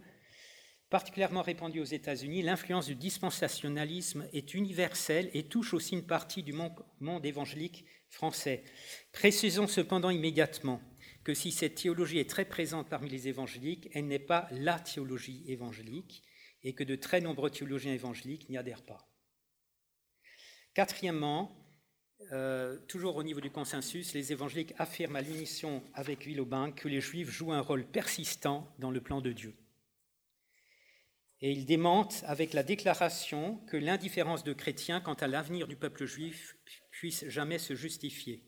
Particulièrement 0.91 1.43
répandu 1.43 1.81
aux 1.81 1.85
États-Unis, 1.85 2.43
l'influence 2.43 2.87
du 2.87 2.95
dispensationalisme 2.95 4.29
est 4.33 4.55
universelle 4.55 5.29
et 5.35 5.49
touche 5.49 5.75
aussi 5.75 5.97
une 5.97 6.07
partie 6.07 6.45
du 6.45 6.53
monde 6.53 7.27
évangélique 7.27 7.85
français. 8.11 8.63
Précisons 9.11 9.67
cependant 9.67 10.11
immédiatement 10.11 10.81
que 11.25 11.35
si 11.35 11.51
cette 11.51 11.77
théologie 11.77 12.19
est 12.19 12.29
très 12.29 12.45
présente 12.45 12.89
parmi 12.89 13.09
les 13.09 13.29
évangéliques, 13.29 13.89
elle 13.95 14.07
n'est 14.07 14.19
pas 14.19 14.47
la 14.51 14.79
théologie 14.79 15.43
évangélique 15.49 16.23
et 16.63 16.75
que 16.75 16.85
de 16.85 16.97
très 16.97 17.21
nombreux 17.21 17.51
théologiens 17.51 17.95
évangéliques 17.95 18.49
n'y 18.49 18.59
adhèrent 18.59 18.85
pas. 18.85 19.09
Quatrièmement, 20.75 21.57
euh, 22.33 22.79
toujours 22.89 23.17
au 23.17 23.23
niveau 23.23 23.41
du 23.41 23.51
consensus, 23.51 24.13
les 24.13 24.33
évangéliques 24.33 24.75
affirment 24.79 25.17
à 25.17 25.23
l'unisson 25.23 25.83
avec 25.95 26.27
Willobin 26.27 26.73
que 26.73 26.89
les 26.89 27.01
juifs 27.01 27.31
jouent 27.31 27.53
un 27.53 27.61
rôle 27.61 27.87
persistant 27.87 28.75
dans 28.79 28.91
le 28.91 29.01
plan 29.01 29.21
de 29.21 29.33
Dieu. 29.33 29.55
Et 31.41 31.53
ils 31.53 31.67
démentent 31.67 32.23
avec 32.27 32.53
la 32.53 32.63
déclaration 32.63 33.59
que 33.67 33.77
l'indifférence 33.77 34.45
de 34.45 34.53
chrétiens 34.53 35.01
quant 35.01 35.15
à 35.15 35.27
l'avenir 35.27 35.69
du 35.69 35.77
peuple 35.77 36.07
juif 36.07 36.57
puisse 36.91 37.29
jamais 37.29 37.59
se 37.59 37.75
justifier. 37.75 38.43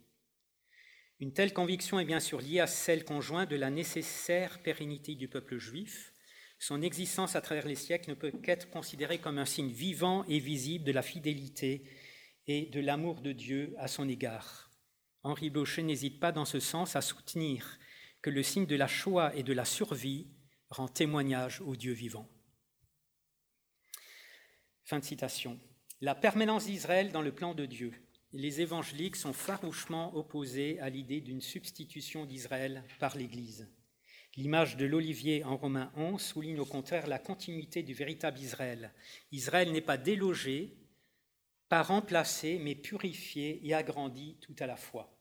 Une 1.19 1.33
telle 1.33 1.55
conviction 1.55 1.99
est 1.99 2.05
bien 2.05 2.21
sûr 2.21 2.43
liée 2.43 2.61
à 2.61 2.67
celle 2.67 3.05
conjointe 3.05 3.49
de 3.49 3.57
la 3.57 3.71
nécessaire 3.71 4.63
pérennité 4.63 5.15
du 5.15 5.29
peuple 5.29 5.57
juif. 5.57 6.13
Son 6.59 6.83
existence 6.83 7.37
à 7.37 7.41
travers 7.41 7.67
les 7.67 7.75
siècles 7.75 8.11
ne 8.11 8.15
peut 8.15 8.31
qu'être 8.31 8.69
considérée 8.69 9.19
comme 9.19 9.39
un 9.39 9.47
signe 9.47 9.71
vivant 9.71 10.25
et 10.25 10.39
visible 10.39 10.85
de 10.85 10.93
la 10.93 11.01
fidélité 11.01 11.89
et 12.47 12.67
de 12.67 12.81
l'amour 12.81 13.23
de 13.23 13.33
Dieu 13.33 13.75
à 13.79 13.89
son 13.89 14.09
égard. 14.09 14.71
Henri 15.23 15.49
Blocher 15.49 15.83
n'hésite 15.83 16.21
pas 16.21 16.33
dans 16.33 16.45
ce 16.45 16.61
sens 16.61 16.97
à 16.97 17.01
soutenir 17.01 17.79
que 18.21 18.31
le 18.31 18.43
signe 18.43 18.67
de 18.67 18.77
la 18.77 18.87
Shoah 18.87 19.35
et 19.35 19.43
de 19.43 19.55
la 19.55 19.65
survie 19.65 20.29
rend 20.69 20.89
témoignage 20.89 21.63
au 21.63 21.77
Dieu 21.77 21.93
vivant. 21.93 22.29
Fin 24.85 24.99
de 24.99 25.05
citation. 25.05 25.59
La 26.03 26.15
permanence 26.15 26.67
d'Israël 26.67 27.11
dans 27.11 27.23
le 27.23 27.35
plan 27.35 27.55
de 27.55 27.65
Dieu 27.65 27.93
les 28.33 28.61
évangéliques 28.61 29.17
sont 29.17 29.33
farouchement 29.33 30.15
opposés 30.17 30.79
à 30.81 30.91
l'idée 30.91 31.21
d'une 31.21 31.41
substitution 31.41 32.27
d'Israël 32.27 32.85
par 32.99 33.17
l'Église. 33.17 33.69
L'image 34.37 34.77
de 34.77 34.85
l'olivier 34.85 35.45
en 35.45 35.57
Romains 35.57 35.91
11 35.97 36.21
souligne 36.21 36.61
au 36.61 36.67
contraire 36.67 37.07
la 37.07 37.19
continuité 37.19 37.83
du 37.83 37.95
véritable 37.95 38.39
Israël. 38.39 38.93
Israël 39.33 39.73
n'est 39.73 39.81
pas 39.81 39.97
délogé, 39.97 40.77
pas 41.71 41.83
remplacé, 41.83 42.59
mais 42.63 42.75
purifié 42.75 43.67
et 43.67 43.73
agrandi 43.73 44.37
tout 44.43 44.55
à 44.59 44.67
la 44.67 44.77
fois. 44.77 45.17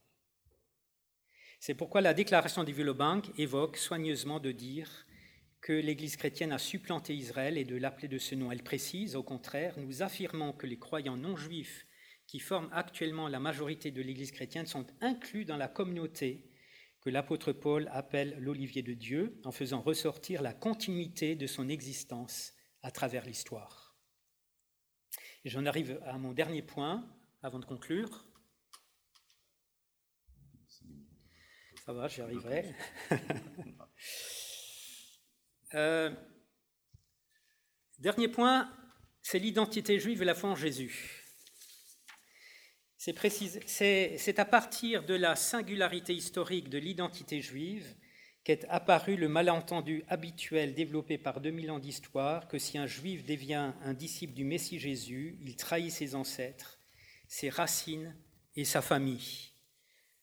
C'est 1.61 1.75
pourquoi 1.75 2.01
la 2.01 2.13
déclaration 2.13 2.65
du 2.65 2.73
Villebank 2.73 3.31
évoque 3.39 3.77
soigneusement 3.77 4.39
de 4.39 4.51
dire 4.51 5.07
que 5.61 5.73
l'Église 5.73 6.17
chrétienne 6.17 6.51
a 6.51 6.59
supplanté 6.59 7.15
Israël 7.15 7.57
et 7.57 7.63
de 7.63 7.77
l'appeler 7.77 8.07
de 8.07 8.19
ce 8.19 8.35
nom. 8.35 8.51
Elle 8.51 8.63
précise, 8.63 9.15
au 9.15 9.23
contraire, 9.23 9.73
nous 9.79 10.03
affirmons 10.03 10.51
que 10.51 10.67
les 10.67 10.77
croyants 10.77 11.17
non 11.17 11.37
juifs 11.37 11.87
qui 12.27 12.39
forment 12.39 12.69
actuellement 12.71 13.27
la 13.27 13.39
majorité 13.39 13.91
de 13.91 14.01
l'Église 14.01 14.31
chrétienne 14.31 14.65
sont 14.65 14.87
inclus 15.01 15.45
dans 15.45 15.57
la 15.57 15.67
communauté 15.67 16.49
que 17.01 17.11
l'apôtre 17.11 17.51
Paul 17.53 17.87
appelle 17.91 18.35
l'olivier 18.39 18.81
de 18.81 18.93
Dieu, 18.93 19.39
en 19.43 19.51
faisant 19.51 19.81
ressortir 19.81 20.41
la 20.41 20.53
continuité 20.53 21.35
de 21.35 21.45
son 21.45 21.69
existence 21.69 22.53
à 22.81 22.89
travers 22.89 23.25
l'histoire. 23.25 23.95
J'en 25.45 25.67
arrive 25.67 26.01
à 26.05 26.17
mon 26.17 26.33
dernier 26.33 26.63
point, 26.63 27.07
avant 27.43 27.59
de 27.59 27.65
conclure. 27.65 28.25
Ça 31.85 31.93
va, 31.93 32.07
j'y 32.07 32.21
arriverai. 32.21 32.73
Euh, 35.73 36.09
dernier 37.99 38.29
point, 38.29 38.71
c'est 39.21 39.39
l'identité 39.39 39.99
juive 39.99 40.21
et 40.21 40.25
la 40.25 40.35
foi 40.35 40.51
en 40.51 40.55
Jésus. 40.55 41.14
C'est 43.07 44.39
à 44.39 44.45
partir 44.45 45.05
de 45.05 45.13
la 45.13 45.35
singularité 45.35 46.15
historique 46.15 46.69
de 46.69 46.79
l'identité 46.79 47.39
juive 47.39 47.95
qu'est 48.43 48.65
apparu 48.67 49.15
le 49.15 49.27
malentendu 49.27 50.03
habituel 50.07 50.73
développé 50.73 51.19
par 51.19 51.39
2000 51.39 51.69
ans 51.69 51.77
d'histoire 51.77 52.47
que 52.47 52.57
si 52.57 52.79
un 52.79 52.87
juif 52.87 53.23
devient 53.23 53.73
un 53.83 53.93
disciple 53.93 54.33
du 54.33 54.43
Messie 54.43 54.79
Jésus, 54.79 55.37
il 55.41 55.55
trahit 55.55 55.91
ses 55.91 56.15
ancêtres, 56.15 56.79
ses 57.27 57.49
racines 57.49 58.17
et 58.55 58.65
sa 58.65 58.81
famille. 58.81 59.51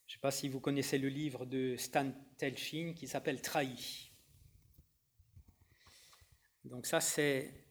Je 0.07 0.15
ne 0.15 0.19
sais 0.19 0.21
pas 0.21 0.33
si 0.33 0.49
vous 0.49 0.59
connaissez 0.59 0.99
le 0.99 1.09
livre 1.09 1.47
de 1.47 1.77
Stan 1.77 2.13
Telchin 2.37 2.95
qui 2.97 3.07
s'appelle 3.07 3.41
Trahi. 3.41 4.11
Donc 6.65 6.87
ça, 6.87 7.01
c'est 7.01 7.65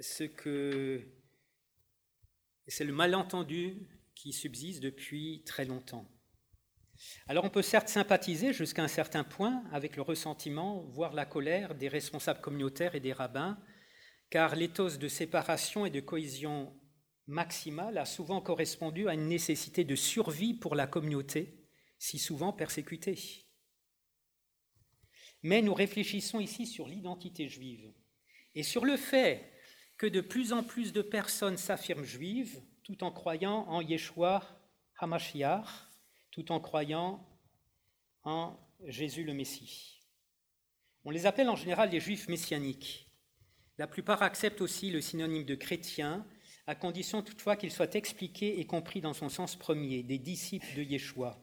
ce 0.00 0.22
que 0.22 1.23
c'est 2.66 2.84
le 2.84 2.92
malentendu 2.92 3.88
qui 4.14 4.32
subsiste 4.32 4.82
depuis 4.82 5.42
très 5.44 5.64
longtemps. 5.64 6.08
Alors 7.26 7.44
on 7.44 7.50
peut 7.50 7.62
certes 7.62 7.88
sympathiser 7.88 8.52
jusqu'à 8.52 8.82
un 8.82 8.88
certain 8.88 9.24
point 9.24 9.64
avec 9.72 9.96
le 9.96 10.02
ressentiment, 10.02 10.84
voire 10.90 11.12
la 11.12 11.26
colère 11.26 11.74
des 11.74 11.88
responsables 11.88 12.40
communautaires 12.40 12.94
et 12.94 13.00
des 13.00 13.12
rabbins, 13.12 13.58
car 14.30 14.56
l'éthos 14.56 14.98
de 14.98 15.08
séparation 15.08 15.86
et 15.86 15.90
de 15.90 16.00
cohésion 16.00 16.72
maximale 17.26 17.98
a 17.98 18.04
souvent 18.04 18.40
correspondu 18.40 19.08
à 19.08 19.14
une 19.14 19.28
nécessité 19.28 19.84
de 19.84 19.96
survie 19.96 20.54
pour 20.54 20.74
la 20.74 20.86
communauté, 20.86 21.66
si 21.98 22.18
souvent 22.18 22.52
persécutée. 22.52 23.18
Mais 25.42 25.62
nous 25.62 25.74
réfléchissons 25.74 26.40
ici 26.40 26.66
sur 26.66 26.86
l'identité 26.86 27.48
juive 27.48 27.92
et 28.54 28.62
sur 28.62 28.84
le 28.84 28.96
fait 28.96 29.53
que 29.96 30.06
de 30.06 30.20
plus 30.20 30.52
en 30.52 30.62
plus 30.62 30.92
de 30.92 31.02
personnes 31.02 31.56
s'affirment 31.56 32.04
juives 32.04 32.60
tout 32.82 33.02
en 33.02 33.10
croyant 33.10 33.66
en 33.68 33.80
Yeshua 33.80 34.42
HaMashiach, 34.98 35.66
tout 36.30 36.52
en 36.52 36.60
croyant 36.60 37.26
en 38.22 38.56
Jésus 38.86 39.24
le 39.24 39.34
Messie. 39.34 40.00
On 41.04 41.10
les 41.10 41.26
appelle 41.26 41.48
en 41.48 41.56
général 41.56 41.90
les 41.90 42.00
juifs 42.00 42.28
messianiques. 42.28 43.08
La 43.78 43.86
plupart 43.86 44.22
acceptent 44.22 44.60
aussi 44.60 44.90
le 44.90 45.00
synonyme 45.00 45.44
de 45.44 45.54
chrétien, 45.54 46.26
à 46.66 46.74
condition 46.74 47.22
toutefois 47.22 47.56
qu'il 47.56 47.70
soit 47.70 47.94
expliqué 47.94 48.60
et 48.60 48.66
compris 48.66 49.00
dans 49.00 49.12
son 49.12 49.28
sens 49.28 49.56
premier, 49.56 50.02
des 50.02 50.18
disciples 50.18 50.74
de 50.76 50.82
Yeshua. 50.82 51.38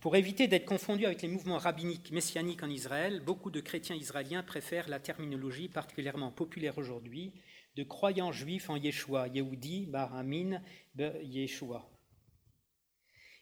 Pour 0.00 0.16
éviter 0.16 0.48
d'être 0.48 0.64
confondu 0.64 1.04
avec 1.04 1.22
les 1.22 1.28
mouvements 1.28 1.58
rabbiniques 1.58 2.10
messianiques 2.10 2.62
en 2.62 2.70
Israël, 2.70 3.20
beaucoup 3.20 3.50
de 3.50 3.60
chrétiens 3.60 3.96
israéliens 3.96 4.42
préfèrent 4.42 4.88
la 4.88 4.98
terminologie 4.98 5.68
particulièrement 5.68 6.32
populaire 6.32 6.78
aujourd'hui 6.78 7.32
de 7.80 7.84
croyants 7.84 8.30
juifs 8.30 8.68
en 8.68 8.76
Yeshua, 8.76 9.28
Yehudi, 9.28 9.86
Baramin, 9.86 10.60
Yeshua. 10.98 11.90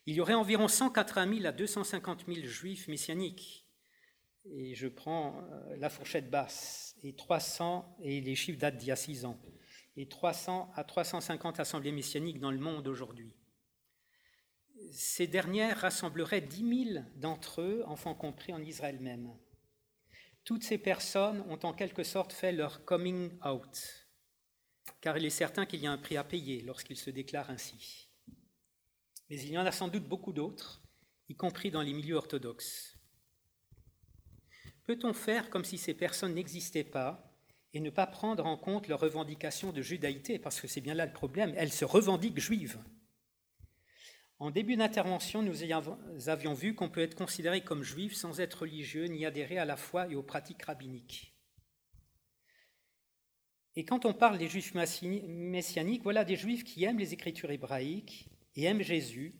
Il 0.07 0.15
y 0.15 0.21
aurait 0.21 0.35
environ 0.35 0.69
180 0.69 1.39
000 1.39 1.47
à 1.47 1.51
250 1.51 2.27
000 2.29 2.47
juifs 2.47 2.87
messianiques, 2.87 3.67
et 4.45 4.77
je 4.77 4.87
prends 4.87 5.43
euh, 5.43 5.77
la 5.77 5.91
fourchette 5.91 6.31
basse, 6.31 6.97
et 7.03 7.17
300, 7.17 7.97
et 8.01 8.21
les 8.21 8.37
chiffres 8.37 8.61
datent 8.61 8.77
d'il 8.77 8.89
y 8.89 8.93
a 8.93 8.97
six 8.97 9.25
ans, 9.25 9.41
et 9.97 10.07
300 10.07 10.71
à 10.77 10.85
350 10.85 11.59
assemblées 11.59 11.91
messianiques 11.91 12.39
dans 12.39 12.53
le 12.53 12.61
monde 12.61 12.87
aujourd'hui. 12.87 13.35
Ces 14.93 15.27
dernières 15.27 15.79
rassembleraient 15.79 16.43
dix 16.43 16.63
mille 16.63 17.05
d'entre 17.17 17.61
eux, 17.61 17.83
enfants 17.87 18.15
compris, 18.15 18.53
en 18.53 18.63
Israël 18.63 19.01
même. 19.01 19.35
Toutes 20.45 20.63
ces 20.63 20.79
personnes 20.79 21.45
ont 21.49 21.59
en 21.65 21.73
quelque 21.73 22.05
sorte 22.05 22.33
fait 22.33 22.53
leur 22.53 22.85
coming 22.85 23.33
out, 23.45 24.08
car 25.01 25.17
il 25.17 25.25
est 25.25 25.31
certain 25.31 25.67
qu'il 25.67 25.81
y 25.81 25.87
a 25.87 25.93
un 25.93 25.99
prix 25.99 26.17
à 26.17 26.25
payer 26.25 26.63
lorsqu'ils 26.63 26.97
se 26.97 27.11
déclarent 27.11 27.51
ainsi. 27.51 28.09
Mais 29.31 29.41
il 29.41 29.51
y 29.51 29.59
en 29.59 29.67
a 29.67 29.73
sans 29.73 29.89
doute 29.89 30.09
beaucoup 30.09 30.33
d'autres, 30.33 30.83
y 31.29 31.37
compris 31.37 31.71
dans 31.71 31.83
les 31.83 31.93
milieux 31.93 32.17
orthodoxes. 32.17 32.99
Peut-on 34.87 35.13
faire 35.13 35.51
comme 35.51 35.65
si 35.65 35.77
ces 35.77 35.95
personnes 35.95 36.35
n'existaient 36.35 36.85
pas 36.85 37.35
et 37.75 37.81
ne 37.81 37.91
pas 37.91 38.07
prendre 38.07 38.47
en 38.47 38.57
compte 38.57 38.89
leurs 38.89 39.01
revendications 39.01 39.73
de 39.73 39.83
judaïté, 39.83 40.39
parce 40.39 40.61
que 40.61 40.67
c'est 40.67 40.81
bien 40.81 40.95
là 40.95 41.05
le 41.05 41.13
problème, 41.13 41.53
elles 41.57 41.73
se 41.73 41.85
revendiquent 41.85 42.41
juives. 42.41 42.79
En 44.39 44.51
début 44.51 44.77
d'intervention, 44.77 45.43
nous 45.43 46.29
avions 46.29 46.55
vu 46.55 46.75
qu'on 46.75 46.89
peut 46.89 47.03
être 47.03 47.17
considéré 47.17 47.63
comme 47.63 47.83
juif 47.83 48.15
sans 48.15 48.41
être 48.41 48.61
religieux 48.63 49.07
ni 49.07 49.27
adhérer 49.27 49.59
à 49.59 49.65
la 49.65 49.77
foi 49.77 50.09
et 50.09 50.15
aux 50.15 50.23
pratiques 50.23 50.63
rabbiniques. 50.63 51.38
Et 53.79 53.85
quand 53.85 54.05
on 54.07 54.13
parle 54.13 54.39
des 54.39 54.49
juifs 54.49 54.75
messianiques, 54.75 56.03
voilà 56.03 56.25
des 56.25 56.35
juifs 56.35 56.65
qui 56.65 56.83
aiment 56.83 56.99
les 56.99 57.13
écritures 57.13 57.53
hébraïques 57.53 58.29
et 58.57 58.65
aiment 58.65 58.83
Jésus, 58.83 59.37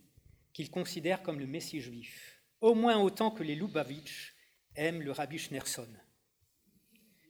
qu'ils 0.53 0.71
considèrent 0.71 1.25
comme 1.25 1.41
le 1.41 1.49
Messie 1.49 1.81
juif, 1.81 2.41
au 2.61 2.77
moins 2.77 2.99
autant 2.99 3.33
que 3.33 3.43
les 3.43 3.57
Lubavitch 3.57 4.37
aiment 4.77 5.03
le 5.03 5.11
rabbi 5.11 5.39
Schneerson. 5.39 5.89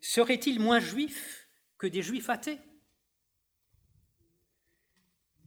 Seraient-ils 0.03 0.61
moins 0.61 0.81
juifs 0.81 1.49
que 1.79 1.87
des 1.87 2.03
juifs 2.03 2.29
athées? 2.29 2.59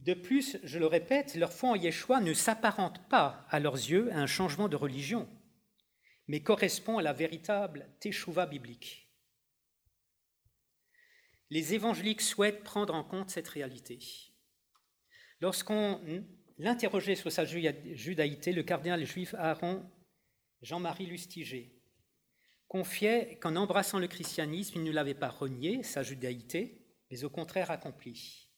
De 0.00 0.14
plus, 0.14 0.58
je 0.64 0.80
le 0.80 0.86
répète, 0.86 1.36
leur 1.36 1.52
foi 1.52 1.68
en 1.68 1.76
Yeshua 1.76 2.20
ne 2.20 2.34
s'apparente 2.34 3.06
pas 3.08 3.46
à 3.50 3.60
leurs 3.60 3.76
yeux 3.76 4.12
à 4.12 4.18
un 4.18 4.26
changement 4.26 4.68
de 4.68 4.74
religion, 4.74 5.28
mais 6.26 6.40
correspond 6.40 6.98
à 6.98 7.02
la 7.02 7.12
véritable 7.12 7.86
teshuva 8.00 8.46
biblique. 8.46 9.01
Les 11.52 11.74
évangéliques 11.74 12.22
souhaitent 12.22 12.64
prendre 12.64 12.94
en 12.94 13.04
compte 13.04 13.28
cette 13.28 13.48
réalité. 13.48 13.98
Lorsqu'on 15.42 16.00
l'interrogeait 16.56 17.14
sur 17.14 17.30
sa 17.30 17.44
judaïté, 17.44 18.52
le 18.52 18.62
cardinal 18.62 19.04
juif 19.04 19.34
Aaron 19.36 19.84
Jean-Marie 20.62 21.04
Lustiger 21.04 21.78
confiait 22.68 23.38
qu'en 23.38 23.54
embrassant 23.56 23.98
le 23.98 24.08
christianisme, 24.08 24.78
il 24.78 24.82
ne 24.82 24.92
l'avait 24.92 25.12
pas 25.12 25.28
renié, 25.28 25.82
sa 25.82 26.02
judaïté, 26.02 26.86
mais 27.10 27.22
au 27.22 27.28
contraire 27.28 27.70
accompli. 27.70 28.48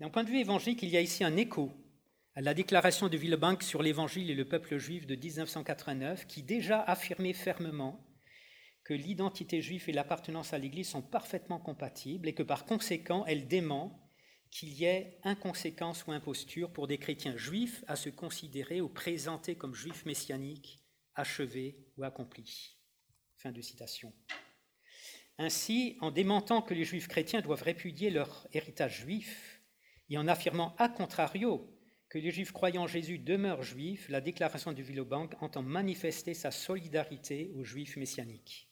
D'un 0.00 0.08
point 0.08 0.24
de 0.24 0.30
vue 0.30 0.40
évangélique, 0.40 0.82
il 0.82 0.88
y 0.88 0.96
a 0.96 1.02
ici 1.02 1.24
un 1.24 1.36
écho 1.36 1.74
à 2.34 2.40
la 2.40 2.54
déclaration 2.54 3.10
de 3.10 3.18
Villebank 3.18 3.62
sur 3.62 3.82
l'Évangile 3.82 4.30
et 4.30 4.34
le 4.34 4.48
peuple 4.48 4.78
juif 4.78 5.06
de 5.06 5.14
1989, 5.14 6.26
qui 6.26 6.42
déjà 6.42 6.80
affirmait 6.80 7.34
fermement 7.34 8.05
que 8.86 8.94
l'identité 8.94 9.60
juive 9.60 9.88
et 9.88 9.92
l'appartenance 9.92 10.52
à 10.52 10.58
l'Église 10.58 10.88
sont 10.88 11.02
parfaitement 11.02 11.58
compatibles 11.58 12.28
et 12.28 12.34
que 12.34 12.44
par 12.44 12.66
conséquent, 12.66 13.24
elle 13.26 13.48
dément 13.48 14.08
qu'il 14.52 14.72
y 14.74 14.84
ait 14.84 15.18
inconséquence 15.24 16.06
ou 16.06 16.12
imposture 16.12 16.72
pour 16.72 16.86
des 16.86 16.96
chrétiens 16.96 17.36
juifs 17.36 17.82
à 17.88 17.96
se 17.96 18.10
considérer 18.10 18.80
ou 18.80 18.88
présenter 18.88 19.56
comme 19.56 19.74
juifs 19.74 20.06
messianiques, 20.06 20.78
achevés 21.16 21.84
ou 21.96 22.04
accomplis. 22.04 22.78
Fin 23.38 23.50
de 23.50 23.60
citation. 23.60 24.14
Ainsi, 25.36 25.96
en 26.00 26.12
démentant 26.12 26.62
que 26.62 26.72
les 26.72 26.84
juifs 26.84 27.08
chrétiens 27.08 27.40
doivent 27.40 27.64
répudier 27.64 28.10
leur 28.10 28.46
héritage 28.52 29.00
juif, 29.00 29.62
et 30.10 30.16
en 30.16 30.28
affirmant 30.28 30.76
a 30.76 30.88
contrario 30.88 31.76
que 32.08 32.18
les 32.18 32.30
Juifs 32.30 32.52
croyant 32.52 32.86
Jésus 32.86 33.18
demeurent 33.18 33.64
juifs, 33.64 34.08
la 34.08 34.20
déclaration 34.20 34.72
du 34.72 34.84
Villebank 34.84 35.34
entend 35.42 35.62
manifester 35.62 36.34
sa 36.34 36.52
solidarité 36.52 37.50
aux 37.56 37.64
Juifs 37.64 37.96
messianiques. 37.96 38.70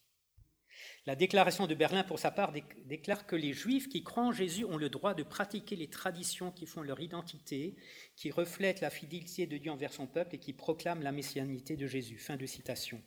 La 1.07 1.17
déclaration 1.17 1.67
de 1.67 1.75
Berlin, 1.75 2.03
pour 2.03 2.19
sa 2.19 2.31
part, 2.31 2.55
déclare 2.87 3.27
que 3.27 3.37
les 3.37 3.53
Juifs 3.53 3.91
qui 3.91 4.03
croient 4.03 4.25
en 4.25 4.33
Jésus 4.33 4.65
ont 4.65 4.79
le 4.79 4.89
droit 4.89 5.13
de 5.13 5.23
pratiquer 5.23 5.77
les 5.77 5.91
traditions 5.91 6.51
qui 6.51 6.65
font 6.65 6.81
leur 6.81 6.99
identité, 7.01 7.77
qui 8.17 8.31
reflètent 8.31 8.81
la 8.81 8.89
fidélité 8.89 9.47
de 9.47 9.59
Dieu 9.59 9.71
envers 9.71 9.93
son 9.93 10.07
peuple 10.07 10.37
et 10.37 10.39
qui 10.39 10.55
proclament 10.55 11.03
la 11.03 11.13
messianité 11.13 11.77
de 11.77 11.87
Jésus. 11.87 12.17
Fin 12.17 12.37
de 12.37 12.47
citation. 12.47 13.03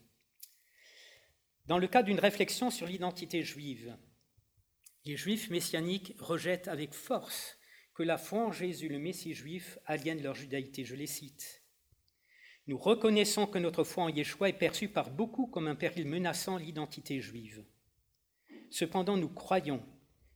Dans 1.65 1.79
le 1.79 1.87
cas 1.87 2.03
d'une 2.03 2.19
réflexion 2.19 2.69
sur 2.69 2.85
l'identité 2.85 3.41
juive, 3.41 3.97
les 5.05 5.17
Juifs 5.17 5.49
messianiques 5.49 6.13
rejettent 6.19 6.67
avec 6.67 6.93
force 6.93 7.57
que 7.95 8.03
la 8.03 8.19
foi 8.19 8.45
en 8.45 8.51
Jésus, 8.51 8.89
le 8.89 8.99
Messie 8.99 9.33
juif, 9.33 9.79
aliène 9.87 10.21
leur 10.21 10.35
judaïté. 10.35 10.85
Je 10.85 10.95
les 10.95 11.07
cite. 11.07 11.63
Nous 12.67 12.77
reconnaissons 12.77 13.47
que 13.47 13.57
notre 13.57 13.83
foi 13.83 14.03
en 14.03 14.09
Yeshua 14.09 14.49
est 14.49 14.53
perçue 14.53 14.89
par 14.89 15.09
beaucoup 15.09 15.47
comme 15.47 15.67
un 15.67 15.75
péril 15.75 16.05
menaçant 16.05 16.57
l'identité 16.57 17.21
juive. 17.21 17.65
Cependant, 18.69 19.17
nous 19.17 19.29
croyons 19.29 19.81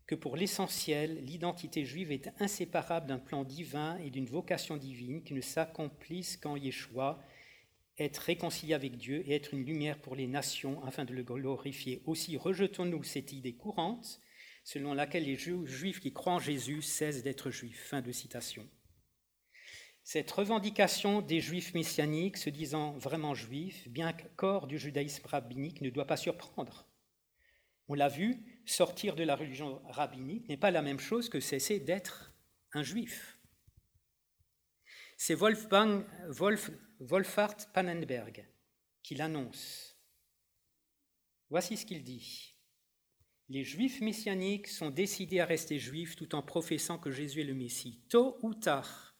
que 0.07 0.15
pour 0.15 0.35
l'essentiel, 0.35 1.23
l'identité 1.23 1.85
juive 1.85 2.11
est 2.11 2.29
inséparable 2.39 3.07
d'un 3.07 3.19
plan 3.19 3.43
divin 3.43 3.97
et 3.97 4.09
d'une 4.09 4.25
vocation 4.25 4.77
divine 4.77 5.23
qui 5.23 5.33
ne 5.33 5.41
s'accomplissent 5.41 6.37
qu'en 6.37 6.57
Yeshua, 6.57 7.19
être 7.97 8.17
réconcilié 8.17 8.73
avec 8.73 8.97
Dieu 8.97 9.23
et 9.25 9.35
être 9.35 9.53
une 9.53 9.65
lumière 9.65 9.99
pour 9.99 10.15
les 10.15 10.27
nations 10.27 10.83
afin 10.83 11.05
de 11.05 11.13
le 11.13 11.23
glorifier. 11.23 12.01
Aussi 12.05 12.37
rejetons-nous 12.37 13.03
cette 13.03 13.31
idée 13.31 13.53
courante 13.53 14.19
selon 14.63 14.93
laquelle 14.93 15.25
les 15.25 15.37
juifs 15.37 15.99
qui 15.99 16.13
croient 16.13 16.33
en 16.33 16.39
Jésus 16.39 16.81
cessent 16.81 17.23
d'être 17.23 17.49
juifs. 17.49 17.87
Fin 17.87 18.01
de 18.01 18.11
citation. 18.11 18.67
Cette 20.03 20.31
revendication 20.31 21.21
des 21.21 21.39
juifs 21.39 21.73
messianiques 21.73 22.37
se 22.37 22.49
disant 22.49 22.97
vraiment 22.97 23.33
juifs, 23.33 23.87
bien 23.87 24.13
corps 24.35 24.67
du 24.67 24.77
judaïsme 24.77 25.25
rabbinique, 25.27 25.81
ne 25.81 25.89
doit 25.89 26.07
pas 26.07 26.17
surprendre. 26.17 26.85
On 27.91 27.93
l'a 27.93 28.07
vu, 28.07 28.37
sortir 28.65 29.17
de 29.17 29.23
la 29.23 29.35
religion 29.35 29.81
rabbinique 29.89 30.47
n'est 30.47 30.55
pas 30.55 30.71
la 30.71 30.81
même 30.81 31.01
chose 31.01 31.27
que 31.27 31.41
cesser 31.41 31.77
d'être 31.81 32.33
un 32.71 32.83
juif. 32.83 33.37
C'est 35.17 35.35
Wolfgang, 35.35 36.05
Wolf, 36.29 36.71
Wolfhard 37.01 37.57
Pannenberg 37.73 38.47
qui 39.03 39.15
l'annonce. 39.15 39.99
Voici 41.49 41.75
ce 41.75 41.85
qu'il 41.85 42.01
dit 42.01 42.55
les 43.49 43.65
juifs 43.65 43.99
messianiques 43.99 44.69
sont 44.69 44.89
décidés 44.89 45.41
à 45.41 45.45
rester 45.45 45.77
juifs 45.77 46.15
tout 46.15 46.33
en 46.33 46.41
professant 46.41 46.97
que 46.97 47.11
Jésus 47.11 47.41
est 47.41 47.43
le 47.43 47.53
Messie. 47.53 48.05
Tôt 48.07 48.39
ou 48.41 48.53
tard, 48.53 49.17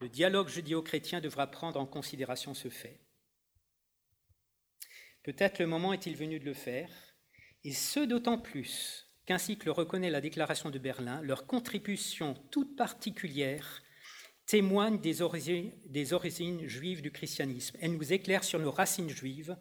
le 0.00 0.08
dialogue 0.08 0.48
judéo-chrétien 0.48 1.20
devra 1.20 1.48
prendre 1.48 1.78
en 1.78 1.86
considération 1.86 2.52
ce 2.52 2.68
fait. 2.68 3.06
Peut-être 5.22 5.60
le 5.60 5.68
moment 5.68 5.92
est-il 5.92 6.16
venu 6.16 6.40
de 6.40 6.44
le 6.44 6.54
faire, 6.54 6.90
et 7.66 7.72
ce 7.72 7.98
d'autant 7.98 8.38
plus 8.38 9.08
qu'ainsi 9.26 9.58
que 9.58 9.64
le 9.64 9.72
reconnaît 9.72 10.08
la 10.08 10.20
déclaration 10.20 10.70
de 10.70 10.78
Berlin, 10.78 11.20
leur 11.22 11.48
contribution 11.48 12.34
toute 12.52 12.76
particulière 12.76 13.82
témoigne 14.46 15.00
des 15.00 15.20
origines, 15.20 15.72
des 15.84 16.12
origines 16.12 16.64
juives 16.68 17.02
du 17.02 17.10
christianisme. 17.10 17.76
Elle 17.80 17.94
nous 17.94 18.12
éclaire 18.12 18.44
sur 18.44 18.60
nos 18.60 18.70
racines 18.70 19.08
juives. 19.08 19.56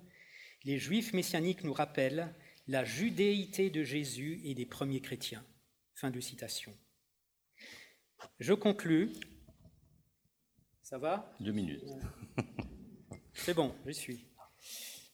Les 0.66 0.78
juifs 0.78 1.14
messianiques 1.14 1.64
nous 1.64 1.74
rappellent 1.74 2.32
la 2.68 2.86
judéité 2.86 3.72
de 3.72 3.82
Jésus 3.82 4.40
et 4.44 4.54
des 4.54 4.68
premiers 4.68 5.02
chrétiens. 5.02 5.44
Fin 5.96 6.12
de 6.12 6.20
citation. 6.20 6.78
Je 8.38 8.54
conclus. 8.54 9.14
Ça 10.84 11.00
va? 11.00 11.36
Deux 11.40 11.54
minutes. 11.54 11.82
C'est 13.34 13.56
bon, 13.56 13.74
je 13.88 13.92
suis. 13.92 14.28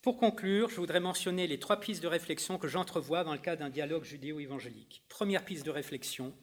Pour 0.01 0.17
conclure, 0.17 0.69
je 0.69 0.77
voudrais 0.77 0.99
mentionner 0.99 1.47
les 1.47 1.59
trois 1.59 1.79
pistes 1.79 2.01
de 2.01 2.07
réflexion 2.07 2.57
que 2.57 2.67
j'entrevois 2.67 3.23
dans 3.23 3.33
le 3.33 3.39
cadre 3.39 3.59
d'un 3.59 3.69
dialogue 3.69 4.03
judéo-évangélique. 4.03 5.03
Première 5.09 5.45
piste 5.45 5.65
de 5.65 5.71
réflexion. 5.71 6.33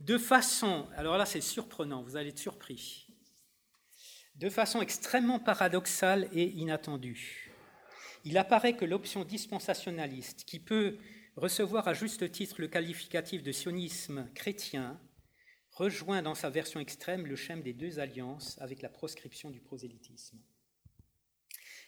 De 0.00 0.18
façon, 0.18 0.86
alors 0.96 1.16
là 1.16 1.26
c'est 1.26 1.40
surprenant, 1.40 2.02
vous 2.02 2.16
allez 2.16 2.28
être 2.28 2.38
surpris, 2.38 3.08
de 4.36 4.48
façon 4.48 4.80
extrêmement 4.80 5.40
paradoxale 5.40 6.28
et 6.32 6.44
inattendue 6.44 7.48
il 8.24 8.36
apparaît 8.36 8.76
que 8.76 8.84
l'option 8.84 9.24
dispensationaliste, 9.24 10.44
qui 10.44 10.58
peut 10.58 10.98
recevoir 11.36 11.88
à 11.88 11.94
juste 11.94 12.30
titre 12.30 12.56
le 12.58 12.68
qualificatif 12.68 13.42
de 13.42 13.52
sionisme 13.52 14.28
chrétien, 14.34 15.00
rejoint 15.70 16.22
dans 16.22 16.34
sa 16.34 16.50
version 16.50 16.80
extrême 16.80 17.26
le 17.26 17.36
schéma 17.36 17.62
des 17.62 17.72
deux 17.72 18.00
alliances 18.00 18.58
avec 18.60 18.82
la 18.82 18.88
proscription 18.88 19.50
du 19.50 19.60
prosélytisme. 19.60 20.38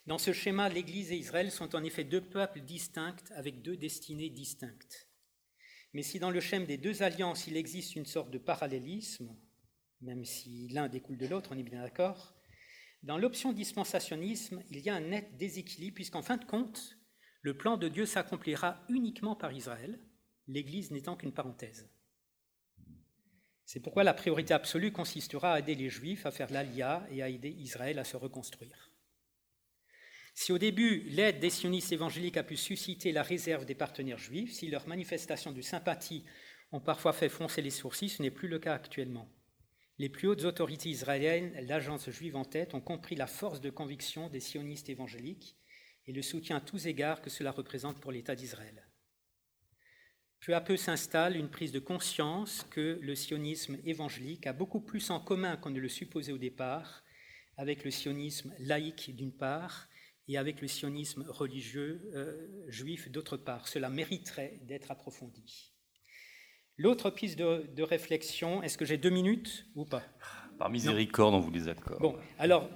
Dans 0.07 0.19
ce 0.19 0.33
schéma, 0.33 0.69
l'Église 0.69 1.13
et 1.13 1.17
Israël 1.17 1.51
sont 1.51 1.75
en 1.77 1.85
effet 1.85 2.05
deux 2.05 2.21
peuples 2.21 2.61
distincts 2.61 3.17
avec 3.35 3.63
deux 3.63 3.77
destinées 3.77 4.31
distinctes. 4.31 5.09
Mais 5.93 6.03
si 6.03 6.19
dans 6.19 6.31
le 6.31 6.41
schéma 6.41 6.67
des 6.67 6.79
deux 6.79 7.03
alliances, 7.03 7.47
il 7.47 7.57
existe 7.57 7.97
une 7.97 8.07
sorte 8.07 8.31
de 8.31 8.39
parallélisme, 8.39 9.37
même 10.01 10.25
si 10.25 10.69
l'un 10.69 10.89
découle 10.89 11.19
de 11.19 11.27
l'autre, 11.27 11.51
on 11.53 11.59
est 11.59 11.63
bien 11.63 11.83
d'accord, 11.83 12.35
dans 13.03 13.19
l'option 13.19 13.53
dispensationnisme, 13.53 14.63
il 14.71 14.81
y 14.81 14.91
a 14.91 14.95
un 14.95 15.01
net 15.01 15.37
déséquilibre, 15.37 15.95
puisqu'en 15.95 16.23
fin 16.23 16.37
de 16.37 16.45
compte, 16.45 16.99
le 17.41 17.57
plan 17.57 17.79
de 17.79 17.89
Dieu 17.89 18.05
s'accomplira 18.05 18.85
uniquement 18.89 19.35
par 19.35 19.53
Israël, 19.53 19.99
l'Église 20.47 20.91
n'étant 20.91 21.17
qu'une 21.17 21.33
parenthèse. 21.33 21.91
C'est 23.65 23.81
pourquoi 23.81 24.05
la 24.05 24.15
priorité 24.15 24.53
absolue 24.53 24.93
consistera 24.93 25.55
à 25.55 25.59
aider 25.61 25.75
les 25.75 25.89
Juifs 25.89 26.27
à 26.27 26.31
faire 26.31 26.51
l'Alia 26.51 27.07
et 27.11 27.23
à 27.23 27.29
aider 27.29 27.51
Israël 27.51 27.99
à 27.99 28.05
se 28.05 28.17
reconstruire. 28.17 28.90
Si 30.41 30.53
au 30.53 30.59
début 30.59 31.01
l'aide 31.01 31.39
des 31.39 31.51
sionistes 31.51 31.93
évangéliques 31.93 32.39
a 32.39 32.43
pu 32.43 32.57
susciter 32.57 33.13
la 33.13 33.23
réserve 33.23 33.67
des 33.67 33.75
partenaires 33.75 34.17
juifs, 34.17 34.55
si 34.55 34.69
leurs 34.69 34.89
manifestations 34.89 35.53
de 35.53 35.61
sympathie 35.61 36.25
ont 36.73 36.81
parfois 36.81 37.13
fait 37.13 37.29
froncer 37.29 37.61
les 37.61 37.69
sourcils, 37.69 38.09
ce 38.09 38.23
n'est 38.23 38.31
plus 38.31 38.49
le 38.49 38.59
cas 38.59 38.73
actuellement. 38.73 39.29
Les 39.99 40.09
plus 40.09 40.29
hautes 40.29 40.47
autorités 40.47 40.89
israéliennes, 40.89 41.53
l'agence 41.67 42.09
juive 42.09 42.37
en 42.37 42.47
tête, 42.47 42.73
ont 42.73 42.81
compris 42.81 43.17
la 43.17 43.27
force 43.27 43.61
de 43.61 43.69
conviction 43.69 44.31
des 44.31 44.41
sionistes 44.41 44.89
évangéliques 44.89 45.59
et 46.07 46.13
le 46.15 46.23
soutien 46.23 46.57
à 46.57 46.61
tous 46.63 46.87
égards 46.87 47.21
que 47.21 47.29
cela 47.29 47.51
représente 47.51 48.01
pour 48.01 48.11
l'État 48.11 48.35
d'Israël. 48.35 48.89
Peu 50.41 50.55
à 50.55 50.63
peu 50.63 50.79
s'installe 50.79 51.37
une 51.37 51.51
prise 51.51 51.73
de 51.73 51.81
conscience 51.81 52.67
que 52.71 52.99
le 53.03 53.15
sionisme 53.15 53.77
évangélique 53.85 54.47
a 54.47 54.55
beaucoup 54.55 54.81
plus 54.81 55.11
en 55.11 55.21
commun 55.21 55.59
qu'on 55.59 55.69
ne 55.69 55.81
le 55.81 55.91
supposait 55.91 56.33
au 56.33 56.39
départ 56.39 57.05
avec 57.59 57.85
le 57.85 57.91
sionisme 57.91 58.55
laïque 58.59 59.15
d'une 59.15 59.37
part 59.37 59.90
et 60.31 60.39
avec 60.39 60.61
le 60.61 60.69
sionisme 60.69 61.25
religieux 61.29 62.09
euh, 62.15 62.47
juif 62.69 63.11
d'autre 63.11 63.37
part. 63.37 63.67
Cela 63.67 63.91
mériterait 63.91 64.61
d'être 64.63 64.93
approfondi. 64.93 65.73
L'autre 66.77 67.11
piste 67.11 67.37
de, 67.37 67.83
réflexion, 67.83 68.63
est-ce 68.63 68.79
que 68.79 68.85
j'ai 68.85 68.97
deux 68.97 69.11
minutes 69.11 69.67
ou 69.75 69.85
pas? 69.85 70.03
Par 70.57 70.71
miséricorde, 70.71 71.35
on 71.35 71.41
vous 71.41 71.51
les 71.51 71.69
accorde. 71.69 72.01
Bon, 72.01 72.17
alors, 72.39 72.71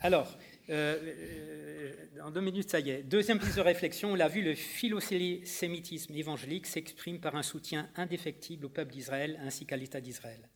alors 0.00 0.38
euh, 0.70 0.98
euh, 1.04 1.92
en 2.22 2.30
deux 2.30 2.40
minutes, 2.40 2.70
ça 2.70 2.80
y 2.80 2.90
est. 2.90 3.02
Deuxième 3.02 3.38
piste 3.38 3.56
de 3.56 3.60
réflexion, 3.60 4.12
on 4.12 4.14
l'a 4.14 4.28
vu, 4.28 4.42
le 4.42 4.54
philosémitisme 4.54 6.14
évangélique 6.14 6.66
s'exprime 6.66 7.20
par 7.20 7.36
un 7.36 7.42
soutien 7.42 7.90
indéfectible 7.94 8.64
au 8.64 8.70
peuple 8.70 8.92
d'Israël 8.92 9.38
ainsi 9.42 9.66
qu'à 9.66 9.76
l'État 9.76 10.00
d'Israël. 10.00 10.48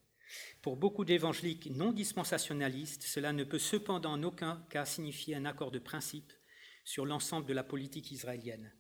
Pour 0.63 0.77
beaucoup 0.77 1.05
d'évangéliques 1.05 1.71
non 1.71 1.93
dispensationalistes, 1.93 3.05
cela 3.05 3.33
ne 3.33 3.45
peut 3.45 3.59
cependant 3.59 4.13
en 4.13 4.23
aucun 4.25 4.67
cas 4.71 4.85
signifier 4.85 5.37
un 5.37 5.45
accord 5.45 5.71
de 5.71 5.79
principe 5.79 6.33
sur 6.85 7.07
l'ensemble 7.07 7.47
de 7.47 7.55
la 7.55 7.63
politique 7.63 8.11
israélienne. 8.11 8.73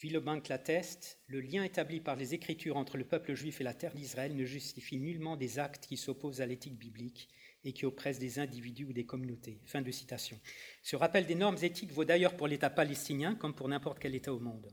Villebank 0.00 0.48
l'atteste, 0.48 1.20
le 1.26 1.40
lien 1.40 1.64
établi 1.64 2.00
par 2.00 2.14
les 2.14 2.34
Écritures 2.34 2.76
entre 2.76 2.96
le 2.96 3.04
peuple 3.04 3.34
juif 3.34 3.60
et 3.60 3.64
la 3.64 3.74
terre 3.74 3.94
d'Israël 3.94 4.36
ne 4.36 4.44
justifie 4.44 4.98
nullement 4.98 5.36
des 5.36 5.58
actes 5.58 5.86
qui 5.86 5.96
s'opposent 5.96 6.40
à 6.40 6.46
l'éthique 6.46 6.78
biblique 6.78 7.28
et 7.64 7.72
qui 7.72 7.86
oppressent 7.86 8.18
des 8.18 8.38
individus 8.38 8.84
ou 8.84 8.92
des 8.92 9.06
communautés. 9.06 9.60
Fin 9.64 9.82
de 9.82 9.90
citation. 9.90 10.38
Ce 10.82 10.94
rappel 10.94 11.26
des 11.26 11.34
normes 11.34 11.56
éthiques 11.62 11.92
vaut 11.92 12.04
d'ailleurs 12.04 12.36
pour 12.36 12.48
l'État 12.48 12.70
palestinien 12.70 13.34
comme 13.34 13.54
pour 13.54 13.68
n'importe 13.68 13.98
quel 13.98 14.14
État 14.14 14.34
au 14.34 14.40
monde. 14.40 14.72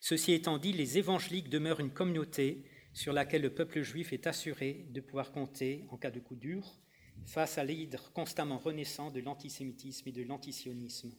Ceci 0.00 0.32
étant 0.32 0.58
dit, 0.58 0.72
les 0.72 0.98
évangéliques 0.98 1.48
demeurent 1.48 1.80
une 1.80 1.92
communauté 1.92 2.64
sur 2.96 3.12
laquelle 3.12 3.42
le 3.42 3.52
peuple 3.52 3.82
juif 3.82 4.14
est 4.14 4.26
assuré 4.26 4.86
de 4.88 5.02
pouvoir 5.02 5.30
compter 5.30 5.84
en 5.90 5.98
cas 5.98 6.10
de 6.10 6.18
coup 6.18 6.34
dur 6.34 6.80
face 7.26 7.58
à 7.58 7.64
l'hydre 7.64 8.10
constamment 8.14 8.56
renaissant 8.56 9.10
de 9.10 9.20
l'antisémitisme 9.20 10.08
et 10.08 10.12
de 10.12 10.22
l'antisionisme. 10.22 11.12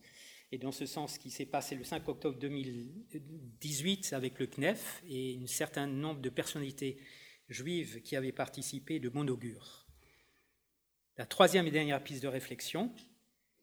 Et 0.52 0.58
dans 0.58 0.72
ce 0.72 0.88
sens, 0.88 1.14
ce 1.14 1.20
qui 1.20 1.30
s'est 1.30 1.46
passé 1.46 1.76
le 1.76 1.84
5 1.84 2.10
octobre 2.10 2.40
2018 2.40 4.14
avec 4.14 4.40
le 4.40 4.48
CNEF 4.48 5.04
et 5.08 5.38
un 5.40 5.46
certain 5.46 5.86
nombre 5.86 6.20
de 6.20 6.30
personnalités 6.30 6.98
juives 7.48 8.02
qui 8.02 8.16
avaient 8.16 8.32
participé 8.32 9.00
de 9.00 9.10
bon 9.10 9.30
augure. 9.30 9.86
La 11.16 11.28
troisième 11.28 11.68
et 11.68 11.72
dernière 11.72 12.04
piste 12.04 12.24
de 12.24 12.28
réflexion, 12.28 12.92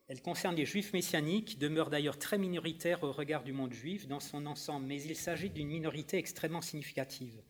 elle 0.07 0.23
concerne 0.23 0.55
les 0.55 0.67
juifs 0.67 0.93
messianiques, 0.93 1.49
qui 1.49 1.57
demeurent 1.57 1.91
d'ailleurs 1.91 2.21
très 2.21 2.39
minoritaires 2.39 3.03
au 3.03 3.11
regard 3.11 3.43
du 3.43 3.53
monde 3.53 3.73
juif 3.73 4.07
dans 4.07 4.21
son 4.21 4.47
ensemble, 4.47 4.87
mais 4.87 5.03
il 5.03 5.17
s'agit 5.17 5.51
d'une 5.51 5.67
minorité 5.67 6.17
extrêmement 6.17 6.63
significative 6.63 7.43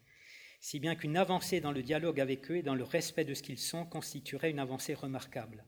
si 0.64 0.80
bien 0.80 0.94
qu'une 0.94 1.18
avancée 1.18 1.60
dans 1.60 1.72
le 1.72 1.82
dialogue 1.82 2.18
avec 2.18 2.50
eux 2.50 2.56
et 2.56 2.62
dans 2.62 2.74
le 2.74 2.84
respect 2.84 3.26
de 3.26 3.34
ce 3.34 3.42
qu'ils 3.42 3.58
sont 3.58 3.84
constituerait 3.84 4.50
une 4.50 4.58
avancée 4.58 4.94
remarquable. 4.94 5.66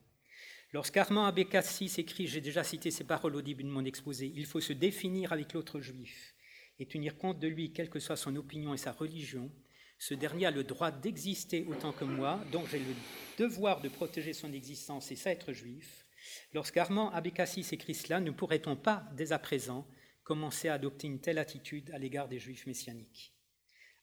Lorsqu'Armand 0.73 1.27
Abécassis 1.27 1.93
écrit, 1.99 2.25
j'ai 2.25 2.41
déjà 2.41 2.63
cité 2.63 2.89
ces 2.89 3.03
paroles 3.03 3.35
au 3.35 3.43
début 3.43 3.63
de 3.63 3.69
mon 3.69 3.85
exposé, 3.85 4.33
il 4.35 4.47
faut 4.47 4.59
se 4.59 4.73
définir 4.73 5.33
avec 5.33 5.53
l'autre 5.53 5.81
juif 5.81 6.33
et 6.79 6.87
tenir 6.87 7.15
compte 7.15 7.37
de 7.37 7.47
lui, 7.47 7.73
quelle 7.73 7.91
que 7.91 7.99
soit 7.99 8.15
son 8.15 8.35
opinion 8.37 8.73
et 8.73 8.77
sa 8.77 8.91
religion, 8.91 9.51
ce 9.99 10.15
dernier 10.15 10.47
a 10.47 10.51
le 10.51 10.63
droit 10.63 10.89
d'exister 10.89 11.63
autant 11.65 11.91
que 11.91 12.03
moi, 12.03 12.43
donc 12.51 12.67
j'ai 12.67 12.79
le 12.79 12.95
devoir 13.37 13.81
de 13.81 13.89
protéger 13.89 14.33
son 14.33 14.51
existence 14.51 15.11
et 15.11 15.15
ça 15.15 15.29
être 15.29 15.53
juif. 15.53 16.07
Lorsqu'Armand 16.53 17.11
Abécassis 17.11 17.67
écrit 17.71 17.93
cela, 17.93 18.19
ne 18.19 18.31
pourrait-on 18.31 18.75
pas, 18.75 19.07
dès 19.15 19.31
à 19.31 19.37
présent, 19.37 19.87
commencer 20.23 20.69
à 20.69 20.73
adopter 20.73 21.05
une 21.05 21.21
telle 21.21 21.37
attitude 21.37 21.91
à 21.91 21.99
l'égard 21.99 22.27
des 22.27 22.39
juifs 22.39 22.65
messianiques? 22.65 23.36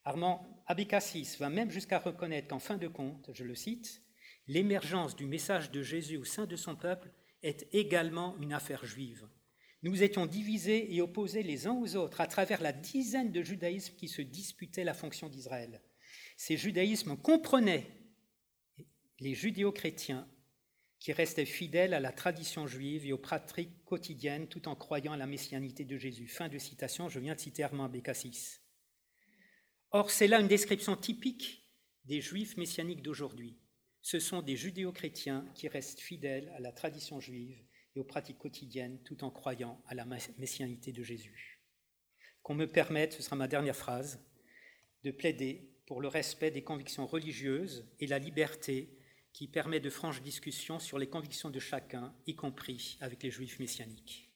Armand 0.05 0.63
Abécassis 0.67 1.37
va 1.39 1.49
même 1.49 1.71
jusqu'à 1.71 1.99
reconnaître 1.99 2.49
qu'en 2.49 2.59
fin 2.59 2.77
de 2.77 2.89
compte, 2.89 3.31
je 3.33 3.45
le 3.45 3.55
cite, 3.55 4.03
l'émergence 4.47 5.17
du 5.17 5.27
message 5.27 5.71
de 5.71 5.83
Jésus 5.83 6.17
au 6.19 6.25
sein 6.25 6.47
de 6.47 6.57
son 6.57 6.77
peuple 6.77 7.11
est 7.43 7.69
également 7.73 8.37
une 8.41 8.53
affaire 8.53 8.85
juive. 8.85 9.27
Nous 9.83 10.03
étions 10.03 10.27
divisés 10.27 10.95
et 10.95 11.03
opposés 11.03 11.43
les 11.43 11.67
uns 11.67 11.75
aux 11.75 11.97
autres 11.97 12.21
à 12.21 12.27
travers 12.27 12.63
la 12.63 12.73
dizaine 12.73 13.33
de 13.33 13.43
judaïsmes 13.43 13.97
qui 13.97 14.09
se 14.09 14.23
disputaient 14.23 14.85
la 14.85 14.95
fonction 14.95 15.29
d'Israël. 15.29 15.83
Ces 16.37 16.57
judaïsmes 16.57 17.17
comprenaient 17.17 17.87
les 19.21 19.35
judéo-chrétiens 19.35 20.27
qui 21.01 21.13
restaient 21.13 21.45
fidèles 21.45 21.93
à 21.93 22.01
la 22.01 22.13
tradition 22.13 22.67
juive 22.67 23.07
et 23.07 23.13
aux 23.13 23.19
pratiques 23.19 23.85
quotidiennes 23.85 24.49
tout 24.49 24.69
en 24.69 24.75
croyant 24.75 25.13
à 25.13 25.19
la 25.19 25.27
messianité 25.27 25.85
de 25.85 25.99
Jésus. 25.99 26.29
Fin 26.29 26.49
de 26.49 26.59
citation, 26.59 27.11
je 27.11 27.21
viens 27.21 27.35
de 27.35 27.41
citer 27.41 27.63
Armand 27.63 27.85
Abécassis. 27.85 28.64
Or, 29.97 30.11
c'est 30.11 30.26
là 30.26 30.40
une 30.40 30.49
description 30.49 30.97
typique 30.97 31.62
des 32.05 32.20
juifs 32.20 32.57
messianiques 32.57 33.01
d'aujourd'hui. 33.01 33.61
Ce 34.03 34.18
sont 34.18 34.42
des 34.42 34.57
judéo-chrétiens 34.57 35.47
qui 35.55 35.68
restent 35.68 36.01
fidèles 36.01 36.53
à 36.57 36.59
la 36.59 36.72
tradition 36.72 37.20
juive 37.20 37.62
et 37.95 38.01
aux 38.01 38.05
pratiques 38.05 38.40
quotidiennes 38.40 39.01
tout 39.05 39.22
en 39.22 39.30
croyant 39.30 39.80
à 39.86 39.95
la 39.95 40.05
messianité 40.05 40.90
de 40.90 41.05
Jésus. 41.05 41.61
Qu'on 42.42 42.57
me 42.57 42.66
permette, 42.66 43.12
ce 43.12 43.22
sera 43.22 43.36
ma 43.36 43.47
dernière 43.47 43.76
phrase, 43.76 44.18
de 45.05 45.12
plaider 45.12 45.70
pour 45.86 46.01
le 46.01 46.09
respect 46.09 46.51
des 46.51 46.64
convictions 46.64 47.07
religieuses 47.07 47.88
et 48.01 48.09
la 48.09 48.18
liberté 48.18 48.99
qui 49.32 49.47
permet 49.47 49.78
de 49.78 49.90
franches 49.90 50.22
discussions 50.22 50.80
sur 50.80 50.99
les 50.99 51.09
convictions 51.09 51.51
de 51.51 51.61
chacun, 51.61 52.12
y 52.26 52.34
compris 52.34 52.99
avec 53.01 53.22
les 53.22 53.30
juifs 53.30 53.61
messianiques. 53.61 54.34